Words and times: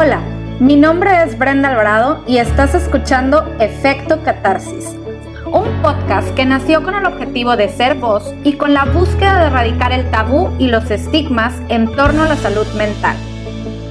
Hola, 0.00 0.20
mi 0.60 0.76
nombre 0.76 1.24
es 1.24 1.36
Brenda 1.36 1.70
Alvarado 1.70 2.22
y 2.24 2.38
estás 2.38 2.72
escuchando 2.72 3.52
Efecto 3.58 4.22
Catarsis, 4.22 4.94
un 5.44 5.82
podcast 5.82 6.32
que 6.36 6.44
nació 6.44 6.84
con 6.84 6.94
el 6.94 7.04
objetivo 7.04 7.56
de 7.56 7.68
ser 7.68 7.96
voz 7.96 8.32
y 8.44 8.52
con 8.52 8.74
la 8.74 8.84
búsqueda 8.84 9.40
de 9.40 9.46
erradicar 9.46 9.90
el 9.90 10.08
tabú 10.08 10.54
y 10.56 10.68
los 10.68 10.88
estigmas 10.92 11.52
en 11.68 11.90
torno 11.96 12.22
a 12.22 12.28
la 12.28 12.36
salud 12.36 12.68
mental. 12.76 13.16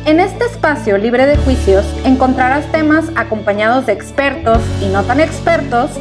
En 0.05 0.21
este 0.21 0.45
espacio 0.45 0.97
libre 0.97 1.25
de 1.25 1.35
juicios 1.35 1.85
encontrarás 2.05 2.65
temas 2.71 3.11
acompañados 3.17 3.85
de 3.85 3.91
expertos 3.91 4.59
y 4.81 4.85
no 4.85 5.03
tan 5.03 5.19
expertos, 5.19 5.91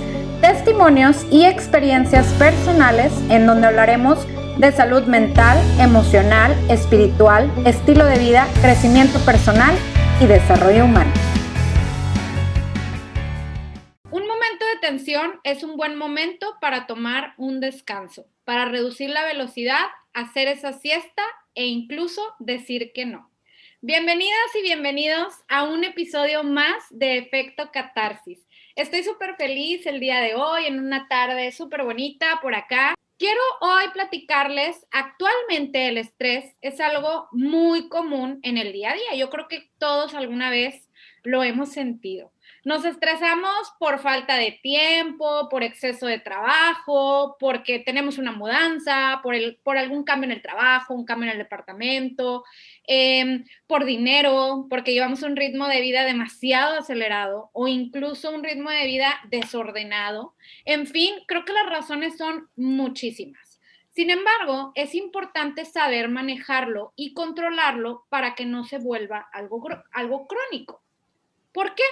testimonios 0.41 1.27
y 1.32 1.46
experiencias 1.46 2.27
personales 2.38 3.12
en 3.29 3.45
donde 3.45 3.66
hablaremos 3.66 4.25
de 4.57 4.70
salud 4.70 5.02
mental, 5.07 5.59
emocional, 5.80 6.54
espiritual, 6.68 7.50
estilo 7.64 8.04
de 8.04 8.18
vida, 8.20 8.46
crecimiento 8.62 9.18
personal 9.18 9.75
y 10.21 10.27
desarrollo 10.27 10.85
humano. 10.85 11.13
Un 14.11 14.27
momento 14.27 14.64
de 14.64 14.81
tensión 14.81 15.40
es 15.45 15.63
un 15.63 15.77
buen 15.77 15.96
momento 15.96 16.57
para 16.61 16.86
tomar 16.86 17.35
un 17.36 17.61
descanso, 17.61 18.26
para 18.45 18.64
reducir 18.64 19.11
la 19.11 19.25
velocidad, 19.25 19.85
hacer 20.14 20.49
esa 20.49 20.73
siesta 20.73 21.23
e 21.54 21.67
incluso 21.67 22.23
decir 22.39 22.93
que 22.95 23.04
no. 23.04 23.31
Bienvenidas 23.82 24.54
y 24.59 24.63
bienvenidos 24.63 25.35
a 25.49 25.64
un 25.64 25.85
episodio 25.85 26.43
más 26.43 26.85
de 26.90 27.18
Efecto 27.18 27.71
Catarsis. 27.71 28.46
Estoy 28.75 29.03
súper 29.03 29.37
feliz 29.37 29.87
el 29.87 30.01
día 30.01 30.21
de 30.21 30.35
hoy, 30.35 30.67
en 30.67 30.79
una 30.79 31.09
tarde 31.09 31.53
súper 31.53 31.85
bonita 31.85 32.39
por 32.41 32.55
acá. 32.55 32.95
Quiero 33.19 33.41
hoy 33.62 33.84
platicarles, 33.94 34.86
actualmente 34.91 35.88
el 35.88 35.97
estrés 35.97 36.55
es 36.61 36.80
algo 36.80 37.28
muy 37.33 37.89
común 37.89 38.41
en 38.42 38.58
el 38.58 38.75
día 38.75 38.91
a 38.91 38.94
día. 38.94 39.14
Yo 39.16 39.30
creo 39.30 39.48
que 39.48 39.70
todos 39.78 40.14
alguna 40.14 40.50
vez 40.50 40.91
lo 41.22 41.42
hemos 41.42 41.72
sentido. 41.72 42.30
Nos 42.62 42.84
estresamos 42.84 43.73
por 43.78 44.00
falta 44.00 44.36
de 44.36 44.58
tiempo, 44.62 45.48
por 45.48 45.62
exceso 45.62 46.06
de 46.06 46.19
trabajo, 46.19 47.36
porque 47.41 47.78
tenemos 47.78 48.19
una 48.19 48.33
mudanza, 48.33 49.20
por, 49.23 49.34
el, 49.34 49.56
por 49.62 49.78
algún 49.78 50.05
cambio 50.05 50.27
en 50.27 50.36
el 50.36 50.42
trabajo, 50.42 50.92
un 50.92 51.06
cambio 51.06 51.30
en 51.30 51.39
el 51.39 51.42
departamento, 51.42 52.45
em, 52.87 53.45
por 53.67 53.84
dinero, 53.84 54.67
porque 54.70 54.92
llevamos 54.92 55.23
un 55.23 55.37
ritmo 55.37 55.67
de 55.69 55.81
vida 55.81 56.05
demasiado 56.05 56.79
acelerado 56.79 57.51
o 57.53 57.69
incluso 57.69 58.31
un 58.31 58.45
ritmo 58.45 58.70
de 58.70 58.87
vida 58.87 59.20
desordenado. 59.31 60.34
En 60.65 60.87
fin, 60.87 61.14
creo 61.27 61.45
que 61.45 61.53
las 61.53 61.69
razones 61.69 62.17
son 62.17 62.48
muchísimas. 62.57 63.61
Sin 63.91 64.11
embargo, 64.11 64.73
es 64.75 64.95
importante 64.95 65.64
saber 65.64 66.09
manejarlo 66.09 66.92
y 66.97 67.14
controlarlo 67.14 68.05
para 68.11 68.34
que 68.34 68.45
no 68.45 68.64
se 68.64 68.79
vuelva 68.79 69.27
algo, 69.33 69.67
algo 69.92 70.27
crónico. 70.27 70.83
¿Por 71.53 71.75
qué? 71.75 71.84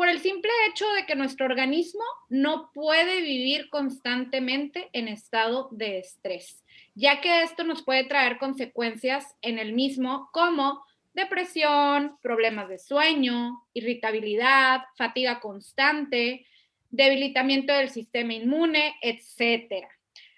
por 0.00 0.08
el 0.08 0.20
simple 0.20 0.50
hecho 0.66 0.86
de 0.92 1.04
que 1.04 1.14
nuestro 1.14 1.44
organismo 1.44 2.02
no 2.30 2.70
puede 2.72 3.20
vivir 3.20 3.68
constantemente 3.68 4.88
en 4.94 5.08
estado 5.08 5.68
de 5.72 5.98
estrés, 5.98 6.64
ya 6.94 7.20
que 7.20 7.42
esto 7.42 7.64
nos 7.64 7.82
puede 7.82 8.04
traer 8.04 8.38
consecuencias 8.38 9.36
en 9.42 9.58
el 9.58 9.72
mismo 9.72 10.28
como 10.32 10.84
depresión, 11.12 12.18
problemas 12.22 12.68
de 12.68 12.78
sueño, 12.78 13.64
irritabilidad, 13.72 14.82
fatiga 14.96 15.40
constante, 15.40 16.46
debilitamiento 16.90 17.72
del 17.72 17.90
sistema 17.90 18.34
inmune, 18.34 18.96
etc. 19.02 19.86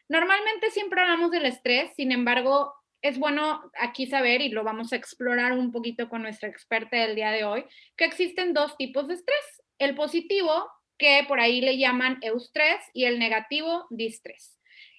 Normalmente 0.09 0.71
siempre 0.71 1.01
hablamos 1.01 1.31
del 1.31 1.47
estrés, 1.47 1.93
sin 1.97 2.13
embargo, 2.13 2.75
es 3.01 3.19
bueno 3.19 3.71
aquí 3.81 4.07
saber, 4.07 4.41
y 4.43 4.51
lo 4.51 4.63
vamos 4.63 4.93
a 4.93 4.97
explorar 4.97 5.53
un 5.53 5.73
poquito 5.73 6.09
con 6.09 6.23
nuestra 6.23 6.49
experta 6.49 6.99
del 6.99 7.17
día 7.17 7.31
de 7.31 7.45
hoy, 7.45 7.65
que 7.97 8.05
existen 8.05 8.55
dos 8.55 8.77
tipos 8.77 9.09
de 9.09 9.15
estrés. 9.15 9.63
El 9.79 9.95
positivo, 9.95 10.69
que 10.99 11.25
por 11.27 11.41
ahí 11.41 11.61
le 11.61 11.79
llaman 11.79 12.19
eustrés, 12.23 12.79
y 12.93 13.05
el 13.05 13.19
negativo, 13.19 13.87
distrés. 13.91 14.57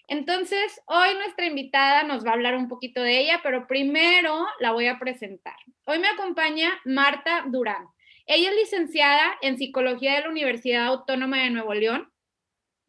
Entonces, 0.08 0.82
hoy 0.86 1.16
nuestra 1.16 1.46
invitada 1.46 2.04
nos 2.04 2.26
va 2.26 2.32
a 2.32 2.34
hablar 2.34 2.56
un 2.56 2.68
poquito 2.68 3.02
de 3.02 3.20
ella, 3.20 3.40
pero 3.44 3.68
primero 3.68 4.46
la 4.60 4.72
voy 4.72 4.88
a 4.88 5.00
presentar. 5.00 5.56
Hoy 5.86 6.00
me 6.00 6.08
acompaña 6.08 6.72
Marta 6.86 7.46
Durán. 7.48 7.88
Ella 8.26 8.50
es 8.50 8.56
licenciada 8.56 9.38
en 9.42 9.58
Psicología 9.58 10.16
de 10.16 10.22
la 10.22 10.30
Universidad 10.30 10.86
Autónoma 10.86 11.40
de 11.44 11.50
Nuevo 11.50 11.74
León 11.74 12.14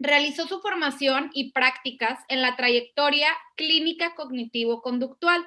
Realizó 0.01 0.47
su 0.49 0.61
formación 0.61 1.31
y 1.35 1.53
prácticas 1.53 2.19
en 2.29 2.43
la 2.43 2.57
trayectoria 2.57 3.29
clínica 3.57 4.15
cognitivo-conductual. 4.17 5.45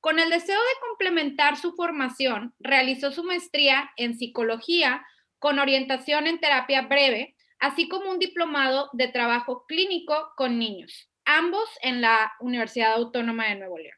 Con 0.00 0.18
el 0.18 0.28
deseo 0.28 0.60
de 0.60 0.88
complementar 0.88 1.56
su 1.56 1.72
formación, 1.72 2.54
realizó 2.60 3.10
su 3.10 3.24
maestría 3.24 3.90
en 3.96 4.16
psicología 4.16 5.04
con 5.38 5.58
orientación 5.58 6.26
en 6.26 6.40
terapia 6.40 6.82
breve, 6.82 7.35
así 7.58 7.88
como 7.88 8.10
un 8.10 8.18
diplomado 8.18 8.90
de 8.92 9.08
trabajo 9.08 9.64
clínico 9.66 10.32
con 10.36 10.58
niños, 10.58 11.08
ambos 11.24 11.68
en 11.82 12.00
la 12.00 12.32
Universidad 12.40 12.94
Autónoma 12.94 13.48
de 13.48 13.56
Nuevo 13.56 13.78
León. 13.78 13.96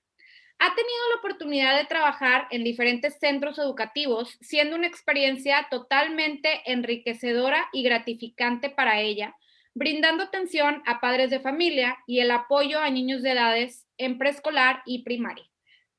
Ha 0.60 0.74
tenido 0.74 0.98
la 1.10 1.18
oportunidad 1.20 1.76
de 1.78 1.86
trabajar 1.86 2.48
en 2.50 2.64
diferentes 2.64 3.18
centros 3.20 3.58
educativos, 3.58 4.36
siendo 4.40 4.74
una 4.74 4.88
experiencia 4.88 5.68
totalmente 5.70 6.62
enriquecedora 6.66 7.68
y 7.72 7.84
gratificante 7.84 8.68
para 8.68 9.00
ella, 9.00 9.36
brindando 9.74 10.24
atención 10.24 10.82
a 10.84 11.00
padres 11.00 11.30
de 11.30 11.38
familia 11.38 11.96
y 12.08 12.18
el 12.18 12.32
apoyo 12.32 12.80
a 12.80 12.90
niños 12.90 13.22
de 13.22 13.32
edades 13.32 13.86
en 13.98 14.18
preescolar 14.18 14.82
y 14.84 15.04
primaria. 15.04 15.44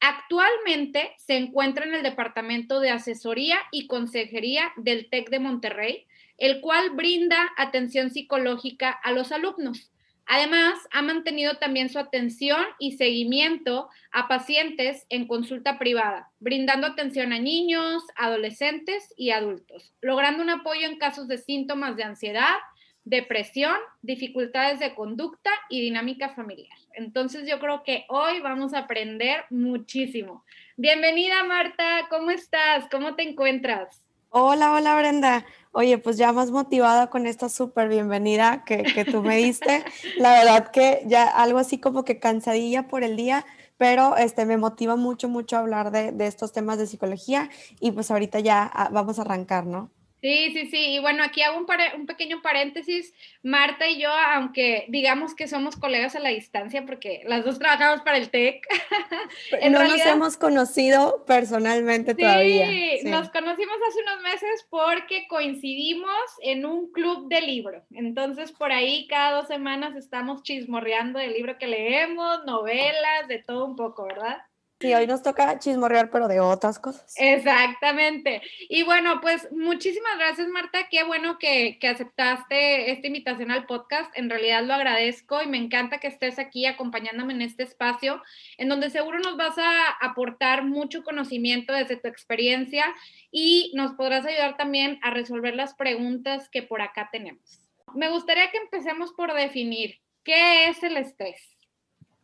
Actualmente 0.01 1.13
se 1.17 1.37
encuentra 1.37 1.85
en 1.85 1.93
el 1.93 2.03
Departamento 2.03 2.81
de 2.81 2.89
Asesoría 2.89 3.59
y 3.71 3.87
Consejería 3.87 4.73
del 4.75 5.09
TEC 5.09 5.29
de 5.29 5.39
Monterrey, 5.39 6.05
el 6.39 6.61
cual 6.61 6.91
brinda 6.91 7.49
atención 7.57 8.09
psicológica 8.09 8.89
a 8.91 9.11
los 9.11 9.31
alumnos. 9.31 9.91
Además, 10.31 10.77
ha 10.91 11.01
mantenido 11.01 11.57
también 11.57 11.89
su 11.89 11.97
atención 11.97 12.63
y 12.77 12.97
seguimiento 12.97 13.89
a 14.11 14.27
pacientes 14.27 15.07
en 15.09 15.25
consulta 15.25 15.79
privada, 15.79 16.29
brindando 16.39 16.85
atención 16.85 17.33
a 17.33 17.39
niños, 17.39 18.03
adolescentes 18.15 19.11
y 19.17 19.31
adultos, 19.31 19.91
logrando 20.01 20.43
un 20.43 20.51
apoyo 20.51 20.87
en 20.87 20.99
casos 20.99 21.27
de 21.27 21.39
síntomas 21.39 21.95
de 21.95 22.03
ansiedad, 22.03 22.57
depresión, 23.05 23.75
dificultades 24.03 24.79
de 24.79 24.93
conducta 24.93 25.49
y 25.67 25.81
dinámica 25.81 26.29
familiar. 26.35 26.77
Entonces 26.93 27.49
yo 27.49 27.59
creo 27.59 27.83
que 27.83 28.05
hoy 28.07 28.39
vamos 28.39 28.75
a 28.75 28.79
aprender 28.79 29.45
muchísimo. 29.49 30.45
Bienvenida 30.77 31.43
Marta, 31.43 32.05
¿cómo 32.11 32.29
estás? 32.29 32.87
¿Cómo 32.91 33.15
te 33.15 33.23
encuentras? 33.23 34.05
Hola, 34.29 34.73
hola 34.73 34.95
Brenda. 34.95 35.43
Oye, 35.71 35.99
pues 35.99 36.17
ya 36.17 36.33
más 36.33 36.49
motivada 36.51 37.09
con 37.09 37.27
esta 37.27 37.47
súper 37.47 37.89
bienvenida 37.89 38.63
que, 38.65 38.83
que 38.83 39.05
tú 39.05 39.21
me 39.21 39.37
diste. 39.37 39.83
La 40.17 40.33
verdad 40.33 40.71
que 40.71 41.03
ya 41.05 41.27
algo 41.27 41.59
así 41.59 41.79
como 41.79 42.03
que 42.03 42.19
cansadilla 42.19 42.87
por 42.87 43.03
el 43.03 43.15
día, 43.15 43.45
pero 43.77 44.17
este, 44.17 44.45
me 44.45 44.57
motiva 44.57 44.95
mucho, 44.95 45.29
mucho 45.29 45.57
hablar 45.57 45.91
de, 45.91 46.11
de 46.11 46.27
estos 46.27 46.51
temas 46.53 46.79
de 46.79 46.87
psicología 46.87 47.49
y 47.79 47.91
pues 47.91 48.09
ahorita 48.11 48.39
ya 48.39 48.63
ah, 48.73 48.89
vamos 48.91 49.19
a 49.19 49.21
arrancar, 49.21 49.65
¿no? 49.67 49.91
Sí, 50.21 50.51
sí, 50.51 50.67
sí. 50.67 50.95
Y 50.95 50.99
bueno, 50.99 51.23
aquí 51.23 51.41
hago 51.41 51.57
un, 51.57 51.65
un, 51.95 52.05
pequeño 52.05 52.41
paréntesis. 52.41 53.13
Marta 53.41 53.87
y 53.87 54.01
yo, 54.01 54.09
aunque 54.11 54.85
digamos 54.89 55.33
que 55.33 55.47
somos 55.47 55.77
colegas 55.77 56.15
a 56.15 56.19
la 56.19 56.29
distancia, 56.29 56.85
porque 56.85 57.21
las 57.25 57.45
dos 57.45 57.57
trabajamos 57.57 58.01
para 58.01 58.17
el 58.17 58.29
TEC. 58.29 58.67
no 59.71 59.83
nos 59.83 60.05
hemos 60.05 60.37
conocido 60.37 61.23
personalmente 61.25 62.15
todavía. 62.15 62.67
Sí, 62.67 62.99
nos 63.05 63.29
conocimos 63.29 63.77
hace 63.87 64.01
unos 64.01 64.21
meses 64.23 64.67
porque 64.69 65.27
coincidimos 65.27 66.09
en 66.41 66.65
un 66.65 66.91
club 66.91 67.29
de 67.29 67.41
libro. 67.41 67.83
Entonces, 67.91 68.51
por 68.51 68.71
ahí 68.71 69.07
cada 69.07 69.37
dos 69.37 69.47
semanas 69.47 69.95
estamos 69.95 70.43
chismorreando 70.43 71.19
del 71.19 71.33
libro 71.33 71.57
que 71.57 71.67
leemos, 71.67 72.45
novelas, 72.45 73.27
de 73.27 73.39
todo 73.39 73.65
un 73.65 73.75
poco, 73.75 74.03
¿verdad? 74.03 74.39
Sí, 74.79 74.93
hoy 74.93 75.07
nos 75.07 75.21
toca 75.23 75.59
chismorrear, 75.59 76.09
pero 76.09 76.29
de 76.29 76.39
otras 76.39 76.79
cosas. 76.79 77.13
Exactamente. 77.17 78.41
Y 78.69 78.83
bueno, 78.83 79.19
pues 79.19 79.51
muchísimas 79.51 80.17
gracias, 80.17 80.47
Marta. 80.47 80.87
Qué 80.89 81.03
bueno 81.03 81.37
que, 81.37 81.77
que, 81.79 81.89
aceptaste 81.89 82.89
esta 82.89 83.07
invitación 83.07 83.51
al 83.51 83.65
podcast. 83.65 84.09
En 84.17 84.29
realidad 84.29 84.63
lo 84.63 84.73
agradezco 84.73 85.41
y 85.41 85.47
me 85.47 85.57
encanta 85.57 85.97
que 85.97 86.07
estés 86.07 86.39
aquí 86.39 86.65
acompañándome 86.65 87.33
en 87.33 87.41
este 87.41 87.63
espacio, 87.63 88.21
en 88.57 88.69
donde 88.69 88.89
seguro 88.89 89.19
nos 89.19 89.35
vas 89.35 89.57
a 89.57 89.89
aportar 89.99 90.63
mucho 90.63 91.03
conocimiento 91.03 91.73
desde 91.73 91.97
tu 91.97 92.07
experiencia 92.07 92.85
y 93.31 93.73
nos 93.75 93.95
podrás 93.95 94.25
ayudar 94.25 94.55
también 94.55 94.97
a 95.03 95.09
resolver 95.09 95.55
las 95.55 95.73
preguntas 95.73 96.47
que 96.47 96.63
por 96.63 96.81
acá 96.81 97.09
tenemos. 97.11 97.59
Me 97.95 98.09
gustaría 98.09 98.49
que 98.49 98.59
empecemos 98.59 99.11
por 99.11 99.33
definir 99.33 99.99
qué 100.23 100.69
es 100.69 100.81
el 100.83 100.95
estrés. 100.95 101.41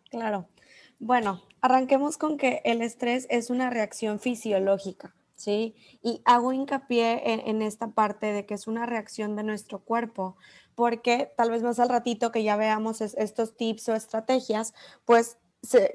Claro. 0.09 0.47
Bueno, 1.00 1.42
arranquemos 1.62 2.18
con 2.18 2.38
que 2.38 2.62
el 2.63 2.81
estrés 2.81 3.27
es 3.30 3.50
una 3.50 3.69
reacción 3.69 4.19
fisiológica, 4.19 5.13
¿sí? 5.36 5.75
Y 6.01 6.21
hago 6.25 6.53
hincapié 6.53 7.21
en, 7.50 7.62
esta 7.62 7.89
parte 7.89 8.27
de 8.27 8.45
que 8.45 8.53
es 8.53 8.68
una 8.68 8.86
reacción 8.86 9.36
de 9.36 9.44
nuestro 9.44 9.80
cuerpo, 9.80 10.38
porque 10.74 11.31
tal 11.38 11.51
vez 11.51 11.63
más 11.63 11.80
al 11.80 11.89
ratito 11.89 12.31
que 12.31 12.44
ya 12.44 12.56
veamos 12.56 13.01
estos 13.01 13.56
tips 13.57 13.89
o 13.89 13.95
estrategias, 13.95 14.74
pues 15.06 15.38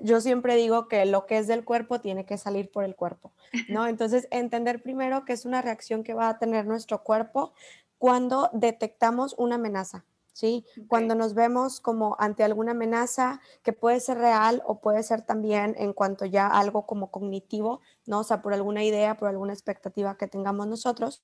yo 0.02 0.20
siempre 0.20 0.56
digo 0.56 0.88
que 0.88 1.05
lo 1.06 1.26
que 1.26 1.38
es 1.38 1.47
del 1.47 1.64
cuerpo 1.64 2.00
tiene 2.00 2.25
que 2.25 2.38
salir 2.38 2.70
por 2.70 2.85
el 2.85 2.97
cuerpo, 2.97 3.32
¿no? 3.69 3.87
Entonces, 3.87 4.26
entender 4.31 4.82
primero 4.82 5.25
que 5.25 5.32
es 5.32 5.44
una 5.44 5.62
reacción 5.62 6.02
que 6.02 6.14
va 6.14 6.29
a 6.29 6.38
tener 6.38 6.67
nuestro 6.67 7.02
cuerpo 7.02 7.52
cuando 7.99 8.50
detectamos 8.52 9.35
una 9.38 9.56
amenaza. 9.56 10.05
¿Sí? 10.32 10.65
Cuando 10.88 11.15
nos 11.15 11.35
vemos 11.35 11.81
como 11.81 12.17
ante 12.19 12.44
alguna 12.44 12.73
amenaza 12.73 13.41
que 13.62 13.73
puede 13.73 14.00
ser 14.00 14.19
real 14.19 14.62
o 14.67 14.81
puede 14.81 15.03
ser 15.03 15.23
también 15.23 15.75
en 15.79 15.93
cuanto 15.93 16.25
ya 16.25 16.47
algo 16.47 16.87
como 16.87 17.11
cognitivo, 17.11 17.81
¿no? 18.06 18.21
O 18.21 18.25
sea, 18.25 18.43
por 18.43 18.55
alguna 18.55 18.85
idea, 18.85 19.17
por 19.17 19.29
alguna 19.29 19.53
expectativa 19.53 20.17
que 20.17 20.27
tengamos 20.29 20.67
nosotros, 20.67 21.23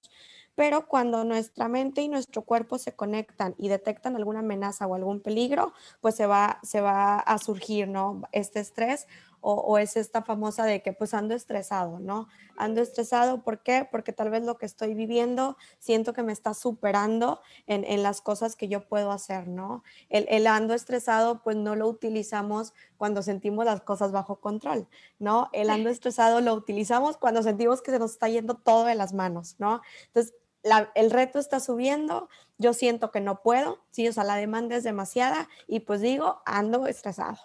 pero 0.55 0.88
cuando 0.88 1.23
nuestra 1.25 1.69
mente 1.69 2.00
y 2.00 2.08
nuestro 2.08 2.43
cuerpo 2.43 2.79
se 2.79 2.97
conectan 2.97 3.55
y 3.58 3.69
detectan 3.69 4.17
alguna 4.17 4.41
amenaza 4.41 4.87
o 4.87 4.94
algún 4.94 5.20
peligro, 5.20 5.73
pues 6.00 6.14
se 6.17 6.26
va, 6.26 6.59
se 6.62 6.81
va 6.81 7.19
a 7.19 7.38
surgir, 7.38 7.88
¿no? 7.88 8.23
Este 8.32 8.61
estrés 8.61 9.06
o, 9.48 9.78
es 9.78 9.96
esta 9.96 10.22
famosa 10.22 10.64
de 10.64 10.82
que 10.82 10.93
pues 10.93 11.14
ando 11.14 11.32
estresado, 11.32 12.00
¿no? 12.00 12.26
Ando 12.56 12.81
estresado, 12.81 13.44
¿por 13.44 13.62
qué? 13.62 13.87
Porque 13.88 14.12
tal 14.12 14.28
vez 14.28 14.43
lo 14.43 14.58
que 14.58 14.66
estoy 14.66 14.94
viviendo 14.94 15.56
siento 15.78 16.12
que 16.12 16.25
me 16.25 16.32
está 16.32 16.52
superando 16.52 17.40
en, 17.69 18.02
las 18.02 18.20
cosas 18.20 18.56
que 18.56 18.66
yo 18.66 18.88
puedo 18.88 19.12
hacer, 19.12 19.46
¿no? 19.46 19.84
El, 20.08 20.26
el, 20.31 20.48
ando 20.48 20.75
estresado 20.75 21.44
pues 21.44 21.56
no 21.56 21.76
lo 21.76 21.87
utilizamos 21.87 22.75
cuando 22.96 23.22
sentimos 23.22 23.64
las 23.64 23.82
cosas 23.82 24.10
bajo 24.10 24.40
control, 24.40 24.88
¿no? 25.20 25.49
El 25.52 25.70
ando 25.70 25.90
estresado 25.90 26.40
lo 26.40 26.52
utilizamos 26.52 27.16
cuando 27.16 27.44
sentimos 27.44 27.82
que 27.82 27.92
se 27.92 28.00
nos 28.00 28.12
está 28.12 28.28
yendo 28.28 28.54
todo 28.54 28.87
de 28.87 28.96
las 28.96 29.12
manos, 29.12 29.54
¿no? 29.60 29.81
Entonces, 30.08 30.34
el 30.96 31.10
reto 31.12 31.38
está 31.38 31.60
subiendo, 31.60 32.28
yo 32.58 32.72
siento 32.72 33.12
que 33.12 33.20
no 33.20 33.42
puedo, 33.42 33.78
sí, 33.92 34.08
o 34.08 34.12
sea, 34.12 34.25
la 34.25 34.34
demanda 34.34 34.75
es 34.75 34.82
demasiada 34.82 35.49
y 35.69 35.81
pues 35.81 36.00
digo, 36.00 36.42
ando 36.44 36.88
estresado. 36.88 37.38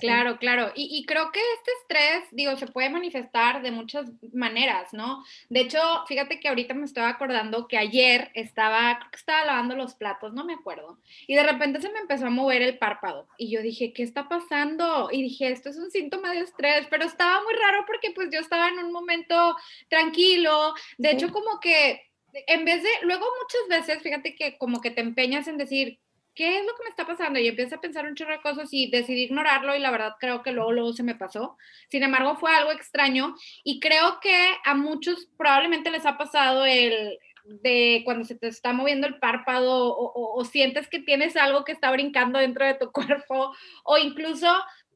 Claro, 0.00 0.38
claro. 0.38 0.72
Y, 0.74 1.04
creo 1.06 1.30
que 1.32 1.40
este 1.58 1.70
estrés, 1.80 2.28
digo, 2.32 2.56
se 2.56 2.66
puede 2.66 2.90
manifestar 2.90 3.62
de 3.62 3.70
muchas 3.70 4.10
maneras, 4.32 4.92
¿no? 4.92 5.24
De 5.48 5.60
hecho, 5.60 5.78
fíjate 6.06 6.40
que 6.40 6.48
ahorita 6.48 6.74
me 6.74 6.84
estoy 6.84 7.04
acordando 7.04 7.68
que 7.68 7.78
ayer 7.78 8.30
estaba, 8.34 8.98
creo 8.98 9.10
que 9.10 9.16
estaba 9.16 9.44
lavando 9.44 9.76
los 9.76 9.94
platos, 9.94 10.32
no 10.32 10.44
me 10.44 10.54
acuerdo. 10.54 10.98
Y 11.26 11.34
de 11.34 11.42
repente 11.42 11.80
se 11.80 11.90
me 11.90 11.98
empezó 11.98 12.26
a 12.26 12.30
mover 12.30 12.62
el 12.62 12.78
párpado. 12.78 13.28
Y 13.38 13.50
yo 13.50 13.62
dije, 13.62 13.92
¿qué 13.92 14.02
está 14.02 14.28
pasando? 14.28 15.08
Y 15.12 15.22
dije, 15.22 15.50
esto 15.50 15.68
es 15.68 15.76
un 15.76 15.90
síntoma 15.90 16.32
de 16.32 16.40
estrés, 16.40 16.86
pero 16.90 17.04
estaba 17.04 17.42
muy 17.42 17.54
raro 17.54 17.84
porque 17.86 18.10
pues 18.12 18.28
yo 18.32 18.40
estaba 18.40 18.68
en 18.68 18.78
un 18.78 18.92
momento 18.92 19.56
tranquilo. 19.88 20.74
De 20.98 21.12
hecho, 21.12 21.30
como 21.30 21.60
que 21.60 22.10
en 22.32 22.64
vez 22.64 22.82
de, 22.82 22.88
luego 23.02 23.26
muchas 23.42 23.86
veces, 23.86 24.02
fíjate 24.02 24.34
que 24.34 24.56
como 24.58 24.80
que 24.80 24.90
te 24.90 25.00
empeñas 25.00 25.48
en 25.48 25.58
decir, 25.58 25.98
¿qué 26.34 26.58
es 26.58 26.64
lo 26.64 26.74
que 26.74 26.84
me 26.84 26.90
está 26.90 27.06
pasando? 27.06 27.38
Y 27.38 27.48
empiezo 27.48 27.76
a 27.76 27.80
pensar 27.80 28.06
un 28.06 28.14
chorro 28.14 28.32
de 28.32 28.40
cosas 28.42 28.68
y 28.72 28.90
decidí 28.90 29.24
ignorarlo 29.24 29.74
y 29.74 29.78
la 29.78 29.90
verdad 29.90 30.14
creo 30.18 30.42
que 30.42 30.52
luego, 30.52 30.72
luego 30.72 30.92
se 30.92 31.02
me 31.02 31.14
pasó. 31.14 31.56
Sin 31.88 32.02
embargo, 32.02 32.36
fue 32.36 32.52
algo 32.52 32.72
extraño 32.72 33.34
y 33.64 33.80
creo 33.80 34.20
que 34.20 34.48
a 34.64 34.74
muchos 34.74 35.28
probablemente 35.36 35.90
les 35.90 36.06
ha 36.06 36.16
pasado 36.16 36.64
el 36.66 37.18
de 37.44 38.02
cuando 38.04 38.24
se 38.24 38.36
te 38.36 38.48
está 38.48 38.72
moviendo 38.72 39.06
el 39.06 39.18
párpado 39.18 39.94
o, 39.96 40.44
sientes 40.44 40.88
que 40.88 41.00
tienes 41.00 41.36
algo 41.36 41.64
que 41.64 41.72
está 41.72 41.90
brincando 41.90 42.38
dentro 42.38 42.64
de 42.64 42.74
tu 42.74 42.92
cuerpo 42.92 43.54
o 43.84 43.98
incluso 43.98 44.46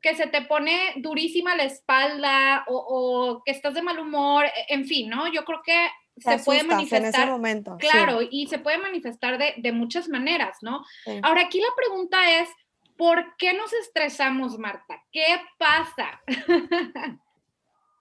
que 0.00 0.14
se 0.14 0.26
te 0.26 0.42
pone 0.42 0.92
durísima 0.96 1.56
la 1.56 1.64
espalda 1.64 2.64
o, 2.68 2.76
o, 2.76 3.42
que 3.42 3.52
estás 3.52 3.74
de 3.74 3.82
mal 3.82 3.98
humor, 3.98 4.44
en 4.68 4.84
fin, 4.84 5.08
¿no? 5.08 5.32
Yo 5.32 5.44
creo 5.44 5.62
que 5.64 5.88
se 6.16 6.38
puede 6.38 6.64
manifestar. 6.64 7.02
En 7.02 7.06
ese 7.06 7.26
momento. 7.26 7.76
Claro, 7.78 8.20
y 8.22 8.46
se 8.46 8.58
puede 8.58 8.78
manifestar 8.78 9.38
de, 9.38 9.72
muchas 9.72 10.08
maneras, 10.08 10.58
¿no? 10.62 10.84
Ahora, 11.22 11.42
aquí 11.42 11.60
la 11.60 11.74
pregunta 11.76 12.40
es, 12.40 12.48
¿por 12.96 13.36
qué 13.36 13.54
nos 13.54 13.72
estresamos, 13.72 14.58
Marta? 14.58 15.02
¿Qué 15.10 15.40
pasa? 15.58 16.20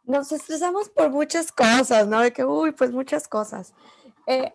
nos 0.03 0.31
estresamos 0.31 0.89
por 0.89 1.09
muchas 1.09 1.51
cosas, 1.51 2.07
¿no? 2.07 2.21
De 2.21 2.33
que, 2.33 2.45
uy, 2.45 2.71
pues 2.71 2.91
muchas 2.91 3.27
cosas. 3.27 3.73
Eh, 4.27 4.53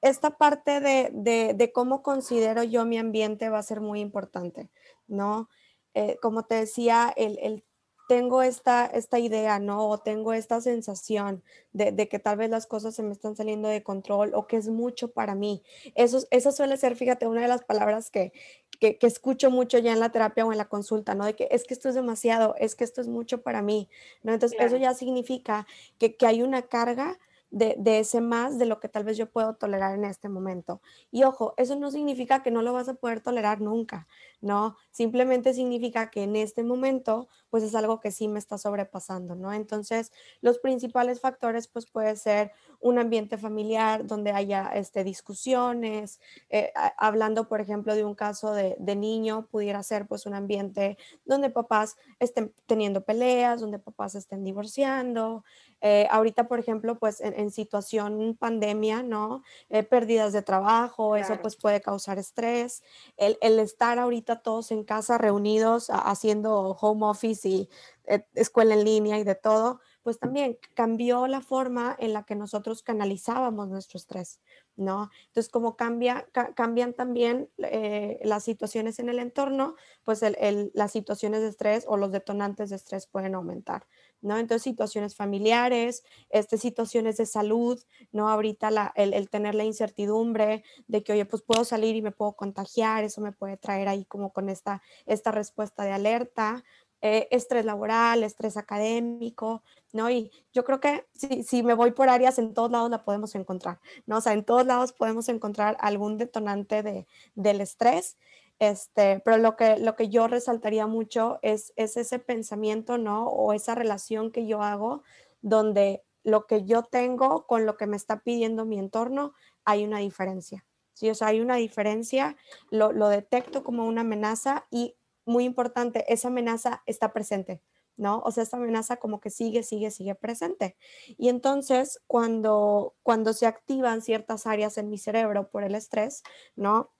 esta 0.00 0.36
parte 0.36 0.80
de, 0.80 1.72
cómo 1.74 2.02
considero 2.02 2.62
yo 2.62 2.84
mi 2.84 2.98
ambiente 2.98 3.48
va 3.48 3.58
a 3.58 3.62
ser 3.62 3.80
muy 3.80 4.00
importante, 4.00 4.70
¿no? 5.06 5.48
Eh, 5.94 6.18
como 6.20 6.44
te 6.44 6.56
decía, 6.56 7.12
el, 7.16 7.38
el 7.40 7.64
tengo 8.06 8.42
esta, 8.42 8.86
esta 8.86 9.18
idea, 9.18 9.58
¿no? 9.58 9.88
O 9.88 9.98
tengo 9.98 10.32
esta 10.32 10.60
sensación 10.60 11.42
de, 11.72 12.08
que 12.08 12.18
tal 12.18 12.36
vez 12.36 12.50
las 12.50 12.66
cosas 12.66 12.94
se 12.94 13.02
me 13.02 13.12
están 13.12 13.36
saliendo 13.36 13.68
de 13.68 13.82
control 13.82 14.32
o 14.34 14.46
que 14.46 14.56
es 14.56 14.68
mucho 14.68 15.12
para 15.12 15.34
mí. 15.34 15.62
Eso, 15.94 16.26
eso 16.30 16.52
suele 16.52 16.76
ser, 16.76 16.96
fíjate, 16.96 17.26
una 17.26 17.42
de 17.42 17.48
las 17.48 17.64
palabras 17.64 18.10
que, 18.10 18.32
que, 18.78 18.98
escucho 19.00 19.50
mucho 19.50 19.78
ya 19.78 19.92
en 19.92 20.00
la 20.00 20.10
terapia 20.10 20.44
o 20.44 20.52
en 20.52 20.58
la 20.58 20.68
consulta, 20.68 21.14
¿no? 21.14 21.24
De 21.24 21.34
que 21.34 21.48
es 21.50 21.64
que 21.64 21.74
esto 21.74 21.88
es 21.88 21.94
demasiado, 21.94 22.54
es 22.58 22.74
que 22.74 22.84
esto 22.84 23.00
es 23.00 23.08
mucho 23.08 23.42
para 23.42 23.62
mí, 23.62 23.88
¿no? 24.22 24.32
Entonces, 24.32 24.58
eso 24.60 24.76
ya 24.76 24.94
significa 24.94 25.66
que, 25.98 26.16
que 26.16 26.26
hay 26.26 26.42
una 26.42 26.62
carga 26.62 27.18
de, 27.54 28.00
ese 28.00 28.20
más 28.20 28.58
de 28.58 28.66
lo 28.66 28.80
que 28.80 28.88
tal 28.88 29.04
vez 29.04 29.16
yo 29.16 29.30
puedo 29.30 29.54
tolerar 29.54 29.94
en 29.94 30.04
este 30.04 30.28
momento. 30.28 30.80
Y 31.12 31.22
ojo, 31.22 31.54
eso 31.56 31.76
no 31.76 31.90
significa 31.92 32.42
que 32.42 32.50
no 32.50 32.62
lo 32.62 32.72
vas 32.72 32.88
a 32.88 32.94
poder 32.94 33.20
tolerar 33.20 33.60
nunca, 33.60 34.08
¿no? 34.40 34.76
Simplemente 34.90 35.54
significa 35.54 36.10
que 36.10 36.24
en 36.24 36.34
este 36.34 36.64
momento, 36.64 37.28
pues 37.50 37.62
es 37.62 37.74
algo 37.76 38.00
que 38.00 38.10
sí 38.10 38.26
me 38.26 38.40
está 38.40 38.58
sobrepasando, 38.58 39.36
¿no? 39.36 39.52
Entonces, 39.52 40.10
los 40.40 40.58
principales 40.58 41.20
factores, 41.20 41.68
pues 41.68 41.86
puede 41.86 42.16
ser 42.16 42.50
un 42.80 42.98
ambiente 42.98 43.38
familiar 43.38 44.04
donde 44.04 44.32
haya 44.32 44.72
este, 44.74 45.04
discusiones, 45.04 46.20
eh, 46.50 46.72
hablando, 46.96 47.46
por 47.46 47.60
ejemplo, 47.60 47.94
de 47.94 48.04
un 48.04 48.16
caso 48.16 48.52
de, 48.52 48.74
de 48.80 48.96
niño, 48.96 49.46
pudiera 49.46 49.82
ser 49.84 50.06
pues 50.08 50.26
un 50.26 50.34
ambiente 50.34 50.98
donde 51.24 51.50
papás 51.50 51.96
estén 52.18 52.52
teniendo 52.66 53.04
peleas, 53.04 53.60
donde 53.60 53.78
papás 53.78 54.16
estén 54.16 54.42
divorciando, 54.42 55.44
eh, 55.86 56.08
ahorita, 56.10 56.48
por 56.48 56.58
ejemplo, 56.58 56.98
pues 56.98 57.20
en, 57.20 57.50
situación 57.50 58.38
pandemia, 58.40 59.02
¿no? 59.02 59.42
Eh, 59.68 59.82
pérdidas 59.82 60.32
de 60.32 60.40
trabajo, 60.40 61.14
eso 61.14 61.38
pues 61.42 61.56
puede 61.56 61.82
causar 61.82 62.18
estrés. 62.18 62.82
El, 63.18 63.36
el, 63.42 63.58
estar 63.58 63.98
ahorita 63.98 64.40
todos 64.40 64.70
en 64.70 64.84
casa 64.84 65.18
reunidos 65.18 65.90
haciendo 65.90 66.70
home 66.80 67.04
office 67.04 67.46
y 67.46 67.68
eh, 68.06 68.24
escuela 68.34 68.72
en 68.72 68.84
línea 68.84 69.18
y 69.18 69.24
de 69.24 69.34
todo, 69.34 69.78
pues 70.02 70.18
también 70.18 70.58
cambió 70.74 71.26
la 71.26 71.42
forma 71.42 71.94
en 71.98 72.14
la 72.14 72.24
que 72.24 72.34
nosotros 72.34 72.82
canalizábamos 72.82 73.68
nuestro 73.68 73.98
estrés, 73.98 74.40
¿no? 74.76 75.10
Entonces, 75.26 75.50
como 75.50 75.76
cambia, 75.76 76.26
cambian 76.54 76.94
también 76.94 77.50
las 77.56 78.44
situaciones 78.44 78.98
en 78.98 79.08
el 79.08 79.18
entorno, 79.18 79.76
pues 80.02 80.22
el, 80.22 80.70
las 80.74 80.92
situaciones 80.92 81.40
de 81.40 81.48
estrés 81.48 81.84
o 81.88 81.96
los 81.96 82.12
detonantes 82.12 82.70
de 82.70 82.76
estrés 82.76 83.06
pueden 83.06 83.34
aumentar. 83.34 83.86
¿No? 84.24 84.38
Entonces, 84.38 84.62
situaciones 84.62 85.14
familiares, 85.14 86.02
este, 86.30 86.56
situaciones 86.56 87.18
de 87.18 87.26
salud, 87.26 87.80
¿no? 88.10 88.30
Ahorita 88.30 88.70
la, 88.70 88.92
el, 88.96 89.28
tener 89.28 89.54
la 89.54 89.64
incertidumbre 89.64 90.64
de 90.88 91.04
que, 91.04 91.12
oye, 91.12 91.26
pues 91.26 91.42
puedo 91.42 91.64
salir 91.64 91.94
y 91.94 92.02
me 92.02 92.10
puedo 92.10 92.32
contagiar, 92.32 93.04
eso 93.04 93.20
me 93.20 93.32
puede 93.32 93.58
traer 93.58 93.86
ahí 93.86 94.06
como 94.06 94.32
con 94.32 94.48
esta, 94.48 94.82
esta 95.04 95.30
respuesta 95.30 95.84
de 95.84 95.92
alerta, 95.92 96.64
eh, 97.02 97.28
estrés 97.30 97.66
laboral, 97.66 98.24
estrés 98.24 98.56
académico, 98.56 99.62
¿no? 99.92 100.10
Y 100.10 100.32
yo 100.54 100.64
creo 100.64 100.80
que 100.80 101.06
si, 101.12 101.42
si, 101.42 101.62
me 101.62 101.74
voy 101.74 101.90
por 101.92 102.08
áreas, 102.08 102.38
en 102.38 102.54
todos 102.54 102.70
lados 102.70 102.90
la 102.90 103.04
podemos 103.04 103.34
encontrar, 103.34 103.78
¿no? 104.06 104.16
O 104.16 104.20
sea, 104.22 104.32
en 104.32 104.42
todos 104.42 104.64
lados 104.64 104.94
podemos 104.94 105.28
encontrar 105.28 105.76
algún 105.80 106.16
detonante 106.16 106.82
de, 106.82 107.06
del 107.34 107.60
estrés 107.60 108.16
este, 108.58 109.20
pero 109.24 109.36
lo 109.38 109.56
que, 109.56 109.78
lo 109.78 109.96
que 109.96 110.08
yo 110.08 110.28
resaltaría 110.28 110.86
mucho 110.86 111.38
es, 111.42 111.72
es 111.76 111.96
ese 111.96 112.18
pensamiento, 112.18 112.98
¿no? 112.98 113.26
O 113.28 113.52
esa 113.52 113.74
relación 113.74 114.30
que 114.30 114.46
yo 114.46 114.62
hago 114.62 115.02
donde 115.42 116.04
lo 116.22 116.46
que 116.46 116.64
yo 116.64 116.82
tengo 116.82 117.46
con 117.46 117.66
lo 117.66 117.76
que 117.76 117.86
me 117.86 117.96
está 117.96 118.20
pidiendo 118.20 118.64
mi 118.64 118.78
entorno, 118.78 119.34
hay 119.64 119.84
una 119.84 119.98
diferencia. 119.98 120.64
Sí, 120.94 121.10
o 121.10 121.14
sea, 121.14 121.28
hay 121.28 121.40
una 121.40 121.56
diferencia, 121.56 122.36
lo, 122.70 122.92
lo 122.92 123.08
detecto 123.08 123.64
como 123.64 123.86
una 123.86 124.02
amenaza 124.02 124.66
y 124.70 124.96
muy 125.26 125.44
importante, 125.44 126.04
esa 126.12 126.28
amenaza 126.28 126.82
está 126.86 127.12
presente, 127.12 127.62
¿no? 127.96 128.20
O 128.20 128.30
sea, 128.30 128.42
esta 128.42 128.56
amenaza 128.56 128.96
como 128.96 129.20
que 129.20 129.30
sigue, 129.30 129.62
sigue, 129.62 129.90
sigue 129.90 130.14
presente. 130.14 130.76
Y 131.18 131.28
entonces, 131.28 132.00
cuando, 132.06 132.94
cuando 133.02 133.32
se 133.32 133.46
activan 133.46 134.02
ciertas 134.02 134.46
áreas 134.46 134.78
en 134.78 134.90
mi 134.90 134.98
cerebro 134.98 135.50
por 135.50 135.64
el 135.64 135.74
estrés, 135.74 136.22
¿no? 136.56 136.92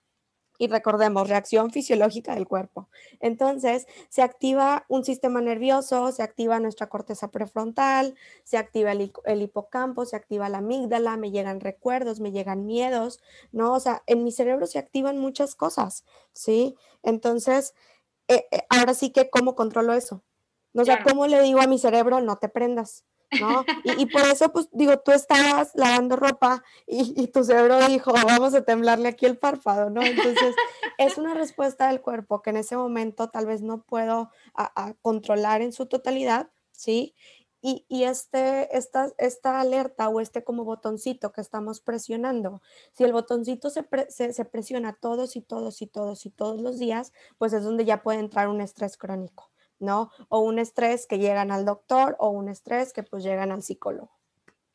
Y 0.57 0.67
recordemos, 0.67 1.27
reacción 1.27 1.71
fisiológica 1.71 2.33
del 2.33 2.47
cuerpo. 2.47 2.89
Entonces, 3.19 3.87
se 4.09 4.21
activa 4.21 4.85
un 4.87 5.03
sistema 5.03 5.41
nervioso, 5.41 6.11
se 6.11 6.23
activa 6.23 6.59
nuestra 6.59 6.87
corteza 6.87 7.31
prefrontal, 7.31 8.15
se 8.43 8.57
activa 8.57 8.91
el, 8.91 9.41
hipocampo, 9.41 10.05
se 10.05 10.15
activa 10.15 10.49
la 10.49 10.59
amígdala, 10.59 11.17
me 11.17 11.31
llegan 11.31 11.59
recuerdos, 11.59 12.19
me 12.19 12.31
llegan 12.31 12.65
miedos, 12.65 13.19
¿no? 13.51 13.73
O 13.73 13.79
sea, 13.79 14.03
en 14.07 14.23
mi 14.23 14.31
cerebro 14.31 14.65
se 14.65 14.79
activan 14.79 15.17
muchas 15.17 15.55
cosas, 15.55 16.05
¿sí? 16.33 16.75
Entonces, 17.03 17.73
eh, 18.27 18.45
eh, 18.51 18.61
ahora 18.69 18.93
sí 18.93 19.11
que, 19.11 19.29
¿cómo 19.29 19.55
controlo 19.55 19.93
eso? 19.93 20.23
O 20.73 20.83
sea, 20.83 21.03
¿cómo 21.03 21.25
le 21.27 21.41
digo 21.41 21.61
a 21.61 21.67
mi 21.67 21.79
cerebro, 21.79 22.19
no 22.19 22.37
te 22.37 22.49
prendas? 22.49 23.05
¿No? 23.39 23.65
Y, 23.83 24.05
por 24.07 24.21
eso, 24.23 24.51
pues 24.51 24.67
digo, 24.71 24.99
tú 24.99 25.11
estabas 25.11 25.71
lavando 25.75 26.15
ropa 26.15 26.63
y, 26.87 27.27
tu 27.27 27.43
cerebro 27.43 27.87
dijo, 27.87 28.13
vamos 28.13 28.53
a 28.53 28.63
temblarle 28.63 29.09
aquí 29.09 29.25
el 29.25 29.37
párpado, 29.37 29.89
¿no? 29.89 30.01
Entonces, 30.01 30.55
es 30.97 31.17
una 31.17 31.33
respuesta 31.33 31.87
del 31.87 32.01
cuerpo 32.01 32.41
que 32.41 32.51
en 32.51 32.57
ese 32.57 32.77
momento 32.77 33.29
tal 33.29 33.45
vez 33.45 33.61
no 33.61 33.81
puedo 33.81 34.29
controlar 35.01 35.61
en 35.61 35.73
su 35.73 35.85
totalidad, 35.85 36.49
¿sí? 36.71 37.15
Y, 37.61 37.83
y, 37.87 38.03
este, 38.03 38.77
esta, 38.77 39.11
esta 39.17 39.59
alerta 39.59 40.07
o 40.09 40.21
este 40.21 40.43
como 40.43 40.65
botoncito 40.65 41.31
que 41.31 41.41
estamos 41.41 41.81
presionando, 41.81 42.61
si 42.93 43.03
el 43.03 43.11
botoncito 43.11 43.71
se, 43.71 43.83
se, 44.09 44.33
se 44.33 44.45
presiona 44.45 44.93
todos 44.93 45.35
y 45.35 45.41
todos 45.41 45.81
y 45.81 45.87
todos 45.87 46.27
y 46.27 46.29
todos 46.29 46.61
los 46.61 46.77
días, 46.77 47.11
pues 47.39 47.53
es 47.53 47.63
donde 47.63 47.85
ya 47.85 48.03
puede 48.03 48.19
entrar 48.19 48.49
un 48.49 48.61
estrés 48.61 48.97
crónico. 48.97 49.49
¿No? 49.79 50.11
O 50.29 50.39
un 50.39 50.59
estrés 50.59 51.07
que 51.07 51.19
llegan 51.19 51.51
al 51.51 51.65
doctor 51.65 52.15
o 52.19 52.29
un 52.29 52.49
estrés 52.49 52.93
que 52.93 53.03
pues 53.03 53.23
llegan 53.23 53.51
al 53.51 53.63
psicólogo. 53.63 54.11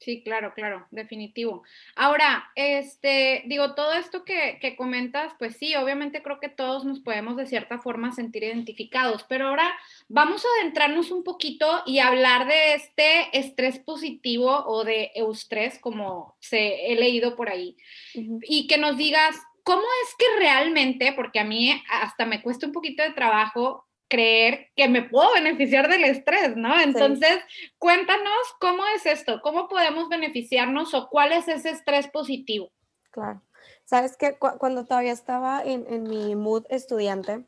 Sí, 0.00 0.22
claro, 0.22 0.54
claro, 0.54 0.86
definitivo. 0.90 1.62
Ahora, 1.94 2.50
este, 2.54 3.42
digo, 3.44 3.74
todo 3.74 3.92
esto 3.92 4.24
que, 4.24 4.56
que, 4.58 4.74
comentas, 4.74 5.34
pues 5.38 5.58
sí, 5.58 5.76
obviamente 5.76 6.22
creo 6.22 6.40
que 6.40 6.48
todos 6.48 6.86
nos 6.86 7.00
podemos 7.00 7.36
de 7.36 7.44
cierta 7.44 7.78
forma 7.78 8.10
sentir 8.10 8.44
identificados, 8.44 9.26
pero 9.28 9.48
ahora 9.48 9.70
vamos 10.08 10.42
a 10.42 10.60
adentrarnos 10.60 11.10
un 11.10 11.22
poquito 11.22 11.82
y 11.84 11.98
hablar 11.98 12.48
de 12.48 12.74
este 12.74 13.38
estrés 13.38 13.78
positivo 13.78 14.64
o 14.66 14.84
de 14.84 15.10
eustrés, 15.16 15.78
como 15.78 16.34
se 16.40 16.90
he 16.90 16.96
leído 16.96 17.36
por 17.36 17.50
ahí, 17.50 17.76
y 18.14 18.68
que 18.68 18.78
nos 18.78 18.96
digas, 18.96 19.36
¿cómo 19.64 19.82
es 19.82 20.14
que 20.16 20.38
realmente, 20.38 21.12
porque 21.12 21.40
a 21.40 21.44
mí 21.44 21.78
hasta 21.90 22.24
me 22.24 22.40
cuesta 22.40 22.66
un 22.66 22.72
poquito 22.72 23.02
de 23.02 23.12
trabajo 23.12 23.84
creer 24.10 24.68
que 24.76 24.88
me 24.88 25.02
puedo 25.02 25.32
beneficiar 25.32 25.88
del 25.88 26.04
estrés, 26.04 26.56
¿no? 26.56 26.78
Entonces, 26.78 27.38
cuéntanos 27.78 28.54
cómo 28.60 28.82
es 28.94 29.06
esto, 29.06 29.40
cómo 29.40 29.68
podemos 29.68 30.08
beneficiarnos 30.10 30.92
o 30.92 31.08
cuál 31.08 31.32
es 31.32 31.48
ese 31.48 31.70
estrés 31.70 32.08
positivo. 32.08 32.70
Claro. 33.10 33.40
Sabes 33.84 34.16
que 34.16 34.36
cuando 34.36 34.84
todavía 34.84 35.12
estaba 35.12 35.62
en, 35.64 36.02
mi 36.02 36.34
mood 36.34 36.64
estudiante, 36.68 37.44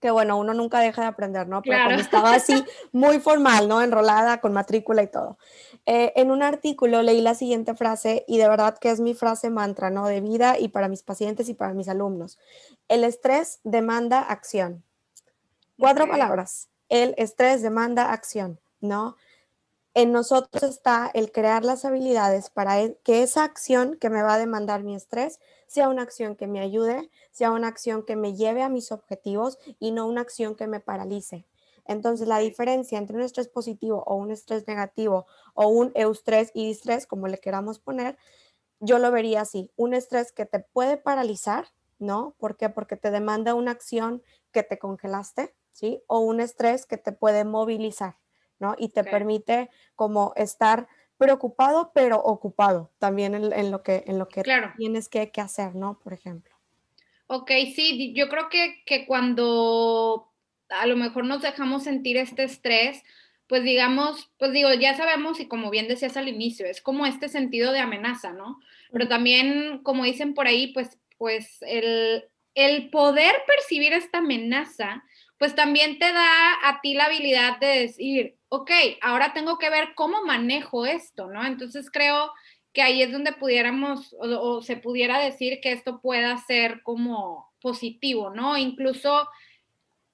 que 0.00 0.10
bueno, 0.10 0.38
uno 0.38 0.54
nunca 0.54 0.80
deja 0.80 1.02
de 1.02 1.08
aprender, 1.08 1.46
¿no? 1.46 1.62
Pero 1.62 1.84
cuando 1.84 2.02
estaba 2.02 2.34
así, 2.34 2.64
muy 2.92 3.20
formal, 3.20 3.68
¿no? 3.68 3.82
Enrolada 3.82 4.40
con 4.40 4.52
matrícula 4.52 5.02
y 5.02 5.08
todo. 5.08 5.38
Eh, 5.86 6.12
en 6.16 6.30
un 6.30 6.42
artículo 6.42 7.02
leí 7.02 7.20
la 7.20 7.34
siguiente 7.34 7.74
frase 7.74 8.24
y 8.26 8.38
de 8.38 8.48
verdad 8.48 8.78
que 8.78 8.90
es 8.90 9.00
mi 9.00 9.14
frase 9.14 9.50
mantra, 9.50 9.90
¿no? 9.90 10.06
De 10.06 10.20
vida 10.20 10.58
y 10.58 10.68
para 10.68 10.88
mis 10.88 11.02
pacientes 11.02 11.48
y 11.48 11.54
para 11.54 11.74
mis 11.74 11.88
alumnos. 11.88 12.38
El 12.88 13.04
estrés 13.04 13.60
demanda 13.62 14.20
acción. 14.20 14.84
Cuatro 15.80 16.06
palabras. 16.06 16.68
El 16.90 17.14
estrés 17.16 17.62
demanda 17.62 18.12
acción, 18.12 18.60
¿no? 18.82 19.16
En 19.94 20.12
nosotros 20.12 20.62
está 20.62 21.10
el 21.14 21.32
crear 21.32 21.64
las 21.64 21.86
habilidades 21.86 22.50
para 22.50 22.82
e, 22.82 22.98
que 23.02 23.22
esa 23.22 23.44
acción 23.44 23.96
que 23.96 24.10
me 24.10 24.22
va 24.22 24.34
a 24.34 24.38
demandar 24.38 24.84
mi 24.84 24.94
estrés 24.94 25.40
sea 25.66 25.88
una 25.88 26.02
acción 26.02 26.36
que 26.36 26.46
me 26.46 26.60
ayude, 26.60 27.10
sea 27.30 27.50
una 27.50 27.68
acción 27.68 28.04
que 28.04 28.14
me 28.14 28.36
lleve 28.36 28.62
a 28.62 28.68
mis 28.68 28.92
objetivos 28.92 29.58
y 29.78 29.92
no 29.92 30.06
una 30.06 30.20
acción 30.20 30.54
que 30.54 30.66
me 30.66 30.80
paralice. 30.80 31.46
Entonces, 31.86 32.28
la 32.28 32.38
diferencia 32.40 32.98
entre 32.98 33.16
un 33.16 33.22
estrés 33.22 33.48
positivo 33.48 34.04
o 34.06 34.16
un 34.16 34.30
estrés 34.30 34.66
negativo 34.68 35.26
o 35.54 35.68
un 35.68 35.92
eustrés 35.94 36.50
y 36.52 36.66
distrés, 36.66 37.06
como 37.06 37.26
le 37.26 37.38
queramos 37.38 37.78
poner, 37.78 38.18
yo 38.80 38.98
lo 38.98 39.10
vería 39.10 39.40
así. 39.40 39.70
Un 39.76 39.94
estrés 39.94 40.30
que 40.30 40.44
te 40.44 40.60
puede 40.60 40.98
paralizar, 40.98 41.68
¿no? 41.98 42.34
¿Por 42.38 42.58
qué? 42.58 42.68
Porque 42.68 42.96
te 42.96 43.10
demanda 43.10 43.54
una 43.54 43.70
acción 43.70 44.22
que 44.52 44.62
te 44.62 44.78
congelaste, 44.78 45.54
¿sí? 45.72 46.02
O 46.06 46.20
un 46.20 46.40
estrés 46.40 46.86
que 46.86 46.96
te 46.96 47.12
puede 47.12 47.44
movilizar, 47.44 48.16
¿no? 48.58 48.74
Y 48.78 48.90
te 48.90 49.04
permite 49.04 49.70
como 49.94 50.32
estar 50.36 50.88
preocupado, 51.20 51.92
pero 51.94 52.18
ocupado 52.18 52.90
también 52.98 53.34
en, 53.34 53.70
lo 53.70 53.82
que, 53.82 54.04
en 54.06 54.18
lo 54.18 54.28
que 54.28 54.42
tienes 54.78 55.08
que, 55.08 55.30
hacer, 55.36 55.74
¿no? 55.74 55.98
Por 55.98 56.14
ejemplo. 56.14 56.54
Ok, 57.26 57.50
sí, 57.74 58.12
yo 58.14 58.28
creo 58.28 58.48
que, 58.48 58.82
que 58.86 59.06
cuando 59.06 60.32
a 60.70 60.86
lo 60.86 60.96
mejor 60.96 61.24
nos 61.24 61.42
dejamos 61.42 61.84
sentir 61.84 62.16
este 62.16 62.44
estrés, 62.44 63.02
pues 63.46 63.64
digamos, 63.64 64.30
pues 64.38 64.52
digo, 64.52 64.72
ya 64.72 64.96
sabemos 64.96 65.40
y 65.40 65.48
como 65.48 65.70
bien 65.70 65.88
decías 65.88 66.16
al 66.16 66.28
inicio, 66.28 66.66
es 66.66 66.80
como 66.80 67.04
este 67.04 67.28
sentido 67.28 67.72
de 67.72 67.80
amenaza, 67.80 68.32
¿no? 68.32 68.60
Pero 68.92 69.08
también, 69.08 69.80
como 69.82 70.04
dicen 70.04 70.34
por 70.34 70.46
ahí, 70.46 70.72
pues, 70.72 70.98
pues 71.18 71.58
el, 71.62 72.24
el 72.54 72.90
poder 72.90 73.34
percibir 73.46 73.92
esta 73.92 74.18
amenaza 74.18 75.04
pues 75.40 75.54
también 75.54 75.98
te 75.98 76.12
da 76.12 76.68
a 76.68 76.82
ti 76.82 76.92
la 76.92 77.06
habilidad 77.06 77.58
de 77.60 77.66
decir, 77.66 78.36
ok, 78.50 78.70
ahora 79.00 79.32
tengo 79.32 79.56
que 79.56 79.70
ver 79.70 79.94
cómo 79.94 80.22
manejo 80.22 80.84
esto, 80.84 81.28
¿no? 81.28 81.46
Entonces 81.46 81.90
creo 81.90 82.30
que 82.74 82.82
ahí 82.82 83.02
es 83.02 83.10
donde 83.10 83.32
pudiéramos 83.32 84.14
o, 84.20 84.60
se 84.60 84.76
pudiera 84.76 85.18
decir 85.18 85.60
que 85.62 85.72
esto 85.72 86.02
pueda 86.02 86.36
ser 86.36 86.82
como 86.82 87.50
positivo, 87.62 88.28
¿no? 88.28 88.58
Incluso 88.58 89.26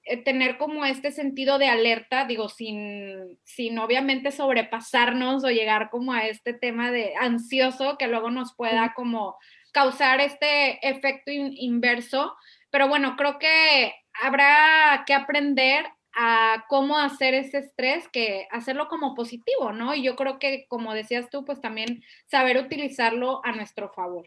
eh, 0.03 0.15
tener 0.15 0.57
como 0.57 0.85
este 0.85 1.11
sentido 1.11 1.57
de 1.57 1.67
alerta, 1.67 2.23
digo, 2.23 2.47
sin, 2.47 3.37
sin 3.43 3.77
obviamente 3.79 4.31
sobrepasarnos 4.31 5.43
o 5.43 5.49
llegar 5.49 5.89
como 5.89 6.13
a 6.13 6.25
este 6.25 6.53
tema 6.53 6.89
de 6.89 7.15
ansioso 7.19 7.97
que 7.97 8.07
luego 8.07 8.31
nos 8.31 8.55
pueda 8.55 8.93
como 8.95 9.35
causar 9.73 10.21
este 10.21 10.87
efecto 10.87 11.31
inverso. 11.33 12.33
Pero 12.69 12.87
bueno, 12.87 13.15
creo 13.17 13.39
que 13.39 13.93
habrá 14.21 15.03
que 15.05 15.13
aprender 15.13 15.85
a 16.19 16.65
cómo 16.67 16.97
hacer 16.97 17.35
ese 17.35 17.59
estrés, 17.59 18.07
que 18.07 18.47
hacerlo 18.51 18.87
como 18.87 19.13
positivo, 19.13 19.71
¿no? 19.71 19.93
Y 19.93 20.01
yo 20.01 20.15
creo 20.15 20.39
que, 20.39 20.65
como 20.67 20.93
decías 20.95 21.29
tú, 21.29 21.45
pues 21.45 21.61
también 21.61 22.03
saber 22.25 22.57
utilizarlo 22.57 23.41
a 23.45 23.51
nuestro 23.51 23.93
favor. 23.93 24.25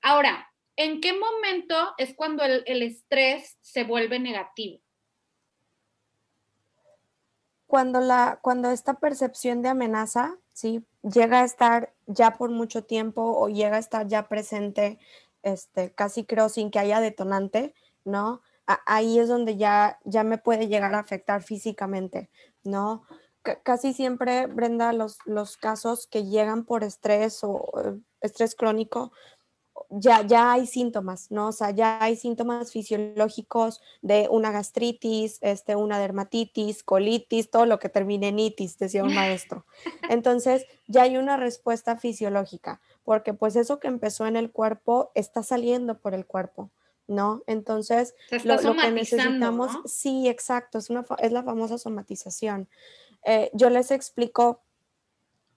Ahora, 0.00 0.48
¿en 0.76 1.00
qué 1.00 1.12
momento 1.12 1.74
es 1.98 2.14
cuando 2.14 2.44
el, 2.44 2.82
estrés 2.82 3.58
se 3.62 3.82
vuelve 3.82 4.20
negativo? 4.20 4.80
Cuando, 7.66 7.98
la, 7.98 8.38
cuando 8.40 8.70
esta 8.70 8.94
percepción 8.94 9.60
de 9.62 9.70
amenaza, 9.70 10.38
¿sí? 10.52 10.84
Llega 11.02 11.40
a 11.40 11.44
estar 11.44 11.92
ya 12.06 12.34
por 12.34 12.50
mucho 12.50 12.84
tiempo 12.84 13.22
o 13.36 13.48
llega 13.48 13.76
a 13.76 13.80
estar 13.80 14.06
ya 14.06 14.28
presente, 14.28 15.00
este, 15.42 15.92
casi 15.92 16.24
creo 16.24 16.48
sin 16.48 16.70
que 16.70 16.78
haya 16.78 17.00
detonante, 17.00 17.74
¿no? 18.04 18.40
Ahí 18.66 19.18
es 19.18 19.28
donde 19.28 19.56
ya, 19.56 19.98
ya 20.04 20.24
me 20.24 20.38
puede 20.38 20.68
llegar 20.68 20.94
a 20.94 21.00
afectar 21.00 21.42
físicamente, 21.42 22.30
¿no? 22.62 23.04
casi 23.62 23.92
siempre, 23.92 24.46
Brenda, 24.46 24.92
los, 24.92 25.18
los 25.26 25.56
casos 25.56 26.06
que 26.06 26.24
llegan 26.24 26.64
por 26.64 26.82
estrés 26.82 27.44
o 27.44 27.70
eh, 27.84 28.00
estrés 28.20 28.54
crónico, 28.54 29.12
ya, 29.90 30.22
ya 30.22 30.52
hay 30.52 30.66
síntomas, 30.66 31.30
¿no? 31.30 31.48
O 31.48 31.52
sea, 31.52 31.70
ya 31.70 32.02
hay 32.02 32.16
síntomas 32.16 32.72
fisiológicos 32.72 33.80
de 34.02 34.28
una 34.30 34.50
gastritis, 34.50 35.38
este, 35.42 35.76
una 35.76 35.98
dermatitis, 35.98 36.82
colitis, 36.82 37.50
todo 37.50 37.66
lo 37.66 37.78
que 37.78 37.88
termine 37.88 38.28
en 38.28 38.38
itis, 38.38 38.78
decía 38.78 39.04
un 39.04 39.14
maestro. 39.14 39.66
Entonces, 40.08 40.66
ya 40.86 41.02
hay 41.02 41.16
una 41.16 41.36
respuesta 41.36 41.96
fisiológica, 41.96 42.80
porque 43.04 43.34
pues 43.34 43.56
eso 43.56 43.78
que 43.78 43.88
empezó 43.88 44.26
en 44.26 44.36
el 44.36 44.50
cuerpo 44.50 45.10
está 45.14 45.42
saliendo 45.42 45.98
por 45.98 46.14
el 46.14 46.24
cuerpo. 46.24 46.70
¿No? 47.06 47.42
Entonces, 47.46 48.14
lo, 48.44 48.56
que 48.58 48.90
necesitamos, 48.90 49.70
sí, 49.86 50.28
exacto, 50.28 50.78
es, 50.78 50.90
una, 50.90 51.04
es 51.18 51.32
la 51.32 51.42
famosa 51.42 51.78
somatización. 51.78 52.68
Eh, 53.24 53.50
yo 53.52 53.70
les 53.70 53.90
explico 53.90 54.62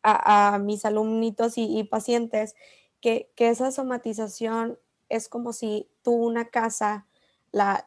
a, 0.04 0.58
mis 0.60 0.86
alumnitos 0.86 1.54
y, 1.58 1.84
pacientes 1.84 2.56
que, 3.02 3.30
esa 3.38 3.72
somatización 3.72 4.80
es 5.10 5.28
como 5.28 5.52
si 5.54 5.90
tú 6.02 6.14
una 6.14 6.46
casa, 6.50 7.06
la, 7.52 7.84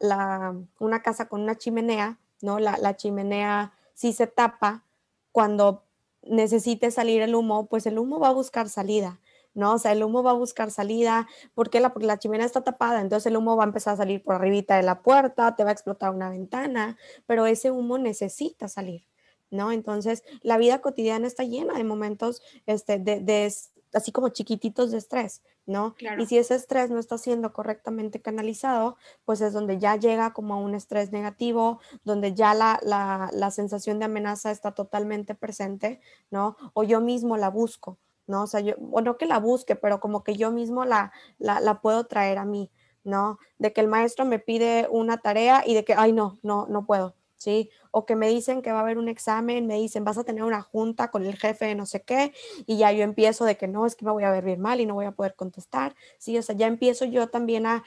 una 0.79 1.03
casa 1.03 1.29
con 1.29 1.43
una 1.43 1.57
chimenea, 1.57 2.19
¿no? 2.43 2.59
La, 2.59 2.77
la 2.79 2.97
chimenea 2.97 3.73
si 3.95 4.13
se 4.13 4.27
tapa 4.27 4.85
cuando 5.33 5.85
necesite 6.23 6.91
salir 6.91 7.23
el 7.23 7.35
humo, 7.35 7.67
pues 7.67 7.87
el 7.87 7.99
humo 7.99 8.19
va 8.19 8.29
a 8.29 8.33
buscar 8.33 8.69
salida. 8.69 9.21
¿No? 9.55 9.75
O 9.75 9.79
sea, 9.79 9.93
el 9.93 10.03
humo 10.03 10.23
va 10.23 10.31
a 10.31 10.35
buscar 10.35 10.71
salida, 10.71 11.29
¿por 11.55 11.71
qué? 11.71 11.81
La, 11.81 11.93
porque 11.93 12.07
la 12.07 12.19
chimenea 12.19 12.47
está 12.47 12.63
tapada, 12.63 13.01
entonces 13.01 13.27
el 13.27 13.37
humo 13.37 13.57
va 13.57 13.65
a 13.65 13.67
empezar 13.67 13.95
a 13.95 13.97
salir 13.97 14.23
por 14.23 14.37
arribita 14.37 14.77
de 14.77 14.83
la 14.83 15.03
puerta, 15.03 15.57
te 15.57 15.65
va 15.65 15.71
a 15.71 15.73
explotar 15.73 16.15
una 16.15 16.31
ventana, 16.31 16.97
pero 17.27 17.47
ese 17.47 17.71
humo 17.71 17.99
necesita 17.99 18.69
salir, 18.69 19.07
¿no? 19.51 19.73
Entonces, 19.73 20.23
la 20.43 20.59
vida 20.59 20.81
cotidiana 20.81 21.27
está 21.27 21.45
llena 21.45 21.75
de 21.75 21.85
momentos 21.85 22.43
este, 22.67 22.99
de, 22.99 23.53
así 23.93 24.13
como 24.13 24.29
chiquititos 24.29 24.91
de 24.91 24.99
estrés, 24.99 25.43
¿no? 25.67 25.95
Y 26.19 26.27
si 26.27 26.39
ese 26.39 26.55
estrés 26.55 26.91
no 26.91 26.99
está 26.99 27.19
siendo 27.19 27.53
correctamente 27.53 28.21
canalizado, 28.21 28.97
pues 29.25 29.41
es 29.41 29.53
donde 29.53 29.79
ya 29.79 29.97
llega 29.97 30.33
como 30.33 30.55
a 30.55 30.57
un 30.59 30.75
estrés 30.75 31.13
negativo, 31.13 31.81
donde 32.05 32.35
ya 32.35 32.55
la, 32.55 32.79
la, 32.83 33.31
la 33.33 33.51
sensación 33.51 33.99
de 33.99 34.05
amenaza 34.05 34.51
está 34.51 34.73
totalmente 34.73 35.35
presente, 35.35 36.01
¿no? 36.31 36.57
O 36.73 36.85
yo 36.85 37.01
mismo 37.01 37.37
la 37.37 37.51
busco, 37.51 37.99
¿no? 38.31 38.45
O 38.45 38.47
sea, 38.47 38.61
yo, 38.61 38.75
o 38.93 39.03
no 39.03 39.19
que 39.19 39.27
la 39.27 39.39
busque, 39.39 39.77
pero 39.77 40.01
como 40.01 40.25
que 40.25 40.37
yo 40.37 40.51
mismo 40.51 40.85
la, 40.85 41.13
la, 41.39 41.81
puedo 41.83 42.07
traer 42.07 42.39
a 42.39 42.47
mí, 42.47 42.71
¿no? 43.05 43.39
De 43.59 43.73
que 43.73 43.81
el 43.83 43.89
maestro 43.89 44.25
me 44.25 44.39
pide 44.39 44.87
una 44.91 45.19
tarea 45.19 45.63
y 45.67 45.75
de 45.75 45.85
que, 45.85 45.95
ay, 45.95 46.13
no, 46.13 46.39
no, 46.43 46.67
no 46.69 46.87
puedo, 46.87 47.15
¿sí? 47.37 47.71
O 47.91 48.07
que 48.07 48.17
me 48.17 48.29
dicen 48.29 48.63
que 48.63 48.71
va 48.71 48.79
a 48.79 48.83
haber 48.83 48.99
un 48.99 49.09
examen, 49.09 49.67
me 49.67 49.75
dicen, 49.75 50.05
vas 50.05 50.17
a 50.17 50.25
tener 50.25 50.45
una 50.45 50.63
junta 50.63 51.11
con 51.11 51.27
el 51.27 51.37
jefe 51.37 51.67
de 51.67 51.75
no 51.75 51.87
sé 51.87 52.03
qué, 52.03 52.33
y 52.67 52.79
ya 52.79 52.93
yo 52.93 53.03
empiezo 53.03 53.45
de 53.45 53.57
que 53.57 53.67
no, 53.67 53.85
es 53.85 53.97
que 53.97 54.05
me 54.05 54.13
voy 54.13 54.25
a 54.25 54.31
ver 54.31 54.45
bien 54.45 54.61
mal 54.61 54.81
y 54.81 54.87
no 54.87 54.95
voy 54.95 55.07
a 55.07 55.13
poder 55.13 55.35
contestar, 55.35 55.97
¿sí? 56.19 56.39
O 56.39 56.43
sea, 56.43 56.55
ya 56.55 56.69
empiezo 56.69 57.05
yo 57.05 57.29
también 57.29 57.67
a, 57.67 57.83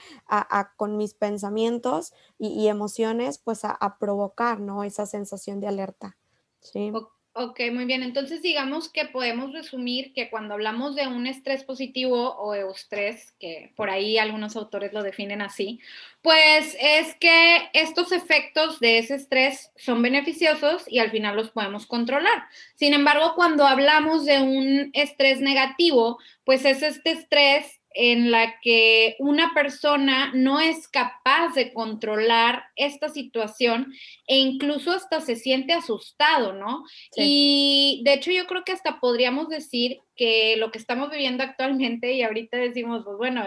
con 0.76 0.98
mis 0.98 1.14
pensamientos 1.14 2.14
y, 2.38 2.68
emociones, 2.68 3.38
pues 3.38 3.64
a, 3.64 3.98
provocar, 3.98 4.60
¿no? 4.60 4.84
Esa 4.84 5.06
sensación 5.06 5.62
de 5.62 5.68
alerta, 5.68 6.18
¿sí? 6.60 6.92
Ok, 7.36 7.62
muy 7.72 7.86
bien. 7.86 8.04
Entonces 8.04 8.44
digamos 8.44 8.90
que 8.90 9.06
podemos 9.06 9.54
resumir 9.54 10.14
que 10.14 10.30
cuando 10.30 10.54
hablamos 10.54 10.96
de 10.96 11.08
un 11.08 11.26
estrés 11.26 11.64
positivo 11.64 12.36
o 12.36 12.54
eustrés, 12.54 13.32
que 13.40 13.74
por 13.76 13.90
ahí 13.90 14.20
algunos 14.20 14.56
autores 14.56 14.94
lo 14.94 15.02
definen 15.02 15.42
así, 15.42 15.80
pues 16.22 16.78
es 16.80 17.16
que 17.16 17.72
estos 17.74 18.12
efectos 18.12 18.80
de 18.80 19.00
ese 19.00 19.16
estrés 19.16 19.72
son 19.76 20.04
beneficiosos 20.04 20.84
y 20.88 21.00
al 21.00 21.10
final 21.10 21.36
los 21.36 21.50
podemos 21.50 21.88
controlar. 21.88 22.44
Sin 22.76 22.94
embargo, 22.94 23.34
cuando 23.36 23.66
hablamos 23.66 24.26
de 24.26 24.40
un 24.40 24.92
estrés 24.94 25.42
negativo, 25.42 26.20
pues 26.44 26.66
es 26.66 26.84
este 26.84 27.14
estrés 27.14 27.82
en 27.94 28.32
la 28.32 28.60
que 28.62 29.16
una 29.20 29.54
persona 29.54 30.32
no 30.34 30.60
es 30.60 30.88
capaz 30.88 31.54
de 31.56 31.74
controlar 31.74 32.66
esta 32.76 33.10
situación 33.10 33.94
e 34.28 34.38
incluso 34.38 34.92
hasta 34.92 35.22
se 35.22 35.36
siente 35.36 35.74
asustado, 35.74 36.54
¿no? 36.54 36.84
Y 37.16 38.02
de 38.06 38.14
hecho 38.14 38.32
yo 38.32 38.48
creo 38.48 38.64
que 38.64 38.72
hasta 38.72 39.00
podríamos 39.00 39.50
decir 39.50 40.00
que 40.16 40.56
lo 40.58 40.72
que 40.72 40.80
estamos 40.80 41.10
viviendo 41.10 41.44
actualmente 41.44 42.14
y 42.14 42.24
ahorita 42.24 42.58
decimos, 42.58 43.04
pues 43.04 43.18
bueno, 43.18 43.46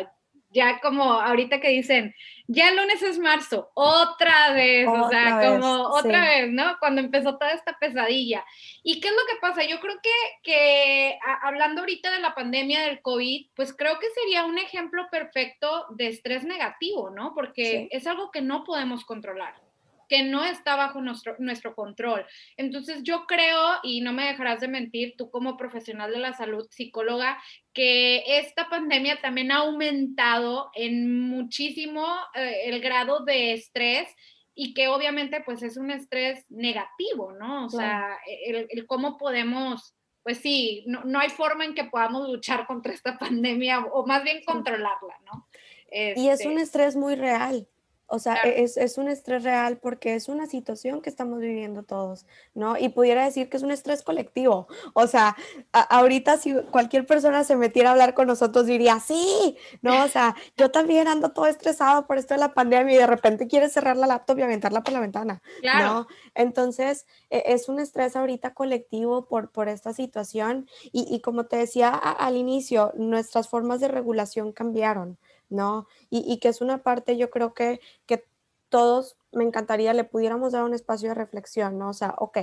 ya 0.56 0.80
como 0.80 1.04
ahorita 1.04 1.60
que 1.60 1.68
dicen, 1.68 2.14
ya 2.48 2.70
el 2.70 2.76
lunes 2.76 3.02
es 3.02 3.18
marzo, 3.18 3.70
otra 3.74 4.52
vez, 4.54 4.88
o 4.88 5.08
sea, 5.10 5.40
como 5.40 5.82
otra 5.88 6.20
vez, 6.24 6.50
¿no? 6.50 6.76
Cuando 6.80 7.02
empezó 7.02 7.36
toda 7.36 7.52
esta 7.52 7.76
pesadilla. 7.78 8.42
¿Y 8.82 9.00
qué 9.00 9.08
es 9.08 9.14
lo 9.14 9.20
que 9.28 9.40
pasa? 9.40 9.64
Yo 9.64 9.78
creo 9.80 9.96
que, 10.02 10.10
que 10.42 11.18
hablando 11.42 11.82
ahorita 11.82 12.10
de 12.10 12.20
la 12.20 12.34
pandemia 12.34 12.84
del 12.84 13.02
COVID, 13.02 13.48
pues 13.54 13.74
creo 13.76 13.98
que 13.98 14.08
sería 14.10 14.44
un 14.44 14.56
ejemplo 14.58 15.06
perfecto 15.10 15.86
de 15.90 16.08
estrés 16.08 16.44
negativo, 16.44 17.10
¿no? 17.10 17.34
Porque 17.34 17.88
es 17.90 18.06
algo 18.06 18.30
que 18.30 18.40
no 18.40 18.64
podemos 18.64 19.04
controlar 19.04 19.65
que 20.08 20.22
no 20.22 20.44
está 20.44 20.76
bajo 20.76 21.00
nuestro, 21.00 21.36
nuestro 21.38 21.74
control. 21.74 22.24
Entonces 22.56 23.02
yo 23.02 23.26
creo, 23.26 23.58
y 23.82 24.00
no 24.00 24.12
me 24.12 24.26
dejarás 24.26 24.60
de 24.60 24.68
mentir, 24.68 25.14
tú 25.16 25.30
como 25.30 25.56
profesional 25.56 26.12
de 26.12 26.18
la 26.18 26.32
salud, 26.32 26.66
psicóloga, 26.70 27.38
que 27.72 28.38
esta 28.38 28.68
pandemia 28.68 29.20
también 29.20 29.52
ha 29.52 29.58
aumentado 29.58 30.70
en 30.74 31.28
muchísimo 31.28 32.06
eh, 32.34 32.62
el 32.64 32.80
grado 32.80 33.24
de 33.24 33.52
estrés 33.52 34.08
y 34.54 34.72
que 34.72 34.88
obviamente 34.88 35.42
pues 35.44 35.62
es 35.62 35.76
un 35.76 35.90
estrés 35.90 36.44
negativo, 36.48 37.32
¿no? 37.32 37.66
O 37.66 37.68
sea, 37.68 38.18
el, 38.46 38.86
cómo 38.86 39.18
podemos 39.18 39.92
pues 40.22 40.38
sí, 40.38 40.82
no, 40.88 41.04
no, 41.04 41.20
hay 41.20 41.28
forma 41.28 41.64
en 41.64 41.72
que 41.72 41.84
podamos 41.84 42.28
luchar 42.28 42.66
contra 42.66 42.92
esta 42.92 43.16
pandemia 43.18 43.78
o 43.78 44.04
más 44.06 44.24
bien 44.24 44.42
controlarla, 44.44 45.14
¿no? 45.24 45.46
y 45.88 46.28
es 46.28 46.44
un 46.44 46.52
este 46.52 46.62
estrés 46.62 46.96
muy 46.96 47.14
real. 47.14 47.68
O 48.08 48.18
sea, 48.20 48.36
e, 48.44 48.62
es, 48.62 48.98
un 48.98 49.08
estrés 49.08 49.42
real 49.42 49.78
porque 49.78 50.14
es 50.14 50.28
una 50.28 50.46
situación 50.46 51.02
que 51.02 51.10
estamos 51.10 51.40
viviendo 51.40 51.82
todos, 51.82 52.24
¿no? 52.54 52.76
Y 52.78 52.88
pudiera 52.88 53.24
decir 53.24 53.48
que 53.48 53.56
es 53.56 53.62
un 53.64 53.72
estrés 53.72 54.02
colectivo. 54.02 54.68
O 54.94 55.06
sea, 55.08 55.36
ahorita 55.72 56.36
si 56.38 56.54
cualquier 56.70 57.04
persona 57.06 57.42
se 57.42 57.56
metiera 57.56 57.88
a 57.88 57.92
hablar 57.92 58.14
con 58.14 58.28
nosotros 58.28 58.66
diría, 58.66 59.00
sí, 59.00 59.56
¿no? 59.82 60.04
O 60.04 60.08
sea, 60.08 60.36
yo 60.56 60.70
también 60.70 61.08
ando 61.08 61.32
todo 61.32 61.46
estresado 61.46 62.06
por 62.06 62.18
esto 62.18 62.34
de 62.34 62.40
la 62.40 62.54
pandemia 62.54 62.94
y 62.94 62.98
de 62.98 63.06
repente 63.06 63.48
quieres 63.48 63.72
cerrar 63.72 63.96
la 63.96 64.06
laptop 64.06 64.38
y 64.38 64.42
aventarla 64.42 64.82
por 64.82 64.92
la 64.92 65.00
ventana, 65.00 65.42
¿no? 65.62 66.06
Entonces, 66.34 67.06
e, 67.30 67.42
es 67.46 67.68
un 67.68 67.80
estrés 67.80 68.14
ahorita 68.14 68.54
colectivo 68.54 69.26
por, 69.26 69.50
por 69.50 69.68
esta 69.68 69.92
situación 69.92 70.68
y, 70.92 71.12
y 71.12 71.20
como 71.20 71.46
te 71.46 71.56
decía 71.56 71.88
al 71.90 72.36
inicio, 72.36 72.92
nuestras 72.96 73.48
formas 73.48 73.80
de 73.80 73.88
regulación 73.88 74.52
cambiaron. 74.52 75.18
¿No? 75.48 75.86
Y, 76.10 76.38
que 76.38 76.48
es 76.48 76.60
una 76.60 76.82
parte, 76.82 77.16
yo 77.16 77.30
creo 77.30 77.54
que, 77.54 77.80
que 78.06 78.24
todos 78.68 79.16
me 79.32 79.44
encantaría 79.44 79.92
le 79.92 80.04
pudiéramos 80.04 80.52
dar 80.52 80.64
un 80.64 80.74
espacio 80.74 81.10
de 81.10 81.14
reflexión, 81.14 81.78
¿no? 81.78 81.90
O 81.90 81.92
sea, 81.92 82.14
ok, 82.18 82.38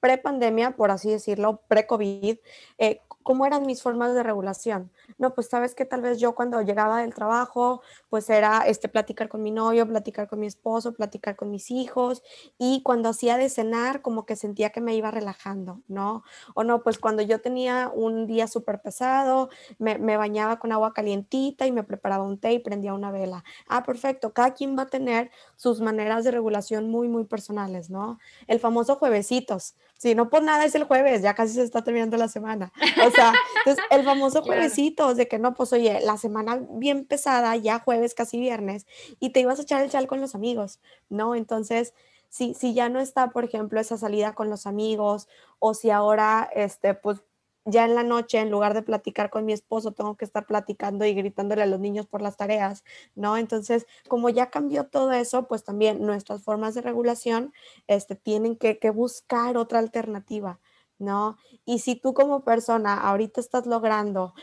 pre-pandemia, 0.00 0.76
por 0.76 0.90
así 0.90 1.10
decirlo, 1.10 1.62
pre-COVID, 1.66 2.36
eh, 2.78 3.00
¿cómo 3.22 3.46
eran 3.46 3.64
mis 3.64 3.82
formas 3.82 4.14
de 4.14 4.22
regulación? 4.22 4.92
No, 5.16 5.34
pues 5.34 5.48
sabes 5.48 5.74
que 5.74 5.86
tal 5.86 6.02
vez 6.02 6.20
yo 6.20 6.34
cuando 6.34 6.60
llegaba 6.60 7.00
del 7.00 7.14
trabajo, 7.14 7.80
pues 8.10 8.28
era 8.28 8.66
este, 8.66 8.90
platicar 8.90 9.30
con 9.30 9.42
mi 9.42 9.50
novio, 9.50 9.88
platicar 9.88 10.28
con 10.28 10.40
mi 10.40 10.46
esposo, 10.46 10.92
platicar 10.92 11.36
con 11.36 11.50
mis 11.50 11.70
hijos, 11.70 12.22
y 12.58 12.82
cuando 12.82 13.08
hacía 13.08 13.38
de 13.38 13.48
cenar, 13.48 14.02
como 14.02 14.26
que 14.26 14.36
sentía 14.36 14.70
que 14.70 14.82
me 14.82 14.94
iba 14.94 15.10
relajando, 15.10 15.80
¿no? 15.88 16.22
O 16.54 16.64
no, 16.64 16.82
pues 16.82 16.98
cuando 16.98 17.22
yo 17.22 17.40
tenía 17.40 17.90
un 17.94 18.26
día 18.26 18.46
súper 18.46 18.82
pesado, 18.82 19.48
me, 19.78 19.96
me 19.98 20.18
bañaba 20.18 20.58
con 20.58 20.70
agua 20.72 20.92
calientita 20.92 21.66
y 21.66 21.72
me 21.72 21.82
preparaba 21.82 22.24
un 22.24 22.38
té 22.38 22.52
y 22.52 22.58
prendía 22.58 22.92
una 22.92 23.10
vela. 23.10 23.42
Ah, 23.68 23.84
perfecto, 23.84 24.34
cada 24.34 24.52
quien 24.52 24.76
va 24.76 24.82
a 24.82 24.86
tener 24.86 25.30
sus 25.56 25.80
maneras 25.80 26.23
de 26.24 26.30
regulación 26.30 26.90
muy, 26.90 27.08
muy 27.08 27.24
personales, 27.24 27.90
¿no? 27.90 28.18
El 28.46 28.60
famoso 28.60 28.96
juevesitos. 28.96 29.74
Si 29.96 30.14
no 30.14 30.28
por 30.28 30.42
nada 30.42 30.64
es 30.64 30.74
el 30.74 30.84
jueves, 30.84 31.22
ya 31.22 31.34
casi 31.34 31.54
se 31.54 31.62
está 31.62 31.84
terminando 31.84 32.16
la 32.16 32.28
semana. 32.28 32.72
O 33.06 33.10
sea, 33.10 33.32
entonces 33.58 33.84
el 33.90 34.04
famoso 34.04 34.42
juevesitos 34.44 35.16
de 35.16 35.28
que 35.28 35.38
no, 35.38 35.54
pues 35.54 35.72
oye, 35.72 36.00
la 36.02 36.16
semana 36.16 36.60
bien 36.70 37.06
pesada, 37.06 37.56
ya 37.56 37.78
jueves, 37.78 38.14
casi 38.14 38.38
viernes, 38.38 38.86
y 39.20 39.30
te 39.30 39.40
ibas 39.40 39.58
a 39.58 39.62
echar 39.62 39.82
el 39.82 39.90
chal 39.90 40.06
con 40.06 40.20
los 40.20 40.34
amigos, 40.34 40.80
¿no? 41.08 41.34
Entonces, 41.34 41.94
si, 42.28 42.54
si 42.54 42.74
ya 42.74 42.88
no 42.88 43.00
está, 43.00 43.30
por 43.30 43.44
ejemplo, 43.44 43.78
esa 43.80 43.96
salida 43.96 44.34
con 44.34 44.50
los 44.50 44.66
amigos, 44.66 45.28
o 45.60 45.72
si 45.72 45.90
ahora, 45.90 46.50
este, 46.54 46.94
pues 46.94 47.22
ya 47.64 47.84
en 47.84 47.94
la 47.94 48.02
noche, 48.02 48.38
en 48.38 48.50
lugar 48.50 48.74
de 48.74 48.82
platicar 48.82 49.30
con 49.30 49.44
mi 49.44 49.52
esposo, 49.52 49.92
tengo 49.92 50.16
que 50.16 50.24
estar 50.24 50.46
platicando 50.46 51.04
y 51.04 51.14
gritándole 51.14 51.62
a 51.62 51.66
los 51.66 51.80
niños 51.80 52.06
por 52.06 52.20
las 52.22 52.36
tareas, 52.36 52.84
¿no? 53.14 53.36
Entonces, 53.36 53.86
como 54.08 54.28
ya 54.28 54.50
cambió 54.50 54.84
todo 54.86 55.12
eso, 55.12 55.48
pues 55.48 55.64
también 55.64 56.02
nuestras 56.04 56.42
formas 56.42 56.74
de 56.74 56.82
regulación 56.82 57.52
este, 57.86 58.16
tienen 58.16 58.56
que, 58.56 58.78
que 58.78 58.90
buscar 58.90 59.56
otra 59.56 59.78
alternativa, 59.78 60.60
¿no? 60.98 61.38
Y 61.64 61.78
si 61.78 61.96
tú 61.96 62.14
como 62.14 62.44
persona 62.44 63.00
ahorita 63.00 63.40
estás 63.40 63.66
logrando 63.66 64.34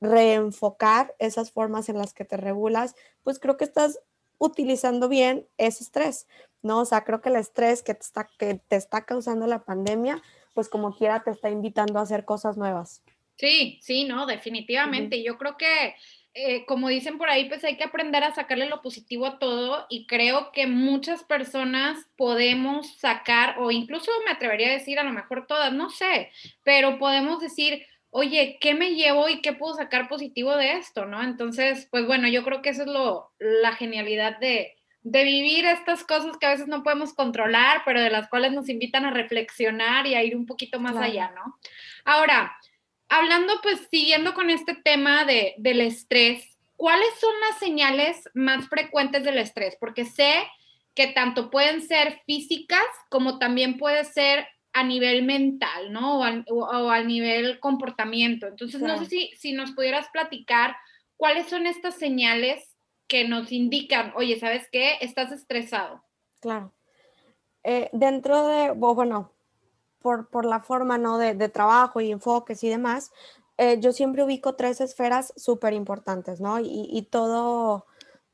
reenfocar 0.00 1.14
esas 1.18 1.50
formas 1.50 1.88
en 1.88 1.98
las 1.98 2.14
que 2.14 2.24
te 2.24 2.36
regulas, 2.36 2.94
pues 3.22 3.38
creo 3.40 3.56
que 3.56 3.64
estás 3.64 4.00
utilizando 4.38 5.08
bien 5.08 5.48
ese 5.58 5.82
estrés, 5.82 6.26
¿no? 6.62 6.80
O 6.80 6.84
sea, 6.84 7.04
creo 7.04 7.20
que 7.20 7.28
el 7.28 7.36
estrés 7.36 7.82
que 7.82 7.92
está, 7.92 8.28
que 8.38 8.54
te 8.54 8.76
está 8.76 9.04
causando 9.04 9.46
la 9.46 9.64
pandemia 9.64 10.22
pues 10.58 10.68
como 10.68 10.92
quiera 10.92 11.22
te 11.22 11.30
está 11.30 11.50
invitando 11.50 12.00
a 12.00 12.02
hacer 12.02 12.24
cosas 12.24 12.56
nuevas. 12.56 13.04
Sí, 13.36 13.78
sí, 13.80 14.02
no, 14.02 14.26
definitivamente. 14.26 15.22
Yo 15.22 15.38
creo 15.38 15.56
que, 15.56 15.94
eh, 16.34 16.66
como 16.66 16.88
dicen 16.88 17.16
por 17.16 17.28
ahí, 17.28 17.48
pues 17.48 17.62
hay 17.62 17.76
que 17.76 17.84
aprender 17.84 18.24
a 18.24 18.34
sacarle 18.34 18.66
lo 18.66 18.82
positivo 18.82 19.26
a 19.26 19.38
todo 19.38 19.86
y 19.88 20.08
creo 20.08 20.50
que 20.50 20.66
muchas 20.66 21.22
personas 21.22 22.08
podemos 22.16 22.92
sacar, 22.96 23.60
o 23.60 23.70
incluso 23.70 24.10
me 24.24 24.32
atrevería 24.32 24.66
a 24.66 24.72
decir, 24.72 24.98
a 24.98 25.04
lo 25.04 25.12
mejor 25.12 25.46
todas, 25.46 25.72
no 25.72 25.90
sé, 25.90 26.32
pero 26.64 26.98
podemos 26.98 27.38
decir, 27.38 27.86
oye, 28.10 28.58
¿qué 28.60 28.74
me 28.74 28.96
llevo 28.96 29.28
y 29.28 29.40
qué 29.40 29.52
puedo 29.52 29.76
sacar 29.76 30.08
positivo 30.08 30.56
de 30.56 30.72
esto? 30.72 31.06
¿No? 31.06 31.22
Entonces, 31.22 31.86
pues 31.92 32.04
bueno, 32.04 32.26
yo 32.26 32.42
creo 32.42 32.62
que 32.62 32.70
eso 32.70 32.82
es 32.82 32.88
lo, 32.88 33.30
la 33.38 33.74
genialidad 33.74 34.40
de, 34.40 34.76
de 35.02 35.24
vivir 35.24 35.64
estas 35.64 36.04
cosas 36.04 36.36
que 36.36 36.46
a 36.46 36.50
veces 36.50 36.68
no 36.68 36.82
podemos 36.82 37.14
controlar, 37.14 37.82
pero 37.84 38.00
de 38.00 38.10
las 38.10 38.28
cuales 38.28 38.52
nos 38.52 38.68
invitan 38.68 39.04
a 39.04 39.10
reflexionar 39.10 40.06
y 40.06 40.14
a 40.14 40.22
ir 40.22 40.36
un 40.36 40.46
poquito 40.46 40.80
más 40.80 40.96
allá, 40.96 41.32
¿no? 41.34 41.58
Ahora, 42.04 42.56
hablando, 43.08 43.54
pues 43.62 43.88
siguiendo 43.90 44.34
con 44.34 44.50
este 44.50 44.74
tema 44.74 45.24
de, 45.24 45.54
del 45.58 45.80
estrés, 45.80 46.58
¿cuáles 46.76 47.08
son 47.20 47.32
las 47.48 47.58
señales 47.58 48.28
más 48.34 48.68
frecuentes 48.68 49.24
del 49.24 49.38
estrés? 49.38 49.76
Porque 49.78 50.04
sé 50.04 50.46
que 50.94 51.06
tanto 51.06 51.50
pueden 51.50 51.80
ser 51.80 52.22
físicas 52.26 52.84
como 53.08 53.38
también 53.38 53.78
puede 53.78 54.04
ser 54.04 54.48
a 54.72 54.82
nivel 54.84 55.22
mental, 55.22 55.92
¿no? 55.92 56.20
O 56.20 56.90
al, 56.90 57.06
nivel 57.06 57.58
comportamiento. 57.60 58.46
Entonces, 58.46 58.80
no 58.80 58.98
sé 58.98 59.06
si, 59.06 59.30
si 59.36 59.52
nos 59.52 59.72
pudieras 59.72 60.08
platicar 60.12 60.76
cuáles 61.16 61.48
son 61.48 61.66
estas 61.66 61.96
señales 61.96 62.67
que 63.08 63.26
nos 63.26 63.50
indican, 63.50 64.12
oye, 64.14 64.38
¿sabes 64.38 64.68
qué? 64.70 64.96
Estás 65.00 65.32
estresado. 65.32 66.04
Claro. 66.40 66.72
Eh, 67.64 67.90
dentro 67.92 68.46
de, 68.46 68.70
bueno, 68.70 69.32
por, 70.00 70.28
por, 70.28 70.44
la 70.44 70.60
forma 70.60 70.98
¿no? 70.98 71.18
de, 71.18 71.34
de, 71.34 71.48
trabajo 71.48 72.00
y 72.00 72.12
enfoques 72.12 72.62
y 72.62 72.68
demás, 72.68 73.10
eh, 73.56 73.78
yo 73.80 73.92
siempre 73.92 74.22
ubico 74.22 74.54
tres 74.54 74.80
esferas 74.80 75.32
súper 75.36 75.72
importantes, 75.72 76.40
¿no? 76.40 76.60
Y, 76.60 76.88
y, 76.92 77.02
todo, 77.02 77.86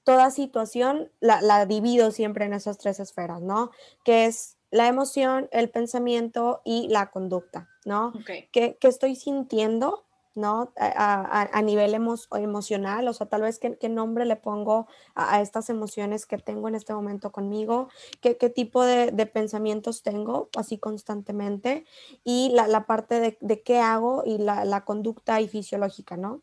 toda 0.02 0.30
situación 0.30 1.10
la, 1.20 1.40
la, 1.40 1.64
divido 1.64 2.10
siempre 2.10 2.44
en 2.44 2.52
esas 2.52 2.76
tres 2.76 3.00
esferas, 3.00 3.40
¿no? 3.40 3.70
Que 4.04 4.26
es 4.26 4.58
la 4.70 4.86
emoción, 4.86 5.48
el 5.50 5.70
pensamiento 5.70 6.60
y 6.64 6.88
la 6.88 7.10
conducta, 7.10 7.70
¿no? 7.86 8.12
¿Qué, 8.26 8.76
¿Qué, 8.78 8.88
estoy 8.88 9.16
sintiendo? 9.16 10.04
¿No? 10.34 10.72
A, 10.76 11.62
nivel 11.62 11.94
emocional, 11.94 13.08
o 13.08 13.12
sea, 13.12 13.26
tal 13.26 13.42
vez 13.42 13.58
qué, 13.58 13.88
nombre 13.88 14.24
le 14.24 14.36
pongo 14.36 14.86
a, 15.14 15.40
estas 15.40 15.70
emociones 15.70 16.26
que 16.26 16.38
tengo 16.38 16.68
en 16.68 16.74
este 16.74 16.92
momento 16.92 17.30
conmigo, 17.32 17.88
qué, 18.20 18.34
tipo 18.50 18.84
de, 18.84 19.12
pensamientos 19.26 20.02
tengo 20.02 20.48
así 20.56 20.78
constantemente 20.78 21.84
y 22.24 22.50
la, 22.50 22.86
parte 22.86 23.36
de, 23.40 23.62
qué 23.62 23.78
hago 23.78 24.22
y 24.26 24.38
la, 24.38 24.84
conducta 24.84 25.40
y 25.40 25.48
fisiológica, 25.48 26.16
¿no? 26.16 26.42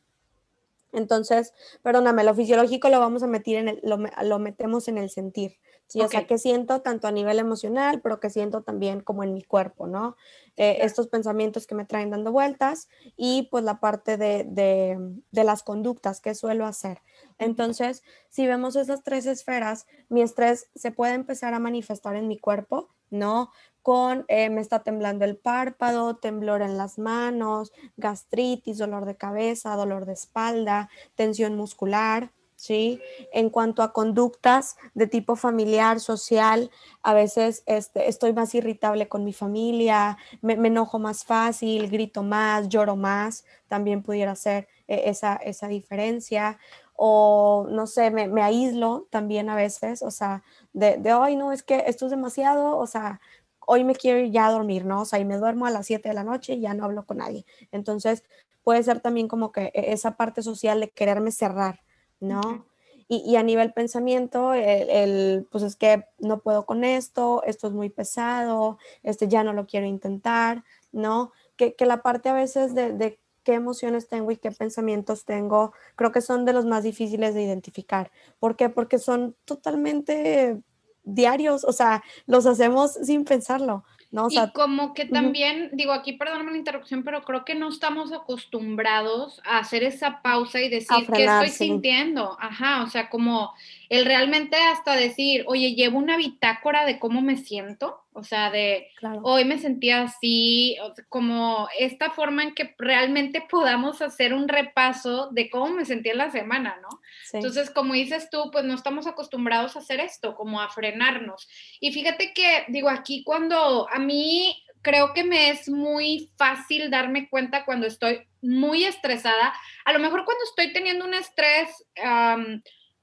Entonces, 0.93 1.53
perdóname, 1.83 2.23
lo 2.23 2.33
fisiológico 2.33 2.89
lo 2.89 2.99
vamos 2.99 3.23
a 3.23 3.27
meter 3.27 3.57
en 3.57 3.67
el, 3.69 3.81
lo 3.83 4.39
metemos 4.39 4.87
en 4.87 4.97
el 4.97 5.09
sentir. 5.09 5.57
Sí, 5.91 5.99
o 5.99 6.07
sea, 6.07 6.25
que 6.25 6.37
siento 6.37 6.81
tanto 6.81 7.09
a 7.09 7.11
nivel 7.11 7.37
emocional, 7.37 7.99
pero 8.01 8.21
que 8.21 8.29
siento 8.29 8.61
también 8.61 9.01
como 9.01 9.25
en 9.25 9.33
mi 9.33 9.43
cuerpo, 9.43 9.87
¿no? 9.87 10.15
Eh, 10.55 10.77
estos 10.83 11.09
pensamientos 11.09 11.67
que 11.67 11.75
me 11.75 11.83
traen 11.83 12.11
dando 12.11 12.31
vueltas 12.31 12.87
y 13.17 13.49
pues 13.51 13.65
la 13.65 13.81
parte 13.81 14.15
de, 14.15 14.45
de, 14.47 15.43
las 15.43 15.63
conductas 15.63 16.21
que 16.21 16.33
suelo 16.33 16.65
hacer. 16.65 17.01
Entonces, 17.39 18.03
si 18.29 18.47
vemos 18.47 18.77
esas 18.77 19.03
tres 19.03 19.25
esferas, 19.25 19.85
mi 20.07 20.21
estrés 20.21 20.69
se 20.75 20.93
puede 20.93 21.13
empezar 21.13 21.53
a 21.53 21.59
manifestar 21.59 22.15
en 22.15 22.29
mi 22.29 22.39
cuerpo, 22.39 22.87
¿no? 23.09 23.51
Con 23.81 24.23
eh, 24.29 24.49
me 24.49 24.61
está 24.61 24.83
temblando 24.83 25.25
el 25.25 25.35
párpado, 25.35 26.15
temblor 26.15 26.61
en 26.61 26.77
las 26.77 26.99
manos, 26.99 27.73
gastritis, 27.97 28.77
dolor 28.77 29.03
de 29.03 29.17
cabeza, 29.17 29.75
dolor 29.75 30.05
de 30.05 30.13
espalda, 30.13 30.89
tensión 31.15 31.57
muscular, 31.57 32.31
¿sí? 32.61 33.01
En 33.33 33.49
cuanto 33.49 33.81
a 33.81 33.91
conductas 33.91 34.77
de 34.93 35.07
tipo 35.07 35.35
familiar, 35.35 35.99
social, 35.99 36.69
a 37.01 37.15
veces 37.15 37.63
este, 37.65 38.07
estoy 38.07 38.33
más 38.33 38.53
irritable 38.53 39.07
con 39.07 39.23
mi 39.23 39.33
familia, 39.33 40.19
me, 40.41 40.53
enojo 40.53 40.99
más 40.99 41.25
fácil, 41.25 41.89
grito 41.89 42.21
más, 42.21 42.69
lloro 42.69 42.95
más, 42.95 43.45
también 43.67 44.03
pudiera 44.03 44.35
ser 44.35 44.67
eh, 44.87 45.03
esa, 45.05 45.37
esa 45.37 45.67
diferencia. 45.67 46.59
O 46.95 47.65
no 47.71 47.87
sé, 47.87 48.11
me, 48.11 48.27
me, 48.27 48.43
aíslo 48.43 49.07
también 49.09 49.49
a 49.49 49.55
veces, 49.55 50.03
o 50.03 50.11
sea, 50.11 50.43
de, 50.71 50.97
de 50.97 51.13
hoy 51.15 51.35
no, 51.35 51.51
es 51.51 51.63
que 51.63 51.85
esto 51.87 52.05
es 52.05 52.11
demasiado, 52.11 52.77
o 52.77 52.85
sea, 52.85 53.19
hoy 53.65 53.83
me 53.83 53.95
quiero 53.95 54.19
ir 54.19 54.31
ya 54.31 54.45
a 54.45 54.51
dormir, 54.51 54.85
¿no? 54.85 55.01
O 55.01 55.05
sea, 55.05 55.17
y 55.17 55.25
me 55.25 55.37
duermo 55.37 55.65
a 55.65 55.71
las 55.71 55.87
7 55.87 56.09
de 56.09 56.15
la 56.15 56.23
noche 56.23 56.53
y 56.53 56.61
ya 56.61 56.75
no 56.75 56.85
hablo 56.85 57.07
con 57.07 57.17
nadie. 57.17 57.43
Entonces, 57.71 58.23
puede 58.63 58.83
ser 58.83 58.99
también 58.99 59.27
como 59.27 59.51
que 59.51 59.71
e, 59.73 59.93
esa 59.93 60.15
parte 60.15 60.43
social 60.43 60.79
de 60.79 60.91
quererme 60.91 61.31
cerrar, 61.31 61.81
¿no? 62.21 62.65
Y, 63.09 63.35
a 63.35 63.43
nivel 63.43 63.73
pensamiento, 63.73 64.53
el, 64.53 65.45
pues 65.51 65.65
es 65.65 65.75
que 65.75 66.05
no 66.19 66.39
puedo 66.39 66.65
con 66.65 66.85
esto, 66.85 67.43
esto 67.45 67.67
es 67.67 67.73
muy 67.73 67.89
pesado, 67.89 68.77
este 69.03 69.27
ya 69.27 69.43
no 69.43 69.51
lo 69.51 69.67
quiero 69.67 69.85
intentar, 69.85 70.63
¿no? 70.93 71.33
Que, 71.57 71.75
la 71.79 72.01
parte 72.01 72.29
a 72.29 72.33
veces 72.33 72.73
de, 72.73 72.93
de, 72.93 73.19
qué 73.43 73.55
emociones 73.55 74.07
tengo 74.07 74.31
y 74.31 74.37
qué 74.37 74.51
pensamientos 74.51 75.25
tengo, 75.25 75.73
creo 75.97 76.13
que 76.13 76.21
son 76.21 76.45
de 76.45 76.53
los 76.53 76.65
más 76.65 76.83
difíciles 76.83 77.33
de 77.33 77.43
identificar. 77.43 78.11
¿Por 78.39 78.55
qué? 78.55 78.69
Porque 78.69 78.97
son 78.97 79.35
totalmente 79.43 80.61
diarios, 81.03 81.65
o 81.65 81.73
sea, 81.73 82.03
los 82.27 82.45
hacemos 82.45 82.93
sin 82.93 83.25
pensarlo, 83.25 83.83
¿no? 84.11 84.27
y 84.29 84.37
como 84.51 84.93
que 84.93 85.05
también, 85.05 85.69
digo, 85.73 85.93
aquí 85.93 86.13
perdóname 86.13 86.51
la 86.51 86.57
interrupción, 86.57 87.03
pero 87.03 87.23
creo 87.23 87.45
que 87.45 87.55
no 87.55 87.69
estamos 87.69 88.11
acostumbrados 88.11 89.41
a 89.45 89.59
hacer 89.59 89.83
esa 89.83 90.21
pausa 90.21 90.59
y 90.61 90.69
decir 90.69 91.07
qué 91.13 91.23
estoy 91.23 91.49
sintiendo. 91.49 92.37
Ajá, 92.39 92.83
o 92.83 92.87
sea, 92.87 93.09
como 93.09 93.53
el 93.91 94.05
realmente 94.05 94.55
hasta 94.55 94.95
decir, 94.95 95.43
oye, 95.47 95.75
llevo 95.75 95.97
una 95.97 96.15
bitácora 96.15 96.85
de 96.85 96.97
cómo 96.97 97.21
me 97.21 97.35
siento, 97.35 98.05
o 98.13 98.23
sea, 98.23 98.49
de 98.49 98.87
hoy 99.21 99.43
me 99.43 99.59
sentía 99.59 100.03
así, 100.03 100.77
como 101.09 101.67
esta 101.77 102.09
forma 102.09 102.43
en 102.43 102.55
que 102.55 102.73
realmente 102.77 103.45
podamos 103.51 104.01
hacer 104.01 104.33
un 104.33 104.47
repaso 104.47 105.27
de 105.31 105.49
cómo 105.49 105.71
me 105.71 105.83
sentía 105.83 106.13
en 106.13 106.19
la 106.19 106.31
semana, 106.31 106.77
¿no? 106.81 106.87
Entonces, 107.33 107.69
como 107.69 107.93
dices 107.93 108.29
tú, 108.29 108.49
pues 108.49 108.63
no 108.63 108.75
estamos 108.75 109.07
acostumbrados 109.07 109.75
a 109.75 109.79
hacer 109.79 109.99
esto, 109.99 110.35
como 110.35 110.61
a 110.61 110.69
frenarnos. 110.69 111.49
Y 111.81 111.91
fíjate 111.91 112.31
que, 112.33 112.63
digo, 112.69 112.87
aquí 112.87 113.25
cuando 113.25 113.89
a 113.91 113.99
mí 113.99 114.63
creo 114.81 115.13
que 115.13 115.25
me 115.25 115.49
es 115.49 115.67
muy 115.67 116.31
fácil 116.37 116.89
darme 116.91 117.29
cuenta 117.29 117.65
cuando 117.65 117.87
estoy 117.87 118.25
muy 118.41 118.85
estresada, 118.85 119.53
a 119.83 119.91
lo 119.91 119.99
mejor 119.99 120.23
cuando 120.23 120.45
estoy 120.45 120.71
teniendo 120.71 121.03
un 121.03 121.13
estrés 121.13 121.67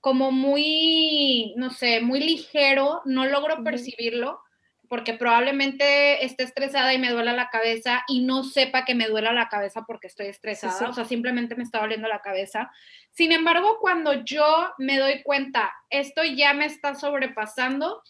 como 0.01 0.31
muy, 0.31 1.55
no 1.57 1.71
sé, 1.71 2.01
muy 2.01 2.21
ligero, 2.21 3.03
no 3.05 3.27
logro 3.27 3.63
percibirlo 3.65 4.41
porque 4.89 5.15
probablemente 5.15 6.25
esté 6.25 6.45
estresada 6.45 6.95
y 6.95 6.99
me 6.99 7.11
duela 7.11 7.35
la 7.35 7.51
cabeza 7.51 8.05
y 8.09 8.21
no 8.21 8.43
sepa 8.43 8.85
que 8.85 8.95
me 8.95 9.07
duela 9.07 9.33
la 9.33 9.49
cabeza 9.49 9.85
porque 9.87 10.07
estoy 10.07 10.27
estresada, 10.29 10.89
o 10.89 10.95
sea, 10.95 11.05
simplemente 11.05 11.55
me 11.55 11.63
está 11.63 11.81
doliendo 11.81 12.09
la 12.09 12.23
cabeza. 12.23 12.71
Sin 13.11 13.33
embargo, 13.33 13.79
cuando 13.81 14.25
yo 14.25 14.73
me 14.79 14.99
doy 14.99 15.23
cuenta, 15.23 15.73
esto 15.91 16.25
ya 16.25 16.55
me 16.55 16.65
está 16.65 16.95
sobrepasando, 16.95 18.03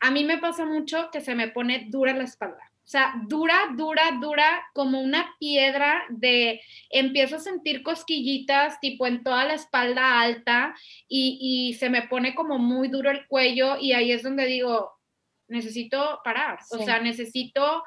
a 0.00 0.10
mí 0.10 0.24
me 0.24 0.38
pasa 0.38 0.66
mucho 0.66 1.10
que 1.10 1.22
se 1.22 1.34
me 1.34 1.48
pone 1.48 1.86
dura 1.88 2.12
la 2.12 2.24
espalda. 2.24 2.65
O 2.86 2.88
sea, 2.88 3.14
dura, 3.26 3.74
dura, 3.76 4.12
dura, 4.20 4.64
como 4.72 5.00
una 5.00 5.34
piedra 5.40 6.04
de, 6.08 6.60
empiezo 6.88 7.34
a 7.34 7.40
sentir 7.40 7.82
cosquillitas 7.82 8.78
tipo 8.78 9.08
en 9.08 9.24
toda 9.24 9.44
la 9.44 9.54
espalda 9.54 10.20
alta 10.20 10.72
y, 11.08 11.74
se 11.80 11.90
me 11.90 12.02
pone 12.02 12.36
como 12.36 12.58
muy 12.58 12.86
duro 12.86 13.10
el 13.10 13.26
cuello 13.26 13.76
y 13.80 13.92
ahí 13.92 14.12
es 14.12 14.22
donde 14.22 14.46
digo, 14.46 14.92
necesito 15.48 16.20
parar, 16.22 16.60
o 16.70 16.78
sea, 16.78 17.00
necesito, 17.00 17.82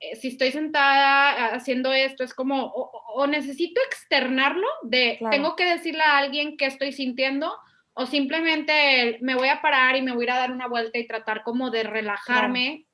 eh, 0.00 0.16
si 0.16 0.28
estoy 0.28 0.50
sentada 0.50 1.54
haciendo 1.54 1.92
esto, 1.92 2.24
es 2.24 2.34
como, 2.34 2.66
o, 2.66 3.26
necesito 3.28 3.80
externarlo 3.86 4.66
de, 4.82 5.20
tengo 5.30 5.54
que 5.54 5.66
decirle 5.66 6.02
a 6.02 6.18
alguien 6.18 6.56
qué 6.56 6.66
estoy 6.66 6.90
sintiendo 6.90 7.54
o 7.94 8.06
simplemente 8.06 9.18
me 9.20 9.36
voy 9.36 9.50
a 9.50 9.62
parar 9.62 9.94
y 9.94 10.02
me 10.02 10.12
voy 10.12 10.28
a 10.28 10.34
dar 10.34 10.50
una 10.50 10.66
vuelta 10.66 10.98
y 10.98 11.06
tratar 11.06 11.44
como 11.44 11.70
de 11.70 11.84
relajarme 11.84 12.86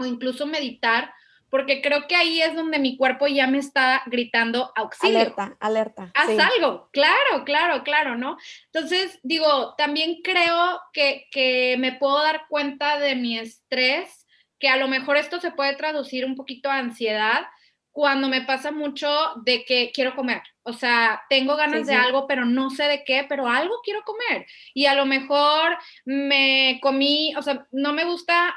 o 0.00 0.06
incluso 0.06 0.46
meditar, 0.46 1.12
porque 1.50 1.82
creo 1.82 2.06
que 2.06 2.14
ahí 2.14 2.40
es 2.40 2.54
donde 2.54 2.78
mi 2.78 2.96
cuerpo 2.96 3.26
ya 3.26 3.46
me 3.46 3.58
está 3.58 4.02
gritando 4.06 4.72
auxilio. 4.76 5.18
Alerta, 5.18 5.56
alerta. 5.60 6.12
Haz 6.14 6.30
algo, 6.38 6.88
claro, 6.92 7.44
claro, 7.44 7.82
claro, 7.82 8.16
¿no? 8.16 8.36
Entonces, 8.72 9.18
digo, 9.22 9.74
también 9.76 10.20
creo 10.22 10.80
que, 10.92 11.26
que 11.32 11.76
me 11.78 11.92
puedo 11.92 12.22
dar 12.22 12.46
cuenta 12.48 12.98
de 12.98 13.16
mi 13.16 13.38
estrés, 13.38 14.26
que 14.58 14.68
a 14.68 14.76
lo 14.76 14.88
mejor 14.88 15.16
esto 15.16 15.40
se 15.40 15.50
puede 15.50 15.74
traducir 15.74 16.24
un 16.24 16.36
poquito 16.36 16.70
a 16.70 16.78
ansiedad 16.78 17.46
cuando 17.92 18.28
me 18.28 18.42
pasa 18.42 18.70
mucho 18.70 19.08
de 19.44 19.64
que 19.64 19.90
quiero 19.92 20.14
comer. 20.14 20.42
O 20.62 20.72
sea, 20.72 21.22
tengo 21.28 21.56
ganas 21.56 21.86
de 21.86 21.94
algo, 21.94 22.26
pero 22.26 22.44
no 22.44 22.70
sé 22.70 22.84
de 22.84 23.02
qué, 23.04 23.26
pero 23.28 23.48
algo 23.48 23.80
quiero 23.82 24.02
comer. 24.04 24.46
Y 24.74 24.86
a 24.86 24.94
lo 24.94 25.06
mejor 25.06 25.76
me 26.04 26.78
comí, 26.80 27.34
o 27.36 27.42
sea, 27.42 27.66
no 27.72 27.92
me 27.92 28.04
gusta 28.04 28.54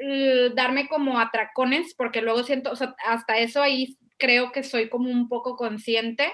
eh, 0.00 0.50
darme 0.54 0.88
como 0.88 1.18
atracones, 1.18 1.94
porque 1.94 2.22
luego 2.22 2.42
siento, 2.42 2.70
o 2.70 2.76
sea, 2.76 2.94
hasta 3.06 3.36
eso 3.36 3.62
ahí 3.62 3.98
creo 4.16 4.50
que 4.50 4.62
soy 4.62 4.88
como 4.88 5.10
un 5.10 5.28
poco 5.28 5.56
consciente, 5.56 6.32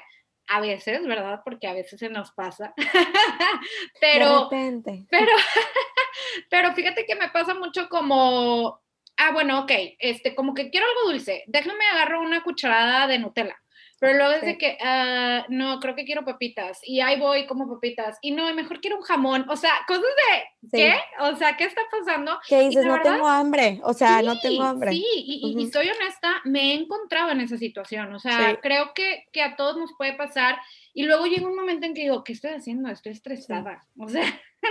a 0.48 0.60
veces, 0.60 1.04
¿verdad? 1.06 1.40
Porque 1.44 1.66
a 1.66 1.72
veces 1.72 1.98
se 1.98 2.08
nos 2.08 2.30
pasa. 2.32 2.72
pero, 4.00 4.48
pero, 4.50 5.32
pero 6.50 6.72
fíjate 6.74 7.04
que 7.06 7.16
me 7.16 7.28
pasa 7.30 7.54
mucho 7.54 7.88
como, 7.88 8.80
ah, 9.16 9.32
bueno, 9.32 9.60
ok, 9.60 9.72
este, 9.98 10.34
como 10.34 10.54
que 10.54 10.70
quiero 10.70 10.86
algo 10.86 11.10
dulce, 11.12 11.44
déjame 11.48 11.84
agarro 11.86 12.22
una 12.22 12.42
cucharada 12.42 13.06
de 13.06 13.18
Nutella. 13.18 13.60
Pero 13.98 14.18
luego 14.18 14.32
es 14.32 14.42
de 14.42 14.58
que, 14.58 14.76
ah, 14.82 15.46
no, 15.48 15.80
creo 15.80 15.94
que 15.94 16.04
quiero 16.04 16.24
papitas. 16.24 16.80
Y 16.82 17.00
ahí 17.00 17.18
voy 17.18 17.46
como 17.46 17.68
papitas. 17.68 18.18
Y 18.20 18.30
no, 18.30 18.52
mejor 18.54 18.80
quiero 18.80 18.98
un 18.98 19.02
jamón. 19.02 19.46
O 19.48 19.56
sea, 19.56 19.72
cosas 19.88 20.02
de, 20.02 20.78
¿qué? 20.78 20.94
O 21.20 21.34
sea, 21.36 21.56
¿qué 21.56 21.64
está 21.64 21.80
pasando? 21.90 22.38
Que 22.46 22.60
dices, 22.60 22.84
no 22.84 23.00
tengo 23.00 23.26
hambre. 23.26 23.80
O 23.84 23.94
sea, 23.94 24.20
no 24.20 24.38
tengo 24.38 24.64
hambre. 24.64 24.90
Sí, 24.90 25.04
y, 25.14 25.56
y, 25.58 25.70
soy 25.70 25.88
honesta, 25.88 26.42
me 26.44 26.72
he 26.72 26.74
encontrado 26.74 27.30
en 27.30 27.40
esa 27.40 27.56
situación. 27.56 28.12
O 28.12 28.18
sea, 28.18 28.58
creo 28.60 28.92
que, 28.94 29.24
que, 29.32 29.42
a 29.42 29.56
todos 29.56 29.78
nos 29.78 29.94
puede 29.96 30.12
pasar. 30.12 30.58
Y 30.92 31.04
luego 31.04 31.24
llega 31.26 31.48
un 31.48 31.56
momento 31.56 31.86
en 31.86 31.94
que 31.94 32.02
digo, 32.02 32.22
¿qué 32.22 32.32
estoy 32.34 32.50
haciendo? 32.52 32.90
Estoy 32.90 33.12
estresada. 33.12 33.82
O 33.98 34.08
sea, 34.08 34.24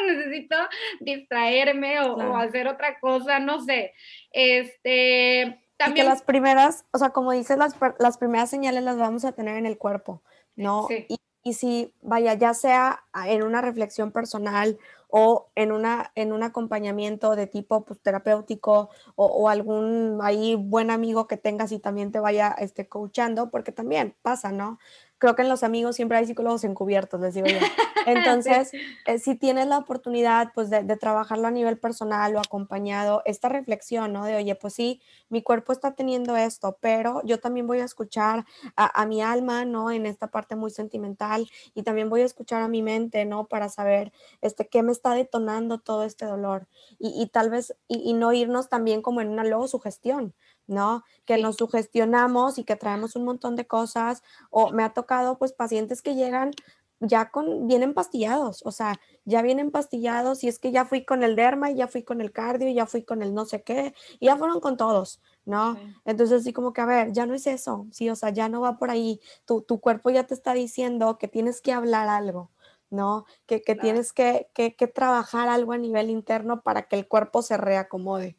necesito 0.07 0.55
distraerme 0.99 1.99
o, 2.01 2.15
o 2.15 2.37
hacer 2.37 2.67
otra 2.67 2.99
cosa, 2.99 3.39
no 3.39 3.61
sé. 3.61 3.93
Este 4.31 5.64
también... 5.77 6.05
que 6.05 6.09
las 6.09 6.21
primeras, 6.21 6.85
o 6.91 6.97
sea, 6.97 7.09
como 7.09 7.31
dices, 7.31 7.57
las, 7.57 7.75
las, 7.99 8.17
primeras 8.17 8.49
señales 8.49 8.83
las 8.83 8.97
vamos 8.97 9.25
a 9.25 9.31
tener 9.31 9.57
en 9.57 9.65
el 9.65 9.77
cuerpo, 9.77 10.21
¿no? 10.55 10.87
Y, 10.89 11.17
y, 11.43 11.53
si, 11.53 11.93
vaya, 12.01 12.33
ya 12.33 12.53
sea 12.53 13.03
en 13.27 13.43
una 13.43 13.61
reflexión 13.61 14.11
personal 14.11 14.77
o 15.09 15.49
en, 15.55 15.71
una, 15.71 16.11
en 16.15 16.33
un 16.33 16.43
acompañamiento 16.43 17.35
de 17.35 17.47
tipo 17.47 17.85
pues, 17.85 18.01
terapéutico 18.01 18.89
o, 19.15 19.25
o, 19.25 19.49
algún 19.49 20.19
ahí 20.21 20.55
buen 20.55 20.91
amigo 20.91 21.27
que 21.27 21.37
tengas 21.37 21.71
y 21.71 21.79
también 21.79 22.11
te 22.11 22.19
vaya 22.19 22.55
este, 22.59 22.87
coachando, 22.89 23.49
porque 23.49 23.71
también 23.71 24.15
pasa, 24.21 24.51
¿no? 24.51 24.79
Creo 25.25 25.35
que 25.35 25.41
en 25.41 25.49
los 25.49 25.63
amigos 25.63 25.95
siempre 25.95 26.19
hay 26.19 26.27
psicólogos 26.27 26.63
encubiertos, 26.65 27.19
les 27.19 27.33
digo 27.33 27.47
yo. 27.47 27.57
Entonces, 28.05 28.71
eh, 29.07 29.17
si 29.17 29.35
tienes 29.35 29.65
la 29.65 29.79
oportunidad, 29.79 30.51
pues, 30.53 30.69
de, 30.69 30.83
trabajarlo 30.97 31.47
a 31.47 31.51
nivel 31.51 31.79
personal 31.79 32.35
o 32.35 32.39
acompañado, 32.39 33.23
esta 33.25 33.49
reflexión, 33.49 34.13
¿no? 34.13 34.23
De, 34.23 34.35
oye, 34.35 34.53
pues 34.53 34.75
sí, 34.75 35.01
mi 35.29 35.41
cuerpo 35.41 35.73
está 35.73 35.95
teniendo 35.95 36.37
esto, 36.37 36.77
pero 36.79 37.23
yo 37.23 37.39
también 37.39 37.65
voy 37.65 37.79
a 37.79 37.85
escuchar 37.85 38.45
a, 38.75 39.05
mi 39.07 39.23
alma, 39.23 39.65
¿no? 39.65 39.89
En 39.89 40.05
esta 40.05 40.27
parte 40.27 40.55
muy 40.55 40.69
sentimental 40.69 41.49
y 41.73 41.81
también 41.81 42.11
voy 42.11 42.21
a 42.21 42.25
escuchar 42.25 42.61
a 42.61 42.67
mi 42.67 42.83
mente, 42.83 43.25
¿no? 43.25 43.47
Para 43.47 43.69
saber, 43.69 44.13
este, 44.41 44.67
qué 44.67 44.83
me 44.83 44.91
está 44.91 45.15
detonando 45.15 45.79
todo 45.79 46.03
este 46.03 46.25
dolor 46.25 46.67
y, 46.99 47.25
tal 47.33 47.49
vez, 47.49 47.75
y, 47.87 48.13
no 48.13 48.31
irnos 48.31 48.69
también 48.69 49.01
como 49.01 49.21
en 49.21 49.29
una 49.29 49.43
luego 49.43 49.67
sugestión, 49.67 50.35
¿no? 50.67 51.03
Que 51.25 51.37
nos 51.37 51.57
sugestionamos 51.57 52.57
y 52.57 52.63
que 52.63 52.75
traemos 52.75 53.15
un 53.15 53.25
montón 53.25 53.55
de 53.55 53.67
cosas. 53.67 54.23
O 54.49 54.71
me 54.71 54.83
ha 54.83 54.93
tocado, 54.93 55.37
pues, 55.37 55.53
pacientes 55.53 56.01
que 56.01 56.15
llegan 56.15 56.51
ya 56.99 57.29
con, 57.29 57.67
vienen 57.67 57.93
pastillados, 57.93 58.61
o 58.65 58.71
sea, 58.71 58.99
ya 59.25 59.41
vienen 59.41 59.71
pastillados 59.71 60.43
y 60.43 60.47
es 60.47 60.59
que 60.59 60.71
ya 60.71 60.85
fui 60.85 61.03
con 61.05 61.23
el 61.23 61.35
derma 61.35 61.71
y 61.71 61.75
ya 61.75 61.87
fui 61.87 62.03
con 62.03 62.21
el 62.21 62.31
cardio 62.31 62.67
y 62.69 62.73
ya 62.73 62.85
fui 62.85 63.03
con 63.03 63.21
el 63.21 63.33
no 63.33 63.45
sé 63.45 63.63
qué 63.63 63.93
y 64.19 64.27
ya 64.27 64.37
fueron 64.37 64.59
con 64.59 64.77
todos, 64.77 65.21
¿no? 65.45 65.77
Entonces, 66.05 66.41
así 66.41 66.53
como 66.53 66.73
que, 66.73 66.81
a 66.81 66.85
ver, 66.85 67.11
ya 67.11 67.25
no 67.25 67.33
es 67.33 67.47
eso, 67.47 67.87
sí, 67.91 68.09
o 68.09 68.15
sea, 68.15 68.29
ya 68.29 68.49
no 68.49 68.61
va 68.61 68.77
por 68.77 68.89
ahí, 68.91 69.19
tu, 69.45 69.61
tu 69.61 69.79
cuerpo 69.79 70.09
ya 70.09 70.23
te 70.25 70.33
está 70.33 70.53
diciendo 70.53 71.17
que 71.17 71.27
tienes 71.27 71.61
que 71.61 71.73
hablar 71.73 72.07
algo, 72.07 72.51
¿no? 72.89 73.25
Que, 73.45 73.61
que 73.61 73.75
tienes 73.75 74.13
que, 74.13 74.49
que, 74.53 74.75
que 74.75 74.87
trabajar 74.87 75.49
algo 75.49 75.73
a 75.73 75.77
nivel 75.77 76.09
interno 76.09 76.61
para 76.61 76.83
que 76.87 76.95
el 76.97 77.07
cuerpo 77.07 77.41
se 77.41 77.57
reacomode. 77.57 78.37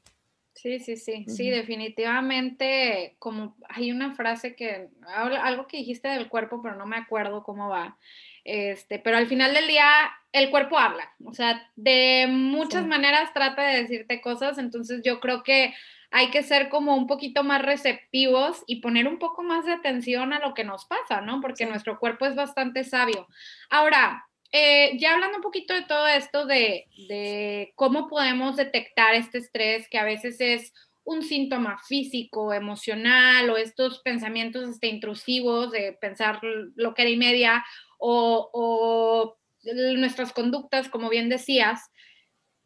Sí, 0.57 0.79
sí, 0.79 0.97
sí, 0.97 1.27
sí, 1.29 1.51
definitivamente, 1.51 3.15
como 3.19 3.55
hay 3.69 3.93
una 3.93 4.15
frase 4.15 4.57
que, 4.57 4.89
algo 5.07 5.67
que 5.67 5.77
dijiste 5.77 6.09
del 6.09 6.31
cuerpo, 6.31 6.63
pero 6.63 6.77
no 6.77 6.87
me 6.87 6.97
acuerdo 6.97 7.43
cómo 7.43 7.69
va, 7.69 7.99
este, 8.43 8.99
pero 8.99 9.19
al 9.19 9.27
final 9.27 9.53
del 9.53 9.67
día 9.67 9.87
el 10.33 10.51
cuerpo 10.51 10.79
habla, 10.79 11.13
o 11.27 11.35
sea, 11.35 11.71
de 11.77 12.27
muchas 12.31 12.87
maneras 12.87 13.35
trata 13.35 13.67
de 13.67 13.83
decirte 13.83 14.23
cosas, 14.23 14.57
entonces 14.57 15.03
yo 15.05 15.21
creo 15.21 15.43
que 15.43 15.75
hay 16.11 16.31
que 16.31 16.43
ser 16.43 16.71
como 16.71 16.97
un 16.97 17.07
poquito 17.07 17.45
más 17.45 17.61
receptivos 17.61 18.65
y 18.67 18.81
poner 18.81 19.09
un 19.09 19.19
poco 19.19 19.43
más 19.43 19.67
de 19.67 19.75
atención 19.75 20.33
a 20.33 20.39
lo 20.39 20.55
que 20.55 20.65
nos 20.65 20.87
pasa, 20.87 21.21
¿no? 21.21 21.43
Porque 21.43 21.67
nuestro 21.67 21.99
cuerpo 21.99 22.25
es 22.25 22.35
bastante 22.35 22.83
sabio. 22.85 23.27
Ahora, 23.69 24.27
eh, 24.59 24.97
ya 24.97 25.13
hablando 25.13 25.37
un 25.37 25.43
poquito 25.43 25.75
de 25.75 25.83
todo 25.83 26.07
esto 26.07 26.47
de, 26.47 27.73
cómo 27.75 28.09
podemos 28.09 28.57
detectar 28.57 29.15
este 29.15 29.37
estrés, 29.37 29.87
que 29.91 29.99
a 29.99 30.05
veces 30.05 30.41
es 30.41 30.73
un 31.05 31.23
síntoma 31.23 31.79
físico, 31.87 32.55
emocional 32.55 33.51
o 33.51 33.59
estos 33.59 34.01
pensamientos 34.01 34.67
este, 34.67 34.87
intrusivos 34.87 35.73
de 35.73 35.93
pensar 36.01 36.41
lo 36.43 36.95
que 36.95 37.03
era 37.03 37.11
y 37.11 37.19
media 37.19 37.67
o, 37.99 39.37
nuestras 39.97 40.33
conductas, 40.33 40.89
como 40.89 41.11
bien 41.11 41.29
decías, 41.29 41.91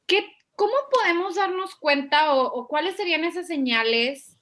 ¿qué, 0.06 0.24
¿cómo 0.54 0.74
podemos 0.92 1.34
darnos 1.34 1.74
cuenta 1.74 2.34
o, 2.34 2.46
o, 2.52 2.68
cuáles 2.68 2.94
serían 2.94 3.24
esas 3.24 3.48
señales 3.48 4.38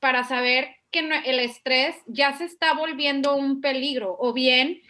para 0.00 0.24
saber 0.24 0.74
que 0.90 1.00
el 1.24 1.38
estrés 1.38 1.94
ya 2.06 2.32
se 2.32 2.46
está 2.46 2.74
volviendo 2.74 3.36
un 3.36 3.60
peligro 3.60 4.16
o 4.18 4.32
bien 4.32 4.80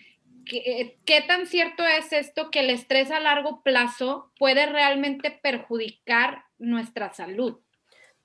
¿qué, 0.45 1.25
tan 1.27 1.47
cierto 1.47 1.85
es 1.85 2.13
esto 2.13 2.51
que 2.51 2.61
el 2.61 2.71
estrés 2.71 3.11
a 3.11 3.21
largo 3.21 3.63
plazo 3.63 4.31
puede 4.39 4.67
realmente 4.67 5.31
perjudicar 5.31 6.45
nuestra 6.59 7.13
salud? 7.13 7.61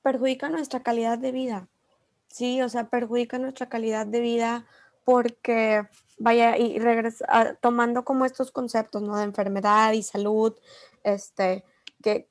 Perjudica 0.02 0.50
nuestra 0.50 0.82
calidad 0.82 1.18
de 1.18 1.32
vida. 1.32 1.68
Sí, 2.28 2.62
o 2.62 2.70
sea, 2.70 2.90
perjudica 2.90 3.40
nuestra 3.40 3.70
calidad 3.70 4.06
de 4.06 4.20
vida 4.20 4.66
porque, 5.04 5.88
vaya, 6.18 6.58
y 6.58 6.78
regresa, 6.78 7.26
ah, 7.30 7.54
tomando 7.62 8.06
como 8.06 8.26
estos 8.26 8.52
conceptos, 8.52 9.02
¿no? 9.02 9.18
De 9.18 9.24
enfermedad 9.24 9.94
y 9.94 10.04
salud, 10.04 10.56
este, 11.04 11.66
que, 12.04 12.30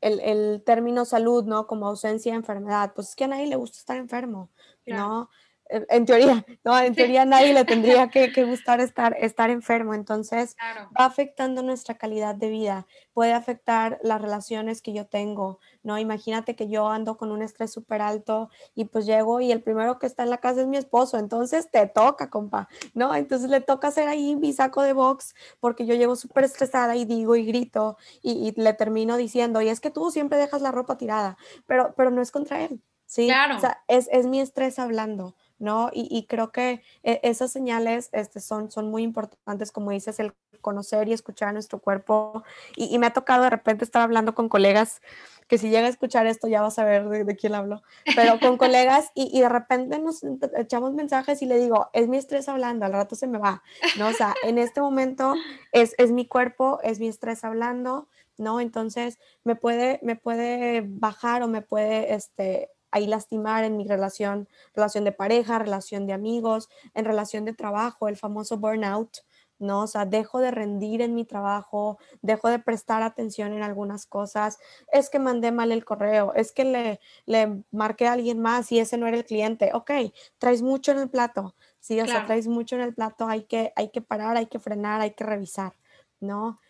el, 0.00 0.20
el, 0.20 0.62
término 0.64 1.04
salud, 1.04 1.44
¿no? 1.44 1.66
Como 1.66 1.86
ausencia 1.86 2.32
de 2.32 2.38
enfermedad, 2.38 2.92
pues 2.94 3.10
es 3.10 3.16
que 3.16 3.24
a 3.24 3.28
nadie 3.28 3.46
le 3.46 3.56
gusta 3.56 3.78
estar 3.78 3.96
enfermo, 3.96 4.50
¿no? 4.86 5.30
En 5.68 6.06
teoría, 6.06 6.44
¿no? 6.64 6.78
En 6.78 6.94
teoría 6.94 7.24
nadie 7.24 7.52
le 7.52 7.64
tendría 7.64 8.08
que, 8.08 8.28
gustar 8.44 8.80
estar, 8.80 9.16
estar 9.20 9.50
enfermo, 9.50 9.94
entonces 9.94 10.56
va 10.98 11.04
afectando 11.04 11.62
nuestra 11.62 11.96
calidad 11.96 12.34
de 12.34 12.48
vida, 12.48 12.86
puede 13.12 13.32
afectar 13.32 13.98
las 14.02 14.20
relaciones 14.20 14.80
que 14.82 14.92
yo 14.92 15.06
tengo, 15.06 15.58
¿no? 15.82 15.98
Imagínate 15.98 16.56
que 16.56 16.68
yo 16.68 16.88
ando 16.88 17.16
con 17.16 17.32
un 17.32 17.42
estrés 17.42 17.72
súper 17.72 18.00
alto 18.00 18.50
y 18.74 18.86
pues 18.86 19.06
llego 19.06 19.40
y 19.40 19.52
el 19.52 19.62
primero 19.62 19.98
que 19.98 20.06
está 20.06 20.22
en 20.22 20.30
la 20.30 20.38
casa 20.38 20.62
es 20.62 20.66
mi 20.66 20.76
esposo, 20.76 21.18
entonces 21.18 21.70
te 21.70 21.86
toca, 21.86 22.30
compa, 22.30 22.68
¿no? 22.94 23.14
Entonces 23.14 23.50
le 23.50 23.60
toca 23.60 23.88
hacer 23.88 24.08
ahí 24.08 24.36
mi 24.36 24.52
saco 24.52 24.82
de 24.82 24.92
box 24.92 25.34
porque 25.60 25.86
yo 25.86 25.94
llego 25.94 26.16
súper 26.16 26.44
estresada 26.44 26.96
y 26.96 27.04
digo 27.04 27.36
y 27.36 27.44
grito 27.44 27.96
y, 28.22 28.48
y, 28.48 28.60
le 28.60 28.72
termino 28.74 29.16
diciendo, 29.16 29.60
y 29.60 29.68
es 29.68 29.80
que 29.80 29.90
tú 29.90 30.10
siempre 30.10 30.38
dejas 30.38 30.62
la 30.62 30.72
ropa 30.72 30.96
tirada, 30.96 31.36
pero, 31.66 31.94
pero 31.96 32.10
no 32.10 32.22
es 32.22 32.30
contra 32.30 32.64
él, 32.64 32.82
¿sí? 33.06 33.26
Claro. 33.26 33.56
O 33.56 33.60
sea, 33.60 33.82
es, 33.88 34.08
es 34.12 34.26
mi 34.26 34.40
estrés 34.40 34.78
hablando. 34.78 35.34
¿No? 35.58 35.90
Y, 35.92 36.26
creo 36.28 36.52
que 36.52 36.82
e, 37.02 37.20
esas 37.22 37.50
señales 37.50 38.10
este, 38.12 38.40
son, 38.40 38.70
son 38.70 38.90
muy 38.90 39.02
importantes, 39.02 39.72
como 39.72 39.90
dices, 39.90 40.20
el 40.20 40.32
conocer 40.60 41.08
y 41.08 41.12
escuchar 41.12 41.48
a 41.48 41.52
nuestro 41.52 41.78
cuerpo. 41.78 42.44
Y, 42.76 42.98
me 42.98 43.06
ha 43.06 43.12
tocado 43.12 43.44
de 43.44 43.50
repente 43.50 43.84
estar 43.84 44.02
hablando 44.02 44.34
con 44.34 44.48
colegas, 44.48 45.00
que 45.46 45.58
si 45.58 45.70
llega 45.70 45.86
a 45.86 45.90
escuchar 45.90 46.26
esto 46.26 46.46
ya 46.46 46.60
vas 46.60 46.78
a 46.78 46.84
ver 46.84 47.08
de, 47.08 47.36
quién 47.36 47.54
hablo, 47.54 47.82
pero 48.14 48.38
con 48.38 48.58
colegas 48.58 49.10
y, 49.14 49.40
de 49.40 49.48
repente 49.48 49.98
nos 49.98 50.22
echamos 50.56 50.92
mensajes 50.92 51.40
y 51.42 51.46
le 51.46 51.58
digo, 51.58 51.88
es 51.92 52.08
mi 52.08 52.18
estrés 52.18 52.48
hablando, 52.48 52.84
al 52.84 52.92
rato 52.92 53.14
se 53.14 53.26
me 53.26 53.38
va, 53.38 53.62
¿no? 53.96 54.08
O 54.08 54.12
sea, 54.12 54.34
en 54.42 54.58
este 54.58 54.80
momento 54.80 55.34
es, 55.72 55.94
es 55.98 56.12
mi 56.12 56.26
cuerpo, 56.26 56.80
es 56.82 57.00
mi 57.00 57.08
estrés 57.08 57.44
hablando, 57.44 58.08
¿no? 58.36 58.60
Entonces 58.60 59.18
me 59.42 59.56
puede, 59.56 60.00
me 60.02 60.16
puede 60.16 60.84
bajar 60.86 61.42
o 61.42 61.48
me 61.48 61.62
puede, 61.62 62.14
este, 62.14 62.70
ahí 62.90 63.06
lastimar 63.06 63.64
en 63.64 63.76
mi 63.76 63.86
relación, 63.86 64.48
relación 64.74 65.04
de 65.04 65.12
pareja, 65.12 65.58
relación 65.58 66.06
de 66.06 66.12
amigos, 66.12 66.68
en 66.94 67.04
relación 67.04 67.44
de 67.44 67.54
trabajo, 67.54 68.08
el 68.08 68.16
famoso 68.16 68.58
burnout, 68.58 69.18
¿no? 69.58 69.82
O 69.82 69.86
sea, 69.86 70.06
dejo 70.06 70.38
de 70.40 70.50
rendir 70.52 71.02
en 71.02 71.14
mi 71.14 71.24
trabajo, 71.24 71.98
dejo 72.22 72.48
de 72.48 72.58
prestar 72.60 73.02
atención 73.02 73.52
en 73.52 73.62
algunas 73.62 74.06
cosas, 74.06 74.58
es 74.92 75.10
que 75.10 75.18
mandé 75.18 75.50
mal 75.52 75.72
el 75.72 75.84
correo, 75.84 76.32
es 76.34 76.52
que 76.52 76.64
le, 76.64 77.00
le 77.26 77.64
marqué 77.72 78.06
a 78.06 78.12
alguien 78.12 78.40
más 78.40 78.70
y 78.72 78.78
ese 78.78 78.98
no 78.98 79.06
era 79.06 79.16
el 79.16 79.24
cliente, 79.24 79.70
ok, 79.74 79.90
traes 80.38 80.62
mucho 80.62 80.92
en 80.92 80.98
el 80.98 81.10
plato, 81.10 81.56
sí, 81.80 82.00
o 82.00 82.06
sea, 82.08 82.24
traes 82.24 82.46
mucho 82.46 82.76
en 82.76 82.82
el 82.82 82.94
plato, 82.94 83.26
hay 83.26 83.44
que, 83.44 83.72
hay 83.76 83.90
que 83.90 84.00
parar, 84.00 84.36
hay 84.36 84.46
que 84.46 84.60
frenar, 84.60 85.00
hay 85.00 85.12
que 85.14 85.24
revisar, 85.24 85.74
¿no? 86.20 86.60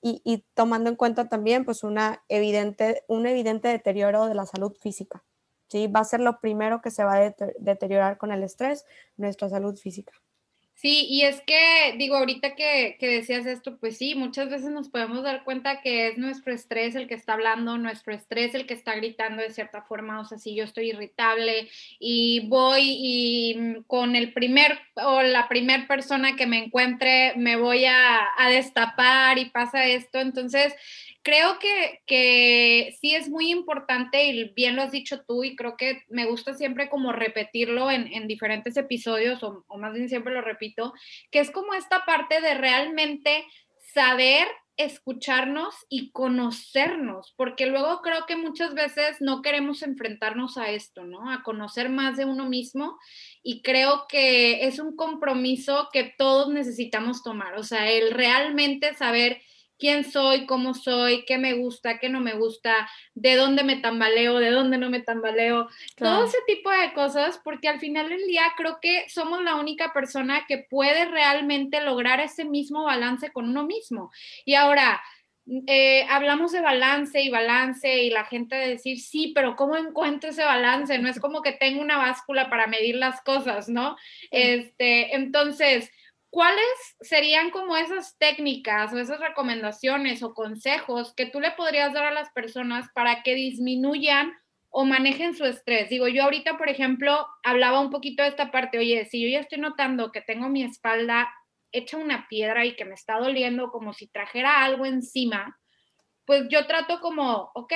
y, 0.00 0.22
y 0.24 0.38
tomando 0.54 0.88
en 0.90 0.96
cuenta 0.96 1.28
también, 1.28 1.64
pues, 1.66 1.84
una 1.84 2.24
evidente, 2.28 3.04
un 3.08 3.26
evidente 3.26 3.68
deterioro 3.68 4.26
de 4.26 4.34
la 4.34 4.46
salud 4.46 4.74
física. 4.80 5.22
¿Sí? 5.68 5.86
Va 5.86 6.00
a 6.00 6.04
ser 6.04 6.20
lo 6.20 6.40
primero 6.40 6.80
que 6.80 6.90
se 6.90 7.04
va 7.04 7.16
a 7.16 7.34
deteriorar 7.58 8.18
con 8.18 8.32
el 8.32 8.42
estrés, 8.42 8.84
nuestra 9.16 9.48
salud 9.48 9.76
física. 9.76 10.12
Sí, 10.78 11.06
y 11.08 11.22
es 11.22 11.40
que, 11.46 11.94
digo, 11.96 12.16
ahorita 12.16 12.54
que, 12.54 12.98
que, 13.00 13.08
decías 13.08 13.46
esto, 13.46 13.78
pues 13.78 13.96
sí, 13.96 14.14
muchas 14.14 14.50
veces 14.50 14.70
nos 14.70 14.90
podemos 14.90 15.22
dar 15.22 15.42
cuenta 15.42 15.80
que 15.80 16.08
es 16.08 16.18
nuestro 16.18 16.52
estrés 16.52 16.94
el 16.94 17.08
que 17.08 17.14
está 17.14 17.32
hablando, 17.32 17.78
nuestro 17.78 18.12
estrés 18.12 18.54
el 18.54 18.66
que 18.66 18.74
está 18.74 18.94
gritando 18.94 19.42
de 19.42 19.50
cierta 19.50 19.80
forma, 19.80 20.20
o 20.20 20.26
sea, 20.26 20.36
si 20.36 20.54
yo 20.54 20.64
estoy 20.64 20.90
irritable 20.90 21.70
y 21.98 22.46
voy 22.48 22.82
y 22.84 23.76
con 23.86 24.16
el 24.16 24.34
primer 24.34 24.78
o 24.96 25.22
la 25.22 25.48
primer 25.48 25.86
persona 25.88 26.36
que 26.36 26.46
me 26.46 26.64
encuentre 26.64 27.32
me 27.36 27.56
voy 27.56 27.86
a, 27.86 28.26
a 28.36 28.50
destapar 28.50 29.38
y 29.38 29.46
pasa 29.46 29.86
esto, 29.86 30.18
entonces 30.20 30.74
creo 31.26 31.58
que, 31.58 32.02
que, 32.06 32.96
sí 33.00 33.16
es 33.16 33.28
muy 33.28 33.50
importante 33.50 34.26
y 34.26 34.44
bien 34.54 34.76
lo 34.76 34.82
has 34.82 34.92
dicho 34.92 35.24
tú 35.26 35.42
y 35.42 35.56
creo 35.56 35.76
que 35.76 36.04
me 36.08 36.24
gusta 36.24 36.54
siempre 36.54 36.88
como 36.88 37.10
repetirlo 37.10 37.90
en, 37.90 38.06
en 38.12 38.28
diferentes 38.28 38.76
episodios 38.76 39.42
o, 39.42 39.64
o, 39.66 39.76
más 39.76 39.92
bien 39.92 40.08
siempre 40.08 40.32
lo 40.32 40.40
repito, 40.40 40.92
que 41.32 41.40
es 41.40 41.50
como 41.50 41.74
esta 41.74 42.04
parte 42.04 42.40
de 42.40 42.54
realmente 42.54 43.44
saber 43.92 44.46
escucharnos 44.76 45.74
y 45.88 46.12
conocernos, 46.12 47.34
porque 47.36 47.66
luego 47.66 48.02
creo 48.02 48.24
que 48.26 48.36
muchas 48.36 48.72
veces 48.74 49.16
no 49.18 49.42
queremos 49.42 49.82
enfrentarnos 49.82 50.58
a 50.58 50.70
esto, 50.70 51.02
¿no? 51.02 51.28
A 51.28 51.42
conocer 51.42 51.88
más 51.88 52.16
de 52.16 52.24
uno 52.24 52.48
mismo 52.48 53.00
y 53.42 53.62
creo 53.62 54.04
que 54.08 54.68
es 54.68 54.78
un 54.78 54.94
compromiso 54.94 55.88
que 55.92 56.14
todos 56.16 56.50
necesitamos 56.50 57.24
tomar, 57.24 57.58
o 57.58 57.64
sea, 57.64 57.90
el 57.90 58.12
realmente 58.12 58.94
saber 58.94 59.42
quién 59.78 60.04
soy, 60.04 60.46
cómo 60.46 60.74
soy, 60.74 61.24
qué 61.24 61.38
me 61.38 61.54
gusta, 61.54 61.98
qué 61.98 62.08
no 62.08 62.20
me 62.20 62.34
gusta, 62.34 62.88
de 63.14 63.36
dónde 63.36 63.64
me 63.64 63.76
tambaleo, 63.76 64.38
de 64.38 64.50
dónde 64.50 64.78
no 64.78 64.90
me 64.90 65.00
tambaleo, 65.00 65.68
todo 65.96 66.24
ese 66.24 66.38
tipo 66.46 66.70
de 66.70 66.92
cosas, 66.92 67.40
porque 67.44 67.68
al 67.68 67.80
final 67.80 68.08
del 68.08 68.26
día 68.26 68.44
creo 68.56 68.78
que 68.80 69.06
somos 69.08 69.42
la 69.42 69.56
única 69.56 69.92
persona 69.92 70.44
que 70.46 70.66
puede 70.70 71.04
realmente 71.06 71.80
lograr 71.82 72.20
ese 72.20 72.44
mismo 72.44 72.84
balance 72.84 73.32
con 73.32 73.48
uno 73.48 73.64
mismo. 73.64 74.10
Y 74.44 74.54
ahora, 74.54 75.00
eh, 75.68 76.04
hablamos 76.10 76.50
de 76.50 76.60
balance 76.60 77.20
y 77.22 77.30
balance 77.30 78.02
y 78.02 78.10
la 78.10 78.24
gente 78.24 78.56
de 78.56 78.68
decir, 78.68 78.98
sí, 79.00 79.30
pero 79.32 79.54
¿cómo 79.54 79.76
encuentro 79.76 80.30
ese 80.30 80.44
balance? 80.44 80.98
No 80.98 81.08
es 81.08 81.20
como 81.20 81.42
que 81.42 81.52
tengo 81.52 81.80
una 81.80 81.98
báscula 81.98 82.50
para 82.50 82.66
medir 82.66 82.96
las 82.96 83.20
cosas, 83.22 83.68
¿no? 83.68 83.96
Este, 84.30 85.14
entonces, 85.14 85.90
¿cuáles 86.36 86.96
serían 87.00 87.48
como 87.48 87.78
esas 87.78 88.18
técnicas 88.18 88.92
o 88.92 88.98
esas 88.98 89.20
recomendaciones 89.20 90.22
o 90.22 90.34
consejos 90.34 91.14
que 91.14 91.24
tú 91.24 91.40
le 91.40 91.52
podrías 91.52 91.94
dar 91.94 92.04
a 92.04 92.10
las 92.10 92.30
personas 92.32 92.90
para 92.94 93.22
que 93.22 93.34
disminuyan 93.34 94.34
o 94.68 94.84
manejen 94.84 95.34
su 95.34 95.46
estrés? 95.46 95.88
Digo, 95.88 96.08
yo 96.08 96.24
ahorita, 96.24 96.58
por 96.58 96.68
ejemplo, 96.68 97.26
hablaba 97.42 97.80
un 97.80 97.88
poquito 97.88 98.22
de 98.22 98.28
esta 98.28 98.50
parte, 98.50 98.76
oye, 98.76 99.06
si 99.06 99.22
yo 99.22 99.30
ya 99.30 99.40
estoy 99.40 99.60
notando 99.60 100.12
que 100.12 100.20
tengo 100.20 100.50
mi 100.50 100.62
espalda 100.62 101.32
hecha 101.72 101.96
una 101.96 102.28
piedra 102.28 102.66
y 102.66 102.76
que 102.76 102.84
me 102.84 102.92
está 102.92 103.18
doliendo 103.18 103.70
como 103.70 103.94
si 103.94 104.06
trajera 104.06 104.62
algo 104.62 104.84
encima, 104.84 105.58
pues 106.26 106.42
yo 106.50 106.66
trato 106.66 107.00
como, 107.00 107.50
ok, 107.54 107.72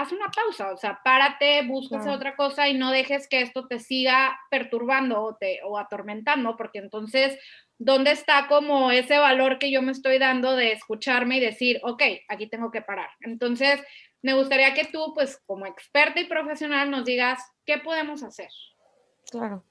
haz 0.00 0.12
una 0.12 0.30
pausa, 0.30 0.72
o 0.72 0.76
sea, 0.76 1.00
párate, 1.04 1.66
búscase 1.66 2.08
otra 2.08 2.34
cosa 2.34 2.68
y 2.68 2.76
no 2.76 2.90
dejes 2.90 3.28
que 3.28 3.42
esto 3.42 3.66
te 3.66 3.78
siga 3.78 4.38
perturbando 4.50 5.20
o, 5.22 5.34
te, 5.36 5.60
o 5.64 5.78
atormentando, 5.78 6.56
porque 6.56 6.78
entonces, 6.78 7.38
¿dónde 7.78 8.12
está 8.12 8.46
como 8.48 8.90
ese 8.90 9.18
valor 9.18 9.58
que 9.58 9.70
yo 9.70 9.82
me 9.82 9.92
estoy 9.92 10.18
dando 10.18 10.56
de 10.56 10.72
escucharme 10.72 11.36
y 11.36 11.40
decir, 11.40 11.80
ok, 11.82 12.02
aquí 12.28 12.48
tengo 12.48 12.70
que 12.70 12.82
parar? 12.82 13.10
Entonces, 13.20 13.80
me 14.22 14.34
gustaría 14.34 14.72
que 14.74 14.86
tú, 14.86 15.12
pues 15.14 15.38
como 15.46 15.66
experta 15.66 16.20
y 16.20 16.26
profesional, 16.26 16.90
nos 16.90 17.04
digas 17.04 17.42
qué 17.66 17.78
podemos 17.78 18.22
hacer. 18.22 18.48
Claro. 19.30 19.64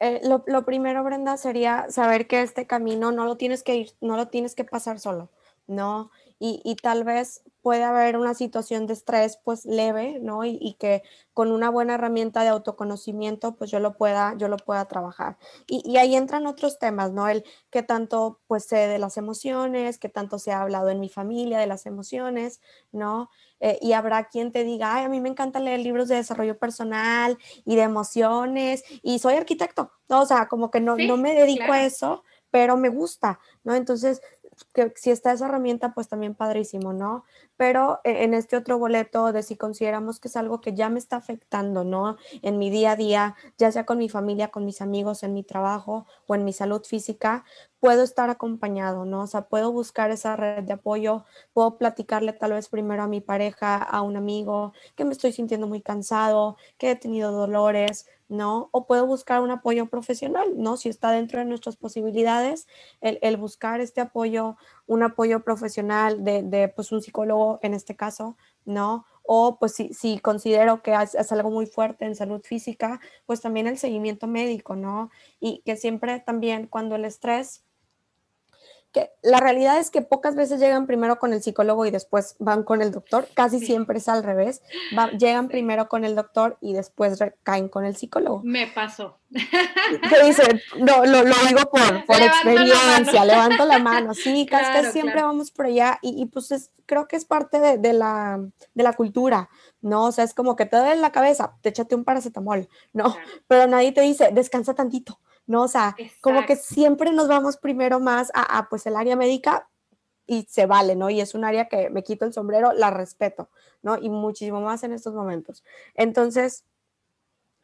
Eh, 0.00 0.20
lo, 0.24 0.42
lo, 0.46 0.64
primero, 0.64 1.04
Brenda, 1.04 1.36
sería 1.36 1.90
saber 1.90 2.26
que 2.26 2.40
este 2.40 2.66
camino 2.66 3.12
no 3.12 3.26
lo 3.26 3.36
tienes 3.36 3.62
que 3.62 3.76
ir, 3.76 3.90
no 4.00 4.16
lo 4.16 4.28
tienes 4.28 4.54
que 4.54 4.64
pasar 4.64 4.98
solo, 4.98 5.30
¿no? 5.66 6.10
Y, 6.38 6.62
y 6.64 6.76
tal 6.76 7.04
vez 7.04 7.42
puede 7.62 7.84
haber 7.84 8.16
una 8.16 8.34
situación 8.34 8.86
de 8.86 8.94
estrés 8.94 9.38
pues 9.44 9.64
leve, 9.64 10.18
¿no? 10.20 10.44
Y, 10.44 10.58
y, 10.60 10.74
que 10.74 11.02
con 11.34 11.52
una 11.52 11.70
buena 11.70 11.94
herramienta 11.94 12.42
de 12.42 12.48
autoconocimiento 12.48 13.56
pues 13.56 13.70
yo 13.70 13.80
lo 13.80 13.94
pueda, 13.94 14.34
yo 14.36 14.48
lo 14.48 14.56
pueda 14.56 14.84
trabajar. 14.86 15.38
Y, 15.66 15.82
y, 15.84 15.98
ahí 15.98 16.16
entran 16.16 16.46
otros 16.46 16.78
temas, 16.78 17.12
¿no? 17.12 17.28
El 17.28 17.44
que 17.70 17.82
tanto 17.82 18.40
pues 18.46 18.64
sé 18.64 18.88
de 18.88 18.98
las 18.98 19.16
emociones, 19.16 19.98
que 19.98 20.08
tanto 20.08 20.38
se 20.38 20.52
ha 20.52 20.62
hablado 20.62 20.90
en 20.90 21.00
mi 21.00 21.08
familia 21.08 21.58
de 21.58 21.66
las 21.66 21.86
emociones, 21.86 22.60
¿no? 22.92 23.30
Eh, 23.60 23.78
y 23.82 23.92
habrá 23.92 24.24
quien 24.24 24.52
te 24.52 24.64
diga, 24.64 24.94
ay, 24.94 25.04
a 25.04 25.08
mí 25.08 25.20
me 25.20 25.28
encanta 25.28 25.60
leer 25.60 25.80
libros 25.80 26.08
de 26.08 26.16
desarrollo 26.16 26.58
personal 26.58 27.36
y 27.66 27.76
de 27.76 27.82
emociones 27.82 28.82
y 29.02 29.18
soy 29.18 29.34
arquitecto, 29.34 29.92
¿no? 30.08 30.22
O 30.22 30.26
sea, 30.26 30.48
como 30.48 30.70
que 30.70 30.80
no, 30.80 30.96
no 30.96 31.18
me 31.18 31.34
dedico 31.34 31.70
a 31.70 31.84
eso, 31.84 32.24
pero 32.50 32.78
me 32.78 32.88
gusta, 32.88 33.38
¿no? 33.62 33.74
Entonces, 33.74 34.22
que 34.74 34.92
si 34.96 35.10
está 35.10 35.32
esa 35.32 35.46
herramienta, 35.46 35.94
pues 35.94 36.08
también 36.08 36.34
padrísimo, 36.34 36.92
¿no? 36.92 37.24
Pero 37.60 38.00
e, 38.04 38.24
en 38.24 38.32
este 38.32 38.56
otro 38.56 38.78
boleto 38.78 39.32
de 39.34 39.42
si 39.42 39.54
consideramos 39.54 40.18
que 40.18 40.28
es 40.28 40.36
algo 40.36 40.62
que 40.62 40.72
ya 40.74 40.88
me 40.88 40.98
está 40.98 41.16
afectando, 41.16 41.84
¿no? 41.84 42.16
En 42.40 42.56
mi 42.56 42.70
día 42.70 42.92
a 42.92 42.96
día, 42.96 43.36
ya 43.58 43.70
sea 43.70 43.84
con 43.84 43.98
mi 43.98 44.08
familia, 44.08 44.48
con 44.48 44.64
mis 44.64 44.80
amigos, 44.80 45.22
en 45.24 45.34
mi 45.34 45.42
trabajo 45.42 46.06
o 46.26 46.34
en 46.34 46.46
mi 46.46 46.54
salud 46.54 46.82
física, 46.82 47.44
puedo 47.78 48.02
estar 48.02 48.30
acompañado, 48.30 49.04
¿no? 49.04 49.20
O 49.22 49.26
sea, 49.26 49.42
puedo 49.48 49.72
buscar 49.72 50.10
esa 50.10 50.36
red 50.36 50.64
de 50.64 50.72
apoyo, 50.72 51.26
puedo 51.52 51.76
platicarle 51.76 52.32
tal 52.32 52.52
vez 52.54 52.68
primero 52.70 53.02
a 53.02 53.08
mi 53.08 53.20
pareja, 53.20 53.76
a 53.76 54.00
un 54.00 54.16
amigo, 54.16 54.72
que 54.96 55.04
me 55.04 55.12
estoy 55.12 55.32
sintiendo 55.32 55.66
muy 55.66 55.82
cansado, 55.82 56.56
que 56.78 56.92
he 56.92 56.96
tenido 56.96 57.30
dolores, 57.30 58.06
¿no? 58.30 58.68
O 58.72 58.86
puedo 58.86 59.06
buscar 59.06 59.40
un 59.42 59.50
apoyo 59.50 59.86
profesional, 59.86 60.46
¿no? 60.56 60.76
Si 60.76 60.88
está 60.88 61.10
dentro 61.10 61.40
de 61.40 61.44
nuestras 61.46 61.76
posibilidades, 61.76 62.68
el, 63.00 63.36
buscar 63.36 63.80
este 63.80 64.00
apoyo, 64.00 64.56
un 64.86 65.02
apoyo 65.02 65.40
profesional 65.40 66.22
de, 66.24 66.72
pues, 66.74 66.92
un 66.92 67.02
psicólogo 67.02 67.49
en 67.62 67.74
este 67.74 67.96
caso, 67.96 68.36
¿no? 68.64 69.06
O 69.22 69.58
pues 69.58 69.74
si, 69.74 69.92
si 69.94 70.18
considero 70.18 70.82
que 70.82 70.94
es, 70.94 71.14
es, 71.14 71.32
algo 71.32 71.50
muy 71.50 71.66
fuerte 71.66 72.04
en 72.04 72.14
salud 72.14 72.42
física, 72.42 73.00
pues 73.26 73.40
también 73.40 73.66
el 73.66 73.78
seguimiento 73.78 74.26
médico, 74.26 74.76
¿no? 74.76 75.10
Y 75.40 75.62
que 75.64 75.76
siempre 75.76 76.20
también 76.20 76.66
cuando 76.66 76.96
el 76.96 77.04
estrés 77.04 77.64
que 78.92 79.12
la 79.22 79.38
realidad 79.38 79.78
es 79.78 79.90
que 79.90 80.02
pocas 80.02 80.34
veces 80.34 80.58
llegan 80.58 80.86
primero 80.86 81.18
con 81.18 81.32
el 81.32 81.42
psicólogo 81.42 81.86
y 81.86 81.90
después 81.90 82.36
van 82.38 82.64
con 82.64 82.82
el 82.82 82.90
doctor, 82.90 83.28
casi 83.34 83.60
siempre 83.60 83.98
es 83.98 84.08
al 84.08 84.24
revés, 84.24 84.62
llegan 85.18 85.48
primero 85.48 85.88
con 85.88 86.04
el 86.04 86.16
doctor 86.16 86.58
y 86.60 86.72
después 86.72 87.18
caen 87.42 87.68
con 87.68 87.84
el 87.84 87.96
psicólogo. 87.96 88.42
Me 88.44 88.66
pasó. 88.66 89.18
¿Qué 89.30 90.24
dicen? 90.24 90.60
No, 90.78 91.04
lo, 91.06 91.22
lo 91.22 91.34
digo 91.46 91.60
por, 91.70 92.04
por 92.04 92.20
experiencia, 92.20 93.24
levanto 93.24 93.64
la 93.64 93.78
mano, 93.78 94.12
sí, 94.12 94.44
casi, 94.50 94.90
siempre 94.90 95.22
vamos 95.22 95.52
por 95.52 95.66
allá 95.66 95.98
y, 96.02 96.20
y 96.20 96.26
pues 96.26 96.50
es, 96.50 96.72
creo 96.86 97.06
que 97.06 97.14
es 97.14 97.24
parte 97.24 97.60
de, 97.60 97.78
de, 97.78 97.92
la, 97.92 98.40
de 98.74 98.82
la 98.82 98.92
cultura, 98.94 99.48
¿no? 99.80 100.06
O 100.06 100.12
sea, 100.12 100.24
es 100.24 100.34
como 100.34 100.56
que 100.56 100.66
te 100.66 100.76
duele 100.76 100.96
la 100.96 101.12
cabeza, 101.12 101.56
te 101.60 101.68
échate 101.68 101.94
un 101.94 102.04
paracetamol, 102.04 102.68
¿no? 102.92 103.14
Pero 103.46 103.68
nadie 103.68 103.92
te 103.92 104.00
dice, 104.00 104.30
descansa 104.32 104.74
tantito, 104.74 105.20
¿no? 105.50 105.62
O 105.64 105.68
sea, 105.68 105.96
como 106.20 106.46
que 106.46 106.54
siempre 106.54 107.10
nos 107.10 107.26
vamos 107.26 107.56
primero 107.56 107.98
más 107.98 108.30
a, 108.34 108.68
pues 108.70 108.86
el 108.86 108.94
área 108.94 109.16
médica 109.16 109.68
y 110.24 110.46
se 110.48 110.66
vale, 110.66 110.94
¿no? 110.94 111.10
Y 111.10 111.20
es 111.20 111.34
un 111.34 111.44
área 111.44 111.68
que 111.68 111.90
me 111.90 112.04
quito 112.04 112.24
el 112.24 112.32
sombrero, 112.32 112.72
la 112.72 112.90
respeto, 112.90 113.50
¿no? 113.82 113.98
Y 113.98 114.10
muchísimo 114.10 114.60
más 114.60 114.84
en 114.84 114.92
estos 114.92 115.12
momentos. 115.12 115.64
Entonces, 115.96 116.66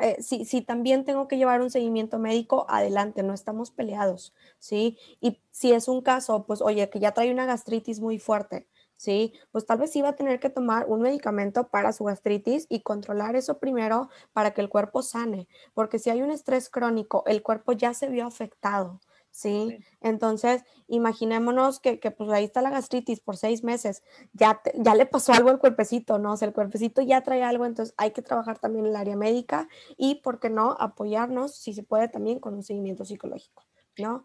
eh, 0.00 0.20
si, 0.20 0.44
si, 0.44 0.62
también 0.62 1.04
tengo 1.04 1.28
que 1.28 1.36
llevar 1.36 1.60
un 1.62 1.70
seguimiento 1.70 2.18
médico, 2.18 2.66
adelante, 2.68 3.22
no 3.22 3.32
estamos 3.32 3.70
peleados, 3.70 4.34
¿sí? 4.58 4.98
Y 5.20 5.40
si 5.52 5.72
es 5.72 5.86
un 5.86 6.02
caso, 6.02 6.44
pues, 6.44 6.60
oye, 6.62 6.90
que 6.90 6.98
ya 6.98 7.12
trae 7.12 7.30
una 7.30 7.46
gastritis 7.46 8.00
muy 8.00 8.18
fuerte, 8.18 8.66
¿sí? 8.96 9.32
Pues 9.52 9.66
tal 9.66 9.78
vez 9.78 9.94
iba 9.96 10.08
a 10.10 10.16
tener 10.16 10.40
que 10.40 10.50
tomar 10.50 10.86
un 10.88 11.02
medicamento 11.02 11.68
para 11.68 11.92
su 11.92 12.04
gastritis 12.04 12.66
y 12.68 12.80
controlar 12.82 13.36
eso 13.36 13.58
primero 13.58 14.08
para 14.32 14.52
que 14.52 14.60
el 14.60 14.68
cuerpo 14.68 15.02
sane, 15.02 15.48
porque 15.74 15.98
si 15.98 16.10
hay 16.10 16.22
un 16.22 16.30
estrés 16.30 16.70
crónico, 16.70 17.22
el 17.26 17.42
cuerpo 17.42 17.72
ya 17.72 17.94
se 17.94 18.08
vio 18.08 18.26
afectado, 18.26 19.00
¿sí? 19.30 19.76
Entonces, 20.00 20.64
imaginémonos 20.88 21.78
que, 21.80 22.00
que, 22.00 22.10
pues 22.10 22.30
ahí 22.30 22.44
está 22.44 22.62
la 22.62 22.70
gastritis 22.70 23.20
por 23.20 23.36
seis 23.36 23.62
meses, 23.64 24.02
ya, 24.32 24.60
ya 24.74 24.94
le 24.94 25.04
pasó 25.06 25.32
algo 25.32 25.50
al 25.50 25.58
cuerpecito, 25.58 26.18
¿no? 26.18 26.32
O 26.32 26.36
sea, 26.36 26.48
el 26.48 26.54
cuerpecito 26.54 27.02
ya 27.02 27.22
trae 27.22 27.42
algo, 27.42 27.66
entonces 27.66 27.94
hay 27.98 28.12
que 28.12 28.22
trabajar 28.22 28.58
también 28.58 28.86
en 28.86 28.92
el 28.92 28.96
área 28.96 29.16
médica 29.16 29.68
y, 29.96 30.16
¿por 30.16 30.40
qué 30.40 30.48
no?, 30.50 30.76
apoyarnos, 30.78 31.54
si 31.56 31.74
se 31.74 31.82
puede, 31.82 32.08
también 32.08 32.40
con 32.40 32.54
un 32.54 32.62
seguimiento 32.62 33.04
psicológico, 33.04 33.64
¿no? 33.98 34.24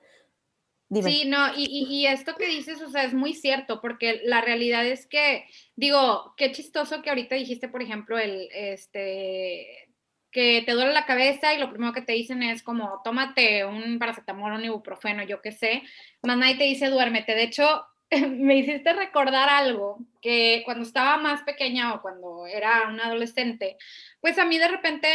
Sí, 0.91 1.23
no, 1.25 1.53
y, 1.55 1.87
y, 1.89 2.05
esto 2.07 2.35
que 2.35 2.47
dices, 2.47 2.81
o 2.81 2.89
sea, 2.89 3.05
es 3.05 3.13
muy 3.13 3.33
cierto, 3.33 3.79
porque 3.79 4.19
la 4.25 4.41
realidad 4.41 4.85
es 4.85 5.07
que, 5.07 5.45
digo, 5.77 6.33
qué 6.35 6.51
chistoso 6.51 7.01
que 7.01 7.09
ahorita 7.09 7.35
dijiste, 7.35 7.69
por 7.69 7.81
ejemplo, 7.81 8.19
el, 8.19 8.49
este, 8.53 9.89
que 10.31 10.63
te 10.65 10.73
duele 10.73 10.93
la 10.93 11.05
cabeza 11.05 11.53
y 11.53 11.59
lo 11.59 11.69
primero 11.69 11.93
que 11.93 12.01
te 12.01 12.13
dicen 12.13 12.43
es 12.43 12.63
como, 12.63 13.01
tómate 13.03 13.65
un 13.65 13.99
paracetamol, 13.99 14.51
un 14.51 14.65
ibuprofeno, 14.65 15.23
yo 15.23 15.41
qué 15.41 15.51
sé, 15.51 15.83
más 16.23 16.37
nadie 16.37 16.55
te 16.55 16.63
dice 16.65 16.89
duérmete. 16.89 17.35
De 17.35 17.43
hecho, 17.43 17.85
me 18.29 18.57
hiciste 18.57 18.91
recordar 18.93 19.49
algo 19.49 19.99
que 20.21 20.61
cuando 20.65 20.83
estaba 20.83 21.17
más 21.17 21.43
pequeña 21.43 21.93
o 21.93 22.01
cuando 22.01 22.45
era 22.45 22.87
una 22.89 23.05
adolescente, 23.05 23.77
pues 24.19 24.37
a 24.37 24.45
mí 24.45 24.57
de 24.57 24.67
repente 24.67 25.07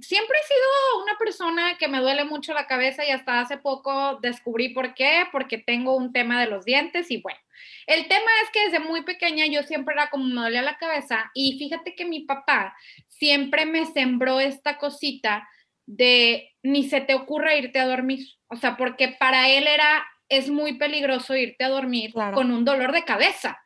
siempre 0.00 0.36
he 0.38 0.46
sido 0.46 1.02
una 1.04 1.18
persona 1.18 1.76
que 1.78 1.88
me 1.88 2.00
duele 2.00 2.24
mucho 2.24 2.54
la 2.54 2.66
cabeza 2.66 3.04
y 3.04 3.10
hasta 3.10 3.40
hace 3.40 3.58
poco 3.58 4.18
descubrí 4.22 4.70
por 4.70 4.94
qué, 4.94 5.26
porque 5.30 5.58
tengo 5.58 5.94
un 5.94 6.12
tema 6.12 6.40
de 6.40 6.48
los 6.48 6.64
dientes 6.64 7.10
y 7.10 7.20
bueno, 7.20 7.38
el 7.86 8.08
tema 8.08 8.30
es 8.42 8.50
que 8.50 8.64
desde 8.64 8.80
muy 8.80 9.02
pequeña 9.02 9.46
yo 9.46 9.62
siempre 9.62 9.94
era 9.94 10.08
como 10.08 10.24
me 10.24 10.40
dolía 10.40 10.62
la 10.62 10.78
cabeza 10.78 11.30
y 11.34 11.58
fíjate 11.58 11.94
que 11.94 12.06
mi 12.06 12.20
papá 12.20 12.74
siempre 13.08 13.66
me 13.66 13.84
sembró 13.86 14.40
esta 14.40 14.78
cosita 14.78 15.46
de 15.84 16.54
ni 16.62 16.88
se 16.88 17.00
te 17.02 17.14
ocurra 17.14 17.56
irte 17.56 17.78
a 17.78 17.86
dormir, 17.86 18.26
o 18.48 18.56
sea, 18.56 18.76
porque 18.76 19.08
para 19.08 19.48
él 19.50 19.66
era 19.66 20.06
es 20.28 20.48
muy 20.48 20.78
peligroso 20.78 21.36
irte 21.36 21.64
a 21.64 21.68
dormir 21.68 22.12
con 22.34 22.50
un 22.50 22.64
dolor 22.64 22.92
de 22.92 23.04
cabeza. 23.04 23.58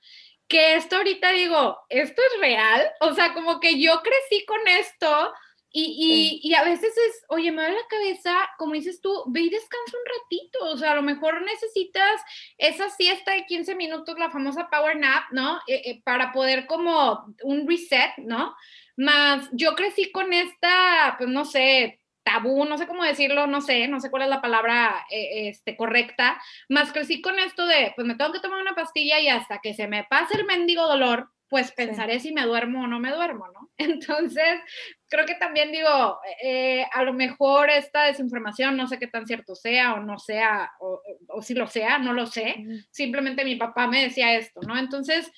Que 0.49 0.75
esto 0.75 0.97
ahorita 0.97 1.33
digo, 1.33 1.79
¿esto 1.89 2.21
es 2.23 2.41
real? 2.41 2.91
O 3.01 3.15
sea, 3.15 3.33
como 3.33 3.59
que 3.61 3.81
yo 3.81 4.03
crecí 4.03 4.45
con 4.45 4.61
esto 4.69 5.33
y, 5.75 6.41
y, 6.43 6.51
y, 6.51 6.55
a 6.55 6.65
veces 6.65 6.91
es, 6.91 7.25
oye, 7.29 7.51
me 7.51 7.63
duele 7.63 7.79
la 7.79 7.89
cabeza, 7.89 8.37
como 8.59 8.75
dices 8.75 9.01
tú, 9.01 9.25
ve 9.29 9.41
y 9.41 9.49
descansa 9.49 9.97
un 9.97 10.21
ratito. 10.21 10.65
O 10.67 10.77
sea, 10.77 10.93
a 10.93 10.97
lo 10.97 11.03
mejor 11.03 11.41
necesitas 11.41 12.21
esa 12.59 12.91
siesta 12.91 13.33
de 13.33 13.47
15 13.47 13.75
minutos, 13.75 14.19
la 14.19 14.31
famosa 14.31 14.69
power 14.71 14.99
nap, 14.99 15.25
¿no? 15.33 15.61
Eh, 15.67 15.81
eh, 15.87 16.03
para 16.05 16.31
poder 16.31 16.67
como 16.67 17.25
un 17.43 17.67
reset, 17.67 18.11
¿no? 18.19 18.55
Más 18.99 19.49
yo 19.53 19.75
crecí 19.75 20.13
con 20.13 20.35
esta, 20.35 21.15
pues 21.17 21.31
no 21.31 21.47
sé, 21.47 22.02
tabú, 22.33 22.65
no 22.65 22.79
sé 22.79 22.87
cómo 22.87 23.05
decirlo, 23.05 23.47
no 23.47 23.61
sé, 23.61 23.89
no 23.89 24.01
sé 24.01 24.11
cuál 24.11 24.23
es 24.23 24.29
la 24.29 24.41
palabra 24.41 25.05
eh, 25.11 25.49
este, 25.49 25.77
correcta, 25.77 26.41
más 26.69 26.93
crecí 26.93 27.21
con 27.21 27.39
esto 27.39 27.67
de, 27.67 27.93
pues 27.95 28.07
me 28.07 28.15
tengo 28.15 28.33
que 28.33 28.41
tomar 28.41 28.61
una 28.61 28.75
pastilla 28.75 29.21
y 29.21 29.29
hasta 29.29 29.59
que 29.59 29.75
se 29.75 29.89
me 29.89 30.05
pase 30.05 30.39
el 30.39 30.47
mendigo 30.47 30.87
dolor, 30.87 31.29
pues 31.49 31.71
pensaré 31.73 32.19
si 32.19 32.33
me 32.33 32.47
duermo 32.47 32.85
o 32.85 32.87
no 32.87 32.99
me 32.99 33.11
duermo, 33.11 33.47
¿no? 33.49 33.71
Entonces, 33.77 34.61
creo 35.09 35.27
que 35.27 35.35
también 35.35 35.71
digo, 35.71 36.19
eh, 36.43 36.87
a 36.91 37.03
lo 37.03 37.13
mejor 37.13 37.69
esta 37.69 38.05
desinformación, 38.05 38.77
no 38.77 38.87
sé 38.87 38.99
qué 38.99 39.07
tan 39.07 39.27
cierto 39.27 39.55
sea 39.55 39.93
o 39.95 40.01
no 40.01 40.19
sea, 40.19 40.73
o, 40.81 41.03
o 41.29 41.43
si 41.43 41.53
lo 41.53 41.67
sea, 41.67 41.99
no 41.99 42.15
lo 42.15 42.27
sé, 42.27 42.65
simplemente 42.91 43.45
mi 43.45 43.57
papá 43.57 43.87
me 43.87 44.03
decía 44.03 44.35
esto, 44.35 44.63
¿no? 44.67 44.79
Entonces, 44.79 45.31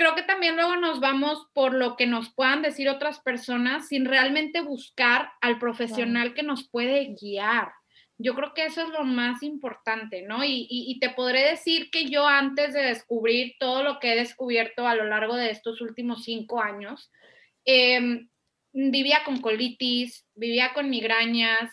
creo 0.00 0.14
que 0.14 0.22
también 0.22 0.56
luego 0.56 0.76
nos 0.76 0.98
vamos 0.98 1.46
por 1.52 1.74
lo 1.74 1.94
que 1.94 2.06
nos 2.06 2.32
puedan 2.32 2.62
decir 2.62 2.88
otras 2.88 3.20
personas 3.20 3.88
sin 3.88 4.06
realmente 4.06 4.62
buscar 4.62 5.30
al 5.42 5.58
profesional 5.58 6.32
que 6.32 6.42
nos 6.42 6.66
puede 6.70 7.14
guiar. 7.20 7.70
Yo 8.16 8.34
creo 8.34 8.54
que 8.54 8.64
eso 8.64 8.80
es 8.80 8.88
lo 8.88 9.04
más 9.04 9.42
importante, 9.42 10.22
¿no? 10.22 10.42
Y, 10.42 10.96
te 11.02 11.10
podré 11.10 11.50
decir 11.50 11.90
que 11.90 12.06
yo 12.06 12.26
antes 12.26 12.72
de 12.72 12.80
descubrir 12.80 13.56
todo 13.60 13.82
lo 13.82 13.98
que 13.98 14.14
he 14.14 14.16
descubierto 14.16 14.88
a 14.88 14.94
lo 14.94 15.04
largo 15.04 15.36
de 15.36 15.50
estos 15.50 15.82
últimos 15.82 16.24
cinco 16.24 16.62
años, 16.62 17.12
em, 17.66 18.30
vivía 18.72 19.18
con 19.26 19.42
colitis, 19.42 20.26
vivía 20.34 20.72
con 20.72 20.88
migrañas, 20.88 21.70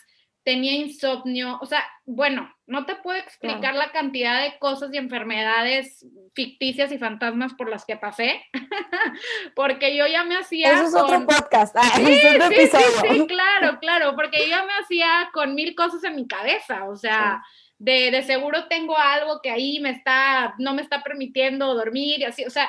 tenía 0.48 0.72
insomnio, 0.72 1.58
o 1.60 1.66
sea, 1.66 1.84
bueno, 2.06 2.50
no 2.66 2.86
te 2.86 2.94
puedo 2.94 3.18
explicar 3.18 3.74
la 3.74 3.92
cantidad 3.92 4.40
de 4.40 4.58
cosas 4.58 4.88
y 4.94 4.96
enfermedades 4.96 6.06
ficticias 6.34 6.90
y 6.90 6.96
fantasmas 6.96 7.52
por 7.52 7.68
las 7.68 7.84
que 7.84 7.98
pasé, 7.98 8.40
porque 9.54 9.94
yo 9.94 10.06
ya 10.06 10.24
me 10.24 10.38
hacía... 10.38 10.72
Eso 10.72 10.84
es 10.84 10.94
otro 10.94 11.26
podcast, 11.26 11.76
ah, 11.76 11.82
sí, 11.96 12.02
sí, 12.02 12.70
Sí, 13.10 13.26
claro, 13.26 13.78
claro, 13.78 14.16
porque 14.16 14.38
yo 14.38 14.46
ya 14.46 14.64
me 14.64 14.72
hacía 14.82 15.28
con 15.34 15.54
mil 15.54 15.74
cosas 15.74 16.02
en 16.04 16.16
mi 16.16 16.26
cabeza, 16.26 16.88
o 16.88 16.96
sea... 16.96 17.42
De, 17.80 18.10
de, 18.10 18.24
seguro 18.24 18.66
tengo 18.66 18.98
algo 18.98 19.40
que 19.40 19.50
ahí 19.50 19.78
me 19.78 19.90
está, 19.90 20.56
no 20.58 20.74
me 20.74 20.82
está 20.82 21.04
permitiendo 21.04 21.76
dormir 21.76 22.18
y 22.18 22.24
así, 22.24 22.44
o 22.44 22.50
sea, 22.50 22.68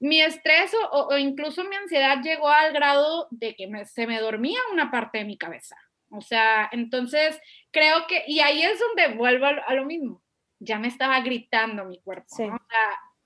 mi 0.00 0.20
estrés 0.20 0.72
o, 0.90 1.16
incluso 1.16 1.64
mi 1.64 1.76
ansiedad 1.76 2.18
llegó 2.22 2.50
al 2.50 2.74
grado 2.74 3.26
de 3.30 3.54
que 3.54 3.70
se 3.86 4.06
me 4.06 4.20
dormía 4.20 4.58
una 4.70 4.90
parte 4.90 5.16
de 5.16 5.24
mi 5.24 5.38
cabeza. 5.38 5.76
O 6.10 6.20
sea, 6.20 6.68
entonces 6.72 7.38
creo 7.70 8.06
que, 8.08 8.24
y 8.26 8.40
ahí 8.40 8.62
es 8.62 8.80
donde 8.80 9.16
vuelvo 9.16 9.46
a, 9.46 9.74
lo 9.74 9.84
mismo, 9.84 10.22
ya 10.58 10.78
me 10.78 10.88
estaba 10.88 11.20
gritando 11.20 11.84
mi 11.84 12.00
cuerpo, 12.00 12.26
o 12.34 12.36
sea, 12.36 12.58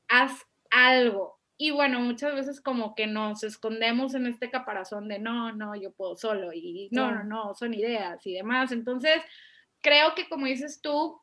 haz 0.09 0.47
algo. 0.71 1.41
Y 1.57 1.71
bueno, 1.71 2.01
muchas 2.01 2.35
veces 2.35 2.61
como 2.61 2.95
que 2.95 3.07
nos 3.07 3.43
escondemos 3.45 4.15
en 4.15 4.27
este 4.27 4.51
caparazón 4.51 5.09
de 5.09 5.19
no, 5.19 5.53
no, 5.53 5.75
yo 5.77 5.93
puedo 5.93 6.17
solo 6.17 6.53
y 6.53 6.89
no, 6.91 7.13
no, 7.13 7.25
no, 7.25 7.55
son 7.55 7.75
ideas 7.75 8.27
y 8.27 8.35
demás. 8.35 8.73
Entonces, 8.73 9.23
creo 9.81 10.15
que 10.15 10.29
como 10.29 10.47
dices 10.47 10.81
tú, 10.83 11.21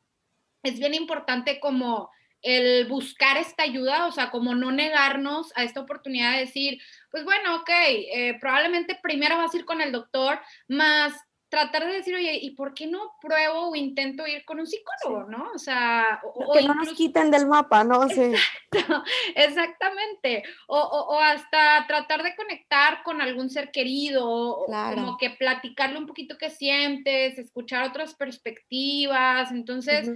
es 0.62 0.78
bien 0.78 0.94
importante 0.94 1.60
como 1.60 2.10
el 2.40 2.88
buscar 2.88 3.36
esta 3.36 3.62
ayuda, 3.62 4.06
o 4.06 4.12
sea, 4.12 4.30
como 4.30 4.54
no 4.54 4.72
negarnos 4.72 5.52
a 5.56 5.62
esta 5.62 5.80
oportunidad 5.80 6.32
de 6.32 6.40
decir, 6.40 6.80
pues 7.10 7.24
bueno, 7.24 7.56
ok, 7.56 7.70
eh, 7.70 8.36
probablemente 8.40 8.98
primero 9.00 9.36
vas 9.36 9.54
a 9.54 9.58
ir 9.58 9.64
con 9.64 9.80
el 9.80 9.92
doctor, 9.92 10.40
más 10.66 11.14
tratar 11.52 11.86
de 11.86 11.92
decir, 11.92 12.14
oye, 12.14 12.38
¿y 12.40 12.52
por 12.52 12.72
qué 12.72 12.86
no 12.86 13.12
pruebo 13.20 13.68
o 13.68 13.76
intento 13.76 14.26
ir 14.26 14.42
con 14.46 14.58
un 14.58 14.66
psicólogo, 14.66 15.28
no? 15.28 15.50
O 15.54 15.58
sea, 15.58 16.18
o, 16.24 16.50
que 16.50 16.62
no 16.62 16.74
nos 16.74 16.94
quiten 16.94 17.30
del 17.30 17.46
mapa, 17.46 17.84
¿no? 17.84 18.08
Sí. 18.08 18.32
exactamente. 19.36 20.44
O, 20.66 20.78
o, 20.78 21.20
hasta 21.20 21.86
tratar 21.86 22.22
de 22.22 22.34
conectar 22.36 23.02
con 23.02 23.20
algún 23.20 23.50
ser 23.50 23.70
querido, 23.70 24.64
como 24.94 25.18
que 25.18 25.28
platicarle 25.28 25.98
un 25.98 26.06
poquito 26.06 26.38
qué 26.38 26.48
sientes, 26.48 27.36
escuchar 27.38 27.86
otras 27.86 28.14
perspectivas. 28.14 29.52
Entonces, 29.52 30.10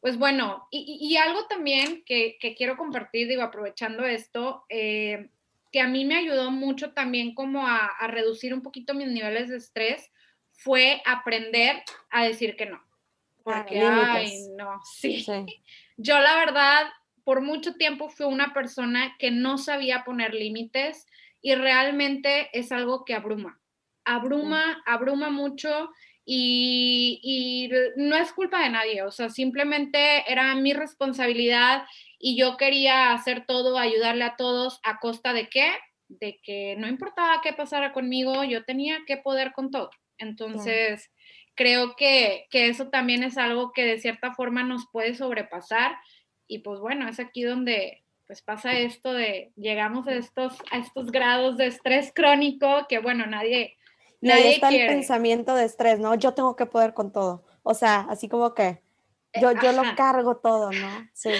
pues 0.00 0.16
bueno, 0.16 0.66
y, 0.70 0.96
y, 0.98 1.18
algo 1.18 1.44
también 1.46 2.04
que, 2.06 2.38
que, 2.40 2.54
quiero 2.54 2.78
compartir, 2.78 3.28
digo, 3.28 3.42
aprovechando 3.42 4.06
esto, 4.06 4.64
eh, 4.70 5.28
que 5.72 5.82
a 5.82 5.88
mí 5.88 6.06
me 6.06 6.16
ayudó 6.16 6.50
mucho 6.50 6.94
también 6.94 7.34
como 7.34 7.66
a, 7.66 7.84
a 7.84 8.06
reducir 8.06 8.54
un 8.54 8.62
poquito 8.62 8.94
mis 8.94 9.08
niveles 9.08 9.50
de 9.50 9.58
estrés 9.58 10.10
fue 10.60 11.02
aprender 11.06 11.82
a 12.10 12.24
decir 12.24 12.54
que 12.56 12.66
no. 12.66 12.82
Porque, 13.42 13.80
ay, 13.80 14.48
no, 14.56 14.80
sí. 14.84 15.26
Yo 15.96 16.18
la 16.20 16.36
verdad, 16.36 16.86
por 17.24 17.40
mucho 17.40 17.74
tiempo 17.74 18.08
fui 18.08 18.26
una 18.26 18.52
persona 18.52 19.16
que 19.18 19.30
no 19.30 19.58
sabía 19.58 20.04
poner 20.04 20.34
límites 20.34 21.06
y 21.40 21.54
realmente 21.54 22.50
es 22.52 22.72
algo 22.72 23.04
que 23.04 23.14
abruma. 23.14 23.58
Abruma, 24.04 24.82
abruma 24.86 25.30
mucho 25.30 25.90
y, 26.24 27.20
y, 27.22 27.70
no 27.96 28.16
es 28.16 28.32
culpa 28.32 28.62
de 28.62 28.70
nadie, 28.70 29.02
o 29.02 29.10
sea, 29.10 29.30
simplemente 29.30 30.30
era 30.30 30.54
mi 30.54 30.72
responsabilidad 30.72 31.84
y 32.18 32.36
yo 32.36 32.56
quería 32.56 33.12
hacer 33.12 33.46
todo, 33.46 33.78
ayudarle 33.78 34.24
a 34.24 34.36
todos 34.36 34.80
a 34.82 34.98
costa 34.98 35.32
de 35.32 35.48
qué? 35.48 35.72
De 36.08 36.38
que 36.42 36.76
no 36.78 36.86
importaba 36.88 37.40
qué 37.42 37.52
pasara 37.52 37.92
conmigo, 37.92 38.44
yo 38.44 38.64
tenía 38.64 38.98
que 39.06 39.16
poder 39.16 39.52
con 39.52 39.70
todo. 39.70 39.90
Entonces, 40.20 41.10
creo 41.54 41.96
que, 41.96 42.46
eso 42.52 42.88
también 42.88 43.22
es 43.22 43.36
algo 43.36 43.72
que 43.72 43.84
de 43.84 43.98
cierta 43.98 44.32
forma 44.34 44.62
nos 44.62 44.86
puede 44.90 45.14
sobrepasar 45.14 45.92
y 46.46 46.60
pues 46.60 46.80
bueno, 46.80 47.08
es 47.08 47.20
aquí 47.20 47.42
donde 47.42 48.02
pues 48.26 48.42
pasa 48.42 48.72
esto 48.72 49.12
de 49.12 49.52
llegamos 49.56 50.06
a 50.06 50.14
estos, 50.14 50.56
a 50.70 50.78
estos 50.78 51.10
grados 51.10 51.56
de 51.56 51.66
estrés 51.66 52.12
crónico 52.14 52.86
que 52.88 52.98
bueno, 52.98 53.26
nadie... 53.26 53.76
Nadie 54.22 54.54
está 54.54 54.68
el 54.68 54.86
pensamiento 54.86 55.54
de 55.54 55.64
estrés, 55.64 55.98
¿no? 55.98 56.14
Yo 56.14 56.34
tengo 56.34 56.54
que 56.54 56.66
poder 56.66 56.92
con 56.92 57.10
todo. 57.10 57.42
O 57.62 57.72
sea, 57.72 58.06
así 58.10 58.28
como 58.28 58.54
que 58.54 58.82
yo, 59.38 59.52
yo 59.52 59.72
lo 59.72 59.82
cargo 59.96 60.36
todo, 60.36 60.70
¿no? 60.72 60.88
Sí. 61.14 61.30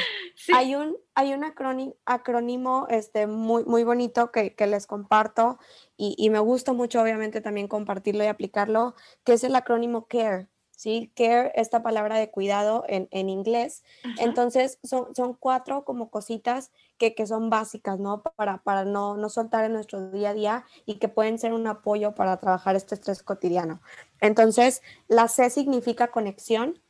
Hay 0.55 0.75
un, 0.75 0.97
hay 1.15 1.35
un 1.35 1.45
acrónimo 1.45 2.87
este, 2.89 3.27
muy, 3.27 3.65
muy 3.65 3.85
bonito 3.85 4.31
que, 4.31 4.55
que 4.55 4.67
les 4.67 4.87
comparto 4.87 5.59
y, 5.97 6.15
y, 6.19 6.31
me 6.31 6.39
gusta 6.39 6.73
mucho, 6.73 7.03
obviamente, 7.03 7.41
también 7.41 7.69
compartirlo 7.69 8.25
y 8.25 8.29
aplicarlo, 8.29 8.95
que 9.25 9.35
es 9.35 9.45
el 9.45 9.55
acrónimo 9.55 10.07
CARE. 10.07 10.49
¿sí? 10.81 11.13
Care, 11.15 11.53
esta 11.57 11.83
palabra 11.83 12.17
de 12.17 12.31
cuidado 12.31 12.85
en, 12.89 13.07
en 13.11 13.29
inglés. 13.29 13.85
Entonces, 14.19 14.79
son, 14.83 15.15
son 15.15 15.35
cuatro 15.35 15.85
como 15.85 16.11
cositas 16.11 16.71
que, 16.97 17.15
que 17.15 17.27
son 17.27 17.51
básicas, 17.51 17.99
¿no? 17.99 18.23
Para, 18.23 18.63
para 18.63 18.87
no, 18.87 19.15
no 19.19 19.29
soltar 19.29 19.67
en 19.67 19.75
nuestro 19.75 20.11
día 20.11 20.31
a 20.31 20.35
día 20.35 20.65
y 20.87 20.95
que 20.95 21.11
pueden 21.11 21.39
ser 21.39 21.53
un 21.53 21.67
apoyo 21.67 22.15
para 22.15 22.39
trabajar 22.39 22.77
este 22.77 22.95
estrés 22.95 23.23
cotidiano. 23.23 23.83
Entonces, 24.23 24.81
la 25.07 25.29
C 25.29 25.51
significa 25.51 26.11
conexión, 26.11 26.81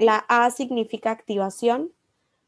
la 0.00 0.24
A 0.28 0.50
significa 0.50 1.10
activación, 1.10 1.92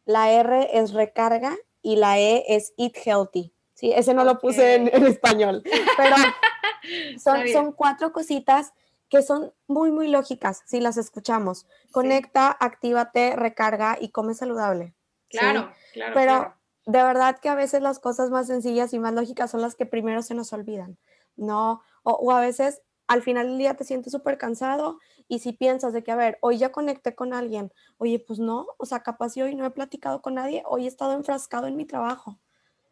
la 0.04 0.30
R 0.32 0.68
es 0.72 0.92
recarga 0.92 1.56
y 1.82 1.96
la 1.96 2.18
E 2.18 2.44
es 2.48 2.72
eat 2.76 2.96
healthy. 3.04 3.52
Sí, 3.74 3.92
ese 3.92 4.12
no 4.12 4.24
lo 4.24 4.38
puse 4.38 4.74
en, 4.74 5.06
español, 5.06 5.62
pero 5.96 6.16
son, 7.22 7.48
son 7.48 7.72
cuatro 7.72 8.12
cositas 8.12 8.74
que 9.08 9.22
son 9.22 9.52
muy, 9.66 9.90
muy 9.90 10.08
lógicas 10.08 10.62
si 10.66 10.80
las 10.80 10.96
escuchamos. 10.96 11.66
Conecta, 11.90 12.50
actívate, 12.50 13.36
recarga 13.36 13.96
y 14.00 14.10
come 14.10 14.34
saludable. 14.34 14.94
Claro, 15.28 15.72
claro. 15.92 16.14
Pero 16.14 16.54
de 16.86 17.02
verdad 17.02 17.38
que 17.40 17.48
a 17.48 17.54
veces 17.54 17.82
las 17.82 17.98
cosas 17.98 18.30
más 18.30 18.46
sencillas 18.46 18.92
y 18.92 18.98
más 18.98 19.14
lógicas 19.14 19.50
son 19.50 19.62
las 19.62 19.74
que 19.74 19.86
primero 19.86 20.22
se 20.22 20.34
nos 20.34 20.52
olvidan, 20.52 20.98
¿no? 21.36 21.82
O, 22.02 22.12
o 22.12 22.32
a 22.32 22.40
veces 22.40 22.82
al 23.08 23.22
final 23.22 23.48
del 23.48 23.58
día 23.58 23.74
te 23.74 23.84
sientes 23.84 24.12
súper 24.12 24.38
cansado 24.38 24.98
y 25.30 25.38
si 25.38 25.52
piensas 25.52 25.92
de 25.92 26.02
que, 26.02 26.10
a 26.10 26.16
ver, 26.16 26.38
hoy 26.40 26.58
ya 26.58 26.72
conecté 26.72 27.14
con 27.14 27.32
alguien, 27.32 27.72
oye, 27.98 28.18
pues 28.18 28.40
no, 28.40 28.66
o 28.78 28.84
sea, 28.84 29.04
capaz 29.04 29.30
si 29.30 29.40
hoy 29.40 29.54
no 29.54 29.64
he 29.64 29.70
platicado 29.70 30.20
con 30.22 30.34
nadie, 30.34 30.64
hoy 30.66 30.86
he 30.86 30.88
estado 30.88 31.12
enfrascado 31.12 31.68
en 31.68 31.76
mi 31.76 31.84
trabajo. 31.84 32.40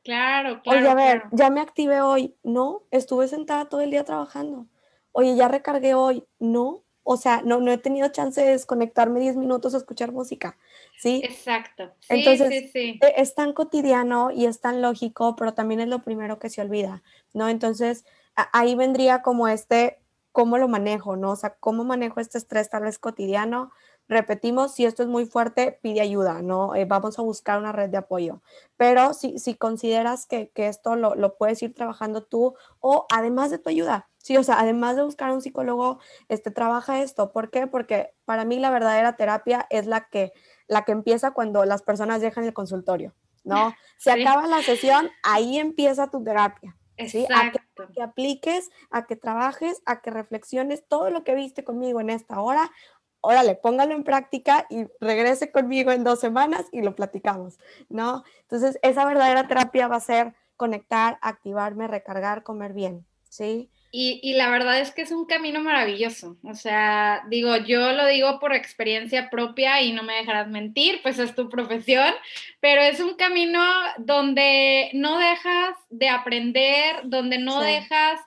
Claro, 0.04 0.62
claro. 0.62 0.78
Oye, 0.78 0.88
a 0.88 0.94
ver, 0.94 1.24
ya 1.32 1.50
me 1.50 1.60
activé 1.60 2.00
hoy, 2.00 2.36
no, 2.44 2.84
estuve 2.92 3.26
sentada 3.26 3.68
todo 3.68 3.80
el 3.80 3.90
día 3.90 4.04
trabajando. 4.04 4.68
Oye, 5.10 5.34
ya 5.34 5.48
recargué 5.48 5.94
hoy, 5.94 6.28
no, 6.38 6.84
o 7.02 7.16
sea, 7.16 7.42
no, 7.44 7.58
no 7.58 7.72
he 7.72 7.78
tenido 7.78 8.06
chance 8.10 8.40
de 8.40 8.52
desconectarme 8.52 9.18
10 9.18 9.34
minutos 9.34 9.74
a 9.74 9.78
escuchar 9.78 10.12
música, 10.12 10.56
¿sí? 10.96 11.20
Exacto. 11.24 11.90
Sí, 11.98 12.20
Entonces, 12.20 12.50
sí, 12.50 12.70
sí. 12.72 13.00
E, 13.02 13.14
es 13.16 13.34
tan 13.34 13.52
cotidiano 13.52 14.30
y 14.30 14.46
es 14.46 14.60
tan 14.60 14.80
lógico, 14.80 15.34
pero 15.34 15.54
también 15.54 15.80
es 15.80 15.88
lo 15.88 16.04
primero 16.04 16.38
que 16.38 16.50
se 16.50 16.60
olvida, 16.60 17.02
¿no? 17.32 17.48
Entonces, 17.48 18.04
ahí 18.52 18.76
vendría 18.76 19.22
como 19.22 19.48
este 19.48 19.98
cómo 20.38 20.56
lo 20.56 20.68
manejo, 20.68 21.16
¿no? 21.16 21.32
O 21.32 21.36
sea, 21.36 21.56
cómo 21.58 21.82
manejo 21.82 22.20
este 22.20 22.38
estrés 22.38 22.70
tal 22.70 22.84
vez 22.84 23.00
cotidiano. 23.00 23.72
Repetimos, 24.06 24.72
si 24.72 24.84
esto 24.84 25.02
es 25.02 25.08
muy 25.08 25.26
fuerte, 25.26 25.80
pide 25.82 26.00
ayuda, 26.00 26.42
¿no? 26.42 26.76
Eh, 26.76 26.84
vamos 26.84 27.18
a 27.18 27.22
buscar 27.22 27.58
una 27.58 27.72
red 27.72 27.90
de 27.90 27.96
apoyo. 27.96 28.40
Pero 28.76 29.14
si, 29.14 29.40
si 29.40 29.56
consideras 29.56 30.26
que, 30.26 30.50
que 30.50 30.68
esto 30.68 30.94
lo, 30.94 31.16
lo, 31.16 31.36
puedes 31.36 31.60
ir 31.64 31.74
trabajando 31.74 32.22
tú 32.22 32.54
o 32.78 33.06
además 33.12 33.50
de 33.50 33.58
tu 33.58 33.68
ayuda, 33.68 34.10
sí, 34.18 34.36
o 34.36 34.44
sea, 34.44 34.60
además 34.60 34.94
de 34.94 35.02
buscar 35.02 35.32
un 35.32 35.42
psicólogo, 35.42 35.98
este, 36.28 36.52
trabaja 36.52 37.02
esto. 37.02 37.32
¿Por 37.32 37.50
qué? 37.50 37.66
Porque 37.66 38.14
para 38.24 38.44
mí 38.44 38.60
la 38.60 38.70
verdadera 38.70 39.16
terapia 39.16 39.66
es 39.70 39.86
la 39.86 40.08
que, 40.08 40.32
la 40.68 40.84
que 40.84 40.92
empieza 40.92 41.32
cuando 41.32 41.64
las 41.64 41.82
personas 41.82 42.20
dejan 42.20 42.44
el 42.44 42.54
consultorio, 42.54 43.12
¿no? 43.42 43.74
Se 43.98 44.12
acaba 44.12 44.46
la 44.46 44.62
sesión, 44.62 45.10
ahí 45.24 45.58
empieza 45.58 46.12
tu 46.12 46.22
terapia. 46.22 46.76
¿Sí? 47.06 47.26
A 47.34 47.52
que, 47.52 48.02
apliques, 48.02 48.70
a 48.90 49.06
que 49.06 49.16
trabajes, 49.16 49.82
a 49.86 50.00
que 50.00 50.10
reflexiones 50.10 50.84
todo 50.86 51.10
lo 51.10 51.24
que 51.24 51.34
viste 51.34 51.64
conmigo 51.64 52.00
en 52.00 52.10
esta 52.10 52.40
hora. 52.40 52.70
Órale, 53.20 53.54
póngalo 53.56 53.94
en 53.94 54.04
práctica 54.04 54.66
y 54.70 54.86
regrese 55.00 55.50
conmigo 55.50 55.90
en 55.92 56.04
dos 56.04 56.20
semanas 56.20 56.66
y 56.72 56.82
lo 56.82 56.94
platicamos, 56.94 57.58
¿no? 57.88 58.24
Entonces, 58.42 58.78
esa 58.82 59.04
verdadera 59.04 59.48
terapia 59.48 59.88
va 59.88 59.96
a 59.96 60.00
ser 60.00 60.34
conectar, 60.56 61.18
activarme, 61.22 61.88
recargar, 61.88 62.42
comer 62.42 62.72
bien, 62.72 63.06
¿sí? 63.28 63.70
Y, 63.90 64.34
la 64.34 64.50
verdad 64.50 64.80
es 64.80 64.90
que 64.92 65.02
es 65.02 65.10
un 65.12 65.24
camino 65.24 65.60
maravilloso. 65.60 66.36
O 66.42 66.54
sea, 66.54 67.22
digo, 67.30 67.56
yo 67.56 67.92
lo 67.92 68.06
digo 68.06 68.38
por 68.38 68.52
experiencia 68.52 69.30
propia 69.30 69.80
y 69.80 69.92
no 69.92 70.02
me 70.02 70.14
dejarás 70.14 70.48
mentir, 70.48 71.00
pues 71.02 71.18
es 71.18 71.34
tu 71.34 71.48
profesión, 71.48 72.12
pero 72.60 72.82
es 72.82 73.00
un 73.00 73.14
camino 73.14 73.64
donde 73.96 74.90
no 74.92 75.18
dejas 75.18 75.76
de 75.88 76.10
aprender, 76.10 76.96
donde 77.04 77.38
no 77.38 77.60
dejas 77.60 78.20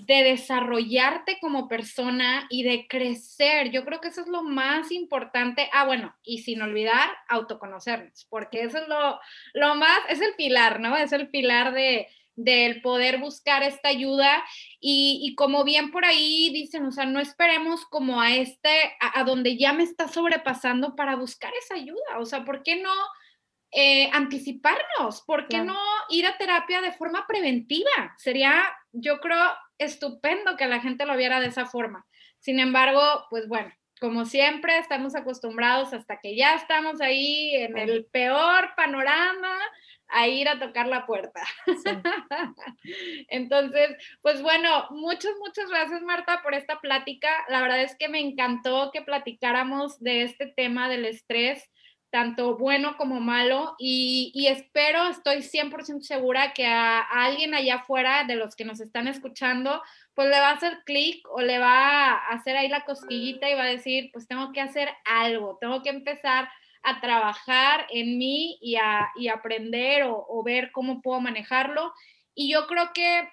de 0.00 0.22
desarrollarte 0.22 1.38
como 1.40 1.68
persona 1.68 2.46
y 2.50 2.62
de 2.62 2.86
crecer. 2.86 3.70
Yo 3.70 3.84
creo 3.86 4.00
que 4.02 4.08
eso 4.08 4.20
es 4.20 4.28
lo 4.28 4.42
más 4.42 4.92
importante. 4.92 5.70
Ah, 5.72 5.86
bueno, 5.86 6.14
y 6.22 6.38
sin 6.42 6.60
olvidar, 6.60 7.10
autoconocernos, 7.28 8.26
porque 8.28 8.62
eso 8.62 8.78
es 8.78 8.88
lo, 8.88 9.18
lo 9.54 9.74
más, 9.76 9.98
es 10.10 10.20
el 10.20 10.34
pilar, 10.36 10.80
¿no? 10.80 10.94
Es 10.96 11.12
el 11.12 11.28
pilar 11.28 11.72
de 11.72 12.08
del 12.36 12.82
poder 12.82 13.18
buscar 13.18 13.62
esta 13.62 13.88
ayuda 13.88 14.44
y, 14.78 15.34
como 15.36 15.64
bien 15.64 15.90
por 15.90 16.04
ahí 16.04 16.50
dicen, 16.52 16.84
o 16.84 16.92
sea, 16.92 17.06
no 17.06 17.18
esperemos 17.18 17.84
como 17.86 18.20
a 18.20 18.36
este, 18.36 18.94
a, 19.00 19.24
donde 19.24 19.56
ya 19.56 19.72
me 19.72 19.82
está 19.82 20.06
sobrepasando 20.06 20.94
para 20.94 21.16
buscar 21.16 21.52
esa 21.60 21.74
ayuda, 21.74 22.18
o 22.20 22.26
sea, 22.26 22.44
¿por 22.44 22.62
qué 22.62 22.76
no 22.76 22.92
eh, 23.72 24.10
anticiparnos? 24.12 25.22
¿Por 25.26 25.48
qué 25.48 25.58
no 25.62 25.76
ir 26.10 26.26
a 26.26 26.38
terapia 26.38 26.80
de 26.80 26.92
forma 26.92 27.26
preventiva? 27.26 28.14
Sería, 28.18 28.62
yo 28.92 29.18
creo, 29.18 29.42
estupendo 29.78 30.56
que 30.56 30.66
la 30.66 30.80
gente 30.80 31.04
lo 31.06 31.16
viera 31.16 31.40
de 31.40 31.48
esa 31.48 31.66
forma. 31.66 32.06
Sin 32.38 32.60
embargo, 32.60 33.00
pues 33.28 33.48
bueno, 33.48 33.72
como 34.00 34.26
siempre, 34.26 34.78
estamos 34.78 35.14
acostumbrados 35.14 35.92
hasta 35.94 36.20
que 36.20 36.36
ya 36.36 36.54
estamos 36.54 37.00
ahí 37.00 37.54
en 37.56 37.78
el 37.78 38.06
peor 38.06 38.74
panorama 38.76 39.58
a 40.08 40.28
ir 40.28 40.48
a 40.48 40.58
tocar 40.58 40.86
la 40.86 41.06
puerta. 41.06 41.42
Entonces, 43.28 43.96
pues 44.22 44.42
bueno, 44.42 44.86
muchas, 44.90 45.32
muchas 45.38 45.68
gracias 45.68 46.02
Marta 46.02 46.40
por 46.42 46.54
esta 46.54 46.80
plática. 46.80 47.28
La 47.48 47.60
verdad 47.60 47.82
es 47.82 47.96
que 47.96 48.08
me 48.08 48.20
encantó 48.20 48.90
que 48.92 49.02
platicáramos 49.02 49.98
de 50.00 50.22
este 50.22 50.46
tema 50.46 50.88
del 50.88 51.04
estrés, 51.04 51.70
tanto 52.10 52.56
bueno 52.56 52.96
como 52.96 53.20
malo, 53.20 53.74
y, 53.78 54.46
espero, 54.48 55.08
estoy 55.08 55.38
100% 55.42 56.00
segura 56.02 56.54
que 56.54 56.66
a, 56.66 57.00
a, 57.00 57.24
alguien 57.24 57.52
allá 57.52 57.76
afuera 57.76 58.24
de 58.24 58.36
los 58.36 58.54
que 58.54 58.64
nos 58.64 58.80
están 58.80 59.08
escuchando, 59.08 59.82
pues 60.14 60.28
le 60.28 60.38
va 60.38 60.50
a 60.50 60.54
hacer 60.54 60.82
clic 60.86 61.26
o 61.28 61.42
le 61.42 61.58
va 61.58 62.12
a 62.12 62.28
hacer 62.28 62.56
ahí 62.56 62.68
la 62.68 62.84
cosquillita 62.84 63.50
y 63.50 63.54
va 63.54 63.64
a 63.64 63.66
decir, 63.66 64.10
pues 64.12 64.26
tengo 64.28 64.52
que 64.52 64.60
hacer 64.60 64.88
algo, 65.04 65.58
tengo 65.60 65.82
que 65.82 65.90
empezar 65.90 66.48
a 66.86 67.00
trabajar 67.00 67.86
en 67.90 68.16
mí 68.16 68.58
y 68.62 68.76
a 68.76 69.10
aprender 69.34 70.04
o, 70.04 70.42
ver 70.44 70.70
cómo 70.70 71.02
puedo 71.02 71.20
manejarlo. 71.20 71.92
Y 72.32 72.52
yo 72.52 72.68
creo 72.68 72.92
que 72.94 73.28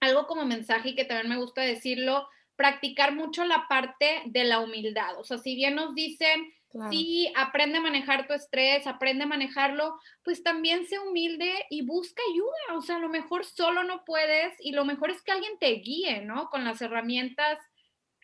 algo 0.00 0.26
como 0.26 0.46
mensaje 0.46 0.90
y 0.90 0.94
que 0.94 1.04
también 1.04 1.28
me 1.28 1.36
gusta 1.36 1.60
decirlo, 1.60 2.26
practicar 2.56 3.14
mucho 3.14 3.44
la 3.44 3.66
parte 3.68 4.22
de 4.24 4.44
la 4.44 4.60
humildad. 4.60 5.18
O 5.18 5.24
sea, 5.24 5.36
si 5.36 5.54
bien 5.54 5.74
nos 5.74 5.94
dicen, 5.94 6.50
sí, 6.90 7.30
aprende 7.36 7.76
a 7.76 7.82
manejar 7.82 8.26
tu 8.26 8.32
estrés, 8.32 8.86
aprende 8.86 9.24
a 9.24 9.28
manejarlo, 9.28 10.00
pues 10.24 10.42
también 10.42 10.86
sé 10.86 10.98
humilde 10.98 11.52
y 11.68 11.82
busca 11.82 12.22
ayuda. 12.32 12.78
O 12.78 12.80
sea, 12.80 12.96
a 12.96 13.00
lo 13.00 13.10
mejor 13.10 13.44
solo 13.44 13.84
no 13.84 14.02
puedes 14.06 14.54
y 14.60 14.72
lo 14.72 14.86
mejor 14.86 15.10
es 15.10 15.20
que 15.20 15.32
alguien 15.32 15.58
te 15.60 15.72
guíe, 15.72 16.22
¿no? 16.22 16.48
Con 16.48 16.64
las 16.64 16.80
herramientas 16.80 17.58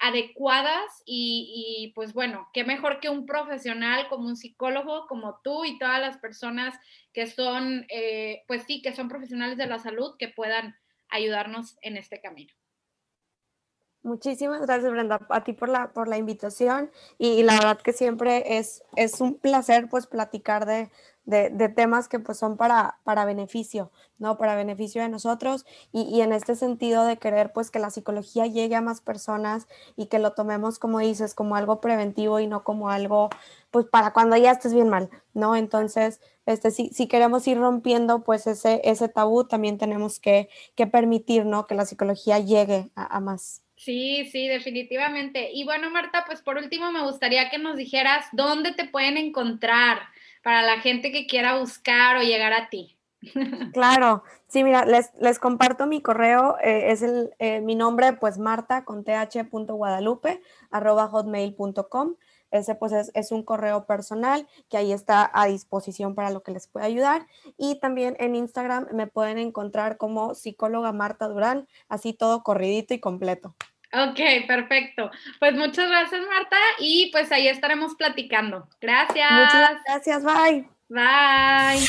adecuadas 0.00 1.02
y, 1.04 1.92
pues 1.94 2.12
bueno, 2.12 2.48
qué 2.52 2.64
mejor 2.64 3.00
que 3.00 3.08
un 3.08 3.26
profesional 3.26 4.08
como 4.08 4.28
un 4.28 4.36
psicólogo 4.36 5.06
como 5.06 5.40
tú 5.42 5.64
y 5.64 5.78
todas 5.78 6.00
las 6.00 6.18
personas 6.18 6.78
que 7.12 7.26
son, 7.26 7.86
eh, 7.88 8.44
pues 8.46 8.64
sí, 8.64 8.80
que 8.82 8.94
son 8.94 9.08
profesionales 9.08 9.58
de 9.58 9.66
la 9.66 9.78
salud 9.78 10.14
que 10.18 10.28
puedan 10.28 10.76
ayudarnos 11.08 11.76
en 11.82 11.96
este 11.96 12.20
camino. 12.20 12.52
Muchísimas 14.02 14.62
gracias, 14.62 14.90
Brenda, 14.92 15.20
a 15.28 15.42
ti 15.42 15.52
por 15.52 15.68
la, 15.68 15.92
por 15.92 16.06
la 16.06 16.16
invitación 16.16 16.90
y, 17.18 17.42
la 17.42 17.54
verdad 17.54 17.78
que 17.78 17.92
siempre 17.92 18.58
es, 18.58 18.82
es 18.96 19.20
un 19.20 19.34
placer 19.34 19.88
pues 19.90 20.06
platicar 20.06 20.64
de, 20.66 20.90
de, 21.28 21.68
temas 21.68 22.08
que 22.08 22.18
pues 22.18 22.38
son 22.38 22.56
para, 22.56 22.96
para 23.04 23.26
beneficio, 23.26 23.92
¿no? 24.18 24.38
Para 24.38 24.56
beneficio 24.56 25.02
de 25.02 25.10
nosotros 25.10 25.66
y, 25.92 26.22
en 26.22 26.32
este 26.32 26.56
sentido 26.56 27.04
de 27.04 27.18
querer 27.18 27.52
pues 27.52 27.70
que 27.70 27.78
la 27.78 27.90
psicología 27.90 28.46
llegue 28.46 28.74
a 28.74 28.80
más 28.80 29.02
personas 29.02 29.68
y 29.94 30.06
que 30.06 30.18
lo 30.18 30.32
tomemos, 30.32 30.78
como 30.78 31.00
dices, 31.00 31.34
como 31.34 31.54
algo 31.54 31.82
preventivo 31.82 32.40
y 32.40 32.46
no 32.46 32.64
como 32.64 32.88
algo 32.88 33.28
pues 33.70 33.84
para 33.84 34.14
cuando 34.14 34.38
ya 34.38 34.52
estés 34.52 34.72
bien 34.72 34.88
mal, 34.88 35.10
¿no? 35.34 35.54
Entonces, 35.54 36.20
este, 36.46 36.70
si, 36.70 36.88
si 36.88 37.08
queremos 37.08 37.46
ir 37.46 37.58
rompiendo 37.58 38.24
pues 38.24 38.46
ese, 38.46 38.80
ese 38.84 39.10
tabú, 39.10 39.44
también 39.44 39.76
tenemos 39.76 40.20
que, 40.20 40.48
que 40.76 40.86
permitir, 40.86 41.44
¿no? 41.44 41.66
Que 41.66 41.74
la 41.74 41.84
psicología 41.84 42.38
llegue 42.38 42.88
a, 42.94 43.16
a 43.16 43.20
más. 43.20 43.62
Sí, 43.76 44.28
sí, 44.32 44.48
definitivamente. 44.48 45.50
Y 45.52 45.64
bueno, 45.64 45.90
Marta, 45.90 46.24
pues 46.26 46.40
por 46.40 46.56
último 46.56 46.90
me 46.90 47.02
gustaría 47.02 47.50
que 47.50 47.58
nos 47.58 47.76
dijeras 47.76 48.24
dónde 48.32 48.72
te 48.72 48.86
pueden 48.86 49.18
encontrar 49.18 49.98
para 50.42 50.62
la 50.62 50.80
gente 50.80 51.12
que 51.12 51.26
quiera 51.26 51.58
buscar 51.58 52.16
o 52.16 52.22
llegar 52.22 52.52
a 52.52 52.68
ti. 52.68 52.98
Claro, 53.72 54.22
sí, 54.46 54.64
mira, 54.64 54.84
les, 54.84 55.10
les 55.20 55.38
comparto 55.38 55.86
mi 55.86 56.00
correo, 56.00 56.56
eh, 56.62 56.90
es 56.92 57.02
el, 57.02 57.34
eh, 57.38 57.60
mi 57.60 57.74
nombre, 57.74 58.12
pues 58.12 58.38
marta 58.38 58.84
con 58.84 59.04
th.guadalupe, 59.04 60.40
arroba 60.70 61.08
hotmail.com. 61.08 62.14
Ese 62.50 62.74
pues 62.74 62.92
es, 62.92 63.10
es, 63.12 63.30
un 63.30 63.42
correo 63.42 63.84
personal 63.84 64.48
que 64.70 64.78
ahí 64.78 64.92
está 64.92 65.30
a 65.34 65.46
disposición 65.46 66.14
para 66.14 66.30
lo 66.30 66.42
que 66.42 66.52
les 66.52 66.66
pueda 66.66 66.86
ayudar. 66.86 67.26
Y 67.58 67.78
también 67.78 68.16
en 68.20 68.34
Instagram 68.34 68.86
me 68.92 69.06
pueden 69.06 69.36
encontrar 69.36 69.98
como 69.98 70.34
psicóloga 70.34 70.92
Marta 70.92 71.28
Durán, 71.28 71.68
así 71.90 72.14
todo 72.14 72.42
corridito 72.42 72.94
y 72.94 73.00
completo. 73.00 73.54
Ok, 73.92 74.46
perfecto. 74.46 75.10
Pues 75.38 75.54
muchas 75.54 75.88
gracias, 75.88 76.20
Marta, 76.26 76.58
y 76.78 77.10
pues 77.10 77.32
ahí 77.32 77.48
estaremos 77.48 77.94
platicando. 77.94 78.68
Gracias. 78.80 79.30
Muchas 79.30 79.82
gracias, 79.86 80.24
bye. 80.24 80.68
Bye. 80.88 81.86